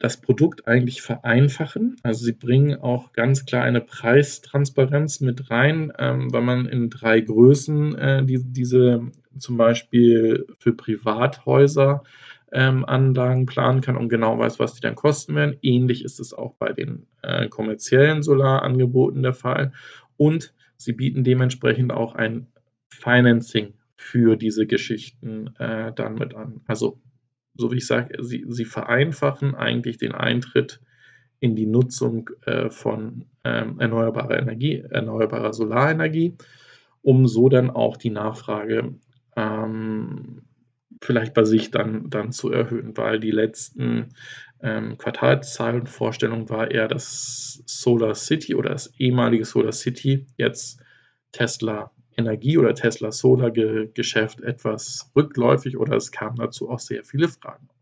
das 0.00 0.20
Produkt 0.20 0.66
eigentlich 0.66 1.02
vereinfachen. 1.02 1.96
Also 2.02 2.24
sie 2.24 2.32
bringen 2.32 2.74
auch 2.80 3.12
ganz 3.12 3.46
klar 3.46 3.62
eine 3.62 3.80
Preistransparenz 3.80 5.20
mit 5.20 5.50
rein, 5.50 5.92
ähm, 5.98 6.32
weil 6.32 6.42
man 6.42 6.66
in 6.66 6.90
drei 6.90 7.20
Größen 7.20 7.94
äh, 7.96 8.24
die, 8.24 8.42
diese 8.42 9.02
zum 9.38 9.56
Beispiel 9.56 10.46
für 10.58 10.72
Privathäuser 10.72 12.02
ähm, 12.50 12.84
Anlagen 12.84 13.46
planen 13.46 13.82
kann 13.82 13.96
und 13.96 14.08
genau 14.08 14.36
weiß, 14.36 14.58
was 14.58 14.74
die 14.74 14.80
dann 14.80 14.96
kosten 14.96 15.36
werden. 15.36 15.56
Ähnlich 15.62 16.04
ist 16.04 16.18
es 16.18 16.34
auch 16.34 16.54
bei 16.54 16.72
den 16.72 17.06
äh, 17.22 17.48
kommerziellen 17.48 18.24
Solarangeboten 18.24 19.22
der 19.22 19.34
Fall. 19.34 19.72
Und 20.16 20.52
sie 20.76 20.92
bieten 20.92 21.22
dementsprechend 21.22 21.92
auch 21.92 22.16
ein 22.16 22.48
Financing 22.88 23.75
für 23.96 24.36
diese 24.36 24.66
Geschichten 24.66 25.54
äh, 25.58 25.92
dann 25.92 26.14
mit 26.14 26.34
an. 26.34 26.60
Also, 26.66 27.00
so 27.54 27.72
wie 27.72 27.78
ich 27.78 27.86
sage, 27.86 28.22
sie, 28.22 28.44
sie 28.48 28.66
vereinfachen 28.66 29.54
eigentlich 29.54 29.98
den 29.98 30.12
Eintritt 30.12 30.80
in 31.40 31.56
die 31.56 31.66
Nutzung 31.66 32.30
äh, 32.44 32.70
von 32.70 33.24
ähm, 33.44 33.80
erneuerbarer 33.80 34.38
Energie, 34.38 34.84
erneuerbarer 34.90 35.52
Solarenergie, 35.52 36.36
um 37.02 37.26
so 37.26 37.48
dann 37.48 37.70
auch 37.70 37.96
die 37.96 38.10
Nachfrage 38.10 38.94
ähm, 39.36 40.42
vielleicht 41.02 41.34
bei 41.34 41.44
sich 41.44 41.70
dann, 41.70 42.10
dann 42.10 42.32
zu 42.32 42.50
erhöhen, 42.50 42.96
weil 42.96 43.20
die 43.20 43.30
letzten 43.30 44.08
ähm, 44.62 44.96
Quartalszahlen 44.98 45.86
Vorstellung 45.86 46.48
war 46.48 46.70
eher, 46.70 46.88
dass 46.88 47.62
Solar 47.66 48.14
City 48.14 48.54
oder 48.54 48.70
das 48.70 48.92
ehemalige 48.98 49.44
Solar 49.44 49.72
City 49.72 50.26
jetzt 50.36 50.80
Tesla 51.32 51.90
Energie 52.16 52.58
oder 52.58 52.74
Tesla 52.74 53.12
Solar 53.12 53.50
Geschäft 53.50 54.40
etwas 54.40 55.10
rückläufig 55.14 55.76
oder 55.76 55.96
es 55.96 56.12
kamen 56.12 56.36
dazu 56.36 56.70
auch 56.70 56.78
sehr 56.78 57.04
viele 57.04 57.28
Fragen 57.28 57.68
auf. 57.68 57.76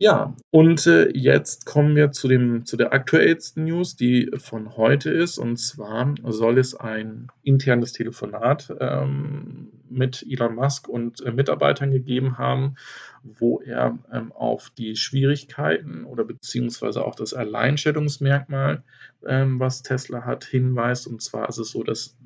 Ja, 0.00 0.36
und 0.50 0.86
äh, 0.86 1.10
jetzt 1.12 1.66
kommen 1.66 1.96
wir 1.96 2.12
zu, 2.12 2.28
dem, 2.28 2.64
zu 2.64 2.76
der 2.76 2.92
aktuellsten 2.92 3.64
News, 3.64 3.96
die 3.96 4.30
von 4.36 4.76
heute 4.76 5.10
ist. 5.10 5.38
Und 5.38 5.56
zwar 5.56 6.14
soll 6.22 6.58
es 6.58 6.76
ein 6.76 7.26
internes 7.42 7.94
Telefonat 7.94 8.72
ähm, 8.78 9.72
mit 9.90 10.24
Elon 10.28 10.54
Musk 10.54 10.88
und 10.88 11.20
äh, 11.22 11.32
Mitarbeitern 11.32 11.90
gegeben 11.90 12.38
haben, 12.38 12.76
wo 13.24 13.60
er 13.60 13.98
ähm, 14.12 14.30
auf 14.30 14.70
die 14.70 14.94
Schwierigkeiten 14.94 16.04
oder 16.04 16.22
beziehungsweise 16.22 17.04
auch 17.04 17.16
das 17.16 17.34
Alleinstellungsmerkmal, 17.34 18.84
ähm, 19.26 19.58
was 19.58 19.82
Tesla 19.82 20.24
hat, 20.24 20.44
hinweist. 20.44 21.08
Und 21.08 21.22
zwar 21.22 21.48
ist 21.48 21.58
es 21.58 21.72
so, 21.72 21.82
dass 21.82 22.16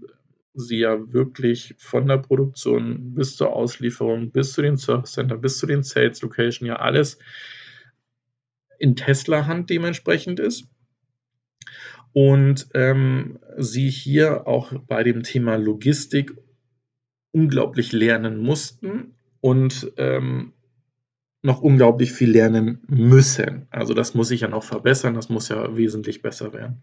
sie 0.54 0.78
ja 0.78 1.12
wirklich 1.12 1.74
von 1.78 2.06
der 2.06 2.18
Produktion 2.18 3.14
bis 3.14 3.36
zur 3.36 3.52
Auslieferung, 3.54 4.30
bis 4.30 4.52
zu 4.52 4.62
den 4.62 4.76
Service 4.76 5.12
Center, 5.12 5.36
bis 5.38 5.58
zu 5.58 5.66
den 5.66 5.82
Sales 5.82 6.20
Location 6.22 6.66
ja 6.68 6.76
alles 6.76 7.18
in 8.78 8.96
Tesla-Hand 8.96 9.70
dementsprechend 9.70 10.40
ist. 10.40 10.66
Und 12.12 12.68
ähm, 12.74 13.38
sie 13.56 13.88
hier 13.88 14.46
auch 14.46 14.72
bei 14.86 15.02
dem 15.02 15.22
Thema 15.22 15.56
Logistik 15.56 16.36
unglaublich 17.30 17.92
lernen 17.92 18.38
mussten 18.38 19.14
und 19.40 19.92
ähm, 19.96 20.52
noch 21.42 21.60
unglaublich 21.60 22.12
viel 22.12 22.30
lernen 22.30 22.82
müssen. 22.86 23.66
Also 23.70 23.94
das 23.94 24.14
muss 24.14 24.28
sich 24.28 24.42
ja 24.42 24.48
noch 24.48 24.62
verbessern, 24.62 25.14
das 25.14 25.28
muss 25.28 25.48
ja 25.48 25.76
wesentlich 25.76 26.22
besser 26.22 26.52
werden. 26.52 26.82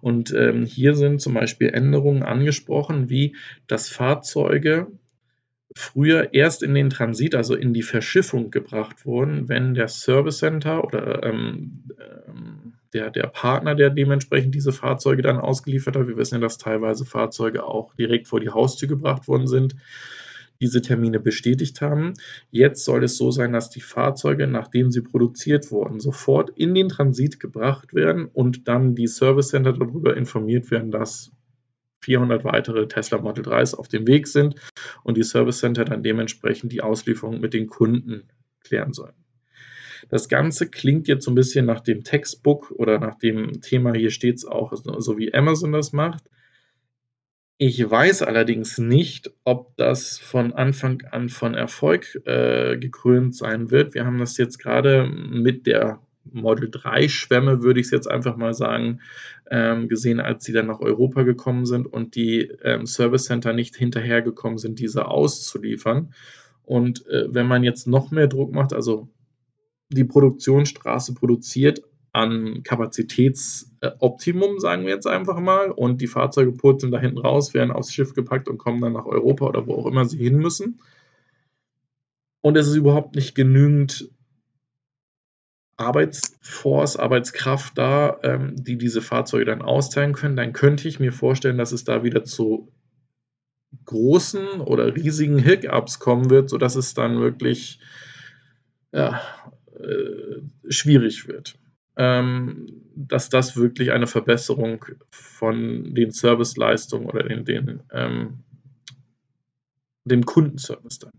Und 0.00 0.34
ähm, 0.34 0.66
hier 0.66 0.96
sind 0.96 1.20
zum 1.20 1.34
Beispiel 1.34 1.68
Änderungen 1.68 2.24
angesprochen, 2.24 3.08
wie 3.08 3.36
dass 3.68 3.88
Fahrzeuge 3.88 4.88
früher 5.74 6.34
erst 6.34 6.62
in 6.64 6.74
den 6.74 6.90
Transit, 6.90 7.36
also 7.36 7.54
in 7.54 7.72
die 7.72 7.82
Verschiffung 7.82 8.50
gebracht 8.50 9.06
wurden, 9.06 9.48
wenn 9.48 9.74
der 9.74 9.88
Service 9.88 10.38
Center 10.38 10.84
oder 10.84 11.22
ähm, 11.22 11.84
ähm, 12.28 12.74
der, 12.92 13.10
der 13.10 13.28
Partner, 13.28 13.74
der 13.74 13.90
dementsprechend 13.90 14.54
diese 14.54 14.72
Fahrzeuge 14.72 15.22
dann 15.22 15.38
ausgeliefert 15.38 15.96
hat, 15.96 16.08
wir 16.08 16.16
wissen 16.16 16.34
ja, 16.34 16.40
dass 16.40 16.58
teilweise 16.58 17.04
Fahrzeuge 17.04 17.64
auch 17.64 17.94
direkt 17.94 18.28
vor 18.28 18.40
die 18.40 18.50
Haustür 18.50 18.88
gebracht 18.88 19.28
worden 19.28 19.46
sind, 19.46 19.76
diese 20.62 20.80
Termine 20.80 21.20
bestätigt 21.20 21.80
haben. 21.80 22.14
Jetzt 22.50 22.84
soll 22.84 23.04
es 23.04 23.16
so 23.16 23.30
sein, 23.30 23.52
dass 23.52 23.68
die 23.68 23.80
Fahrzeuge, 23.80 24.46
nachdem 24.46 24.90
sie 24.90 25.02
produziert 25.02 25.70
wurden, 25.70 26.00
sofort 26.00 26.50
in 26.56 26.74
den 26.74 26.88
Transit 26.88 27.40
gebracht 27.40 27.92
werden 27.92 28.26
und 28.32 28.68
dann 28.68 28.94
die 28.94 29.08
Service 29.08 29.48
Center 29.48 29.72
darüber 29.72 30.16
informiert 30.16 30.70
werden, 30.70 30.90
dass 30.90 31.32
400 32.02 32.44
weitere 32.44 32.88
Tesla 32.88 33.18
Model 33.18 33.44
3s 33.44 33.74
auf 33.74 33.88
dem 33.88 34.06
Weg 34.06 34.26
sind 34.26 34.56
und 35.04 35.16
die 35.16 35.22
Service 35.22 35.58
Center 35.58 35.84
dann 35.84 36.02
dementsprechend 36.02 36.72
die 36.72 36.82
Auslieferung 36.82 37.40
mit 37.40 37.54
den 37.54 37.66
Kunden 37.66 38.28
klären 38.60 38.92
sollen. 38.92 39.14
Das 40.08 40.28
Ganze 40.28 40.68
klingt 40.68 41.08
jetzt 41.08 41.24
so 41.24 41.30
ein 41.30 41.36
bisschen 41.36 41.64
nach 41.64 41.80
dem 41.80 42.02
Textbook 42.02 42.72
oder 42.72 42.98
nach 42.98 43.14
dem 43.16 43.60
Thema, 43.60 43.94
hier 43.94 44.10
steht 44.10 44.36
es 44.36 44.44
auch, 44.44 44.72
so 44.74 45.16
wie 45.18 45.32
Amazon 45.32 45.72
das 45.72 45.92
macht. 45.92 46.24
Ich 47.64 47.88
weiß 47.88 48.22
allerdings 48.22 48.78
nicht, 48.78 49.30
ob 49.44 49.76
das 49.76 50.18
von 50.18 50.52
Anfang 50.52 51.02
an 51.12 51.28
von 51.28 51.54
Erfolg 51.54 52.20
äh, 52.26 52.76
gekrönt 52.76 53.36
sein 53.36 53.70
wird. 53.70 53.94
Wir 53.94 54.04
haben 54.04 54.18
das 54.18 54.36
jetzt 54.36 54.58
gerade 54.58 55.06
mit 55.06 55.68
der 55.68 56.00
Model 56.24 56.68
3 56.68 57.06
Schwämme, 57.06 57.62
würde 57.62 57.78
ich 57.78 57.86
es 57.86 57.92
jetzt 57.92 58.10
einfach 58.10 58.36
mal 58.36 58.52
sagen, 58.52 59.00
ähm, 59.48 59.86
gesehen, 59.86 60.18
als 60.18 60.42
sie 60.42 60.52
dann 60.52 60.66
nach 60.66 60.80
Europa 60.80 61.22
gekommen 61.22 61.64
sind 61.64 61.86
und 61.86 62.16
die 62.16 62.50
ähm, 62.64 62.84
Service 62.84 63.26
Center 63.26 63.52
nicht 63.52 63.76
hinterhergekommen 63.76 64.58
sind, 64.58 64.80
diese 64.80 65.06
auszuliefern. 65.06 66.14
Und 66.64 67.06
äh, 67.06 67.32
wenn 67.32 67.46
man 67.46 67.62
jetzt 67.62 67.86
noch 67.86 68.10
mehr 68.10 68.26
Druck 68.26 68.52
macht, 68.52 68.72
also 68.72 69.08
die 69.88 70.02
Produktionsstraße 70.02 71.14
produziert 71.14 71.80
an 72.12 72.62
Kapazitätsoptimum, 72.62 74.60
sagen 74.60 74.84
wir 74.84 74.92
jetzt 74.94 75.06
einfach 75.06 75.40
mal, 75.40 75.70
und 75.70 76.00
die 76.02 76.06
Fahrzeuge 76.06 76.52
purzeln 76.52 76.92
da 76.92 77.00
hinten 77.00 77.18
raus, 77.18 77.54
werden 77.54 77.70
aufs 77.70 77.92
Schiff 77.92 78.14
gepackt 78.14 78.48
und 78.48 78.58
kommen 78.58 78.82
dann 78.82 78.92
nach 78.92 79.06
Europa 79.06 79.46
oder 79.46 79.66
wo 79.66 79.74
auch 79.74 79.86
immer 79.86 80.04
sie 80.04 80.18
hin 80.18 80.36
müssen. 80.36 80.80
Und 82.42 82.56
es 82.56 82.68
ist 82.68 82.76
überhaupt 82.76 83.14
nicht 83.14 83.34
genügend 83.34 84.10
Arbeitsforce, 85.78 86.96
Arbeitskraft 86.96 87.78
da, 87.78 88.18
ähm, 88.22 88.56
die 88.56 88.76
diese 88.76 89.00
Fahrzeuge 89.00 89.46
dann 89.46 89.62
austeilen 89.62 90.12
können, 90.12 90.36
dann 90.36 90.52
könnte 90.52 90.86
ich 90.88 91.00
mir 91.00 91.12
vorstellen, 91.12 91.56
dass 91.56 91.72
es 91.72 91.84
da 91.84 92.04
wieder 92.04 92.24
zu 92.24 92.70
großen 93.86 94.60
oder 94.60 94.94
riesigen 94.94 95.38
Hiccups 95.38 95.98
kommen 95.98 96.28
wird, 96.28 96.50
sodass 96.50 96.76
es 96.76 96.92
dann 96.92 97.20
wirklich 97.20 97.80
ja, 98.92 99.22
äh, 99.80 100.42
schwierig 100.68 101.26
wird 101.26 101.56
dass 101.94 103.28
das 103.28 103.56
wirklich 103.56 103.92
eine 103.92 104.06
Verbesserung 104.06 104.84
von 105.10 105.94
den 105.94 106.10
Serviceleistungen 106.10 107.08
oder 107.08 107.22
den, 107.22 107.44
den, 107.44 107.80
ähm, 107.92 108.38
dem 110.04 110.24
Kundenservice 110.24 111.00
dann. 111.00 111.12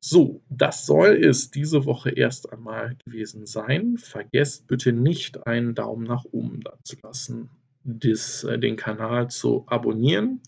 So, 0.00 0.42
das 0.48 0.86
soll 0.86 1.24
es 1.24 1.50
diese 1.50 1.84
Woche 1.84 2.10
erst 2.10 2.52
einmal 2.52 2.96
gewesen 3.04 3.46
sein. 3.46 3.98
Vergesst 3.98 4.68
bitte 4.68 4.92
nicht, 4.92 5.46
einen 5.46 5.74
Daumen 5.74 6.04
nach 6.04 6.24
oben 6.30 6.60
da 6.60 6.78
zu 6.84 6.96
lassen, 7.02 7.50
des, 7.82 8.44
äh, 8.44 8.58
den 8.58 8.76
Kanal 8.76 9.28
zu 9.28 9.64
abonnieren. 9.66 10.40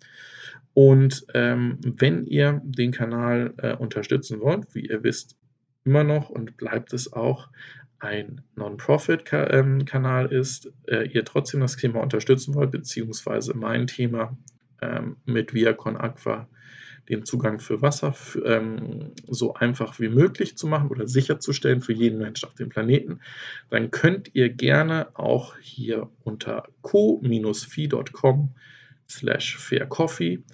Und 0.73 1.27
ähm, 1.35 1.79
wenn 1.83 2.27
ihr 2.27 2.63
den 2.65 2.93
Kanal 2.93 3.53
äh, 3.59 3.75
unterstützen 3.75 4.41
wollt, 4.41 4.73
wie 4.75 4.87
ihr 4.87 5.03
wisst, 5.03 5.37
immer 5.85 6.05
noch 6.05 6.31
und 6.31 6.57
bleibt 6.57 6.93
es 6.93 7.13
auch, 7.13 7.49
ein 8.01 8.41
Non-Profit-Kanal 8.57 10.33
ist, 10.33 10.73
äh, 10.87 11.07
ihr 11.09 11.25
trotzdem 11.25 11.61
das 11.61 11.77
Thema 11.77 12.01
unterstützen 12.01 12.55
wollt, 12.55 12.71
beziehungsweise 12.71 13.55
mein 13.55 13.87
Thema 13.87 14.37
ähm, 14.81 15.17
mit 15.27 15.53
Viacon 15.53 15.97
Aqua 15.99 16.49
den 17.11 17.25
Zugang 17.25 17.59
für 17.59 17.83
Wasser 17.83 18.15
ähm, 18.45 19.13
so 19.27 19.55
einfach 19.55 19.99
wie 19.99 20.09
möglich 20.09 20.57
zu 20.57 20.67
machen 20.67 20.89
oder 20.89 21.09
sicherzustellen 21.09 21.81
für 21.81 21.93
jeden 21.93 22.19
Menschen 22.19 22.49
auf 22.49 22.55
dem 22.55 22.69
Planeten, 22.69 23.21
dann 23.69 23.91
könnt 23.91 24.35
ihr 24.35 24.49
gerne 24.49 25.09
auch 25.15 25.57
hier 25.59 26.09
unter 26.23 26.69
co-fi.com 26.83 28.55
slash 29.09 29.59
faircoffee 29.59 30.37
ähm, 30.37 30.45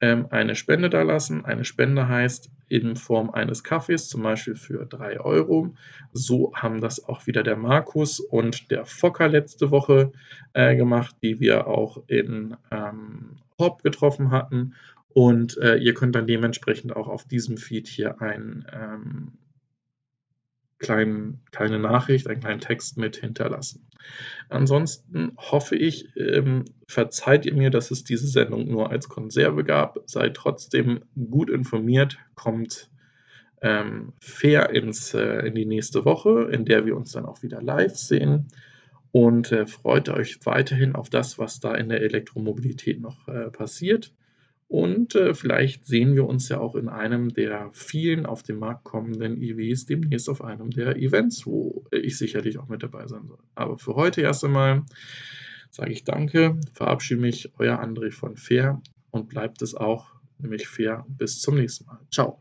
eine 0.00 0.54
Spende 0.54 0.88
da 0.88 1.02
lassen. 1.02 1.44
Eine 1.44 1.64
Spende 1.64 2.08
heißt 2.08 2.50
in 2.68 2.96
Form 2.96 3.30
eines 3.30 3.62
Kaffees, 3.64 4.08
zum 4.08 4.22
Beispiel 4.22 4.54
für 4.54 4.86
3 4.86 5.20
Euro. 5.20 5.74
So 6.12 6.52
haben 6.54 6.80
das 6.80 7.04
auch 7.04 7.26
wieder 7.26 7.42
der 7.42 7.56
Markus 7.56 8.20
und 8.20 8.70
der 8.70 8.86
Fokker 8.86 9.28
letzte 9.28 9.70
Woche 9.70 10.12
äh, 10.54 10.76
gemacht, 10.76 11.16
die 11.22 11.40
wir 11.40 11.66
auch 11.66 12.02
in 12.06 12.56
ähm, 12.70 13.36
Hop 13.58 13.82
getroffen 13.82 14.30
hatten. 14.30 14.74
Und 15.12 15.58
äh, 15.58 15.76
ihr 15.76 15.94
könnt 15.94 16.14
dann 16.14 16.26
dementsprechend 16.26 16.94
auch 16.94 17.08
auf 17.08 17.24
diesem 17.24 17.56
Feed 17.56 17.88
hier 17.88 18.22
ein 18.22 18.64
ähm, 18.72 19.32
kleinen, 20.80 21.40
kleine 21.52 21.78
Nachricht, 21.78 22.26
einen 22.26 22.40
kleinen 22.40 22.60
Text 22.60 22.96
mit 22.96 23.16
hinterlassen. 23.16 23.86
Ansonsten 24.48 25.32
hoffe 25.36 25.76
ich, 25.76 26.08
ähm, 26.16 26.64
verzeiht 26.88 27.46
ihr 27.46 27.54
mir, 27.54 27.70
dass 27.70 27.92
es 27.92 28.02
diese 28.02 28.26
Sendung 28.26 28.66
nur 28.68 28.90
als 28.90 29.08
Konserve 29.08 29.62
gab. 29.62 30.00
Seid 30.06 30.34
trotzdem 30.34 31.00
gut 31.30 31.50
informiert, 31.50 32.18
kommt 32.34 32.90
ähm, 33.62 34.14
fair 34.18 34.70
ins, 34.70 35.14
äh, 35.14 35.46
in 35.46 35.54
die 35.54 35.66
nächste 35.66 36.04
Woche, 36.04 36.48
in 36.50 36.64
der 36.64 36.86
wir 36.86 36.96
uns 36.96 37.12
dann 37.12 37.26
auch 37.26 37.42
wieder 37.42 37.62
live 37.62 37.94
sehen. 37.94 38.48
Und 39.12 39.52
äh, 39.52 39.66
freut 39.66 40.08
euch 40.08 40.38
weiterhin 40.44 40.94
auf 40.94 41.10
das, 41.10 41.38
was 41.38 41.60
da 41.60 41.74
in 41.74 41.88
der 41.88 42.00
Elektromobilität 42.00 43.00
noch 43.00 43.28
äh, 43.28 43.50
passiert. 43.50 44.12
Und 44.70 45.16
äh, 45.16 45.34
vielleicht 45.34 45.88
sehen 45.88 46.14
wir 46.14 46.26
uns 46.26 46.48
ja 46.48 46.60
auch 46.60 46.76
in 46.76 46.88
einem 46.88 47.34
der 47.34 47.70
vielen 47.72 48.24
auf 48.24 48.44
den 48.44 48.56
Markt 48.56 48.84
kommenden 48.84 49.42
EWs 49.42 49.84
demnächst 49.84 50.28
auf 50.28 50.44
einem 50.44 50.70
der 50.70 50.94
Events, 50.94 51.44
wo 51.44 51.84
ich 51.90 52.16
sicherlich 52.16 52.56
auch 52.56 52.68
mit 52.68 52.84
dabei 52.84 53.08
sein 53.08 53.26
soll. 53.26 53.40
Aber 53.56 53.78
für 53.78 53.96
heute 53.96 54.20
erst 54.20 54.44
einmal 54.44 54.84
sage 55.72 55.90
ich 55.90 56.04
Danke, 56.04 56.56
verabschiede 56.72 57.20
mich, 57.20 57.52
euer 57.58 57.82
André 57.82 58.12
von 58.12 58.36
Fair 58.36 58.80
und 59.10 59.28
bleibt 59.28 59.60
es 59.60 59.74
auch, 59.74 60.12
nämlich 60.38 60.68
fair. 60.68 61.04
Bis 61.08 61.40
zum 61.40 61.56
nächsten 61.56 61.86
Mal. 61.86 61.98
Ciao. 62.12 62.40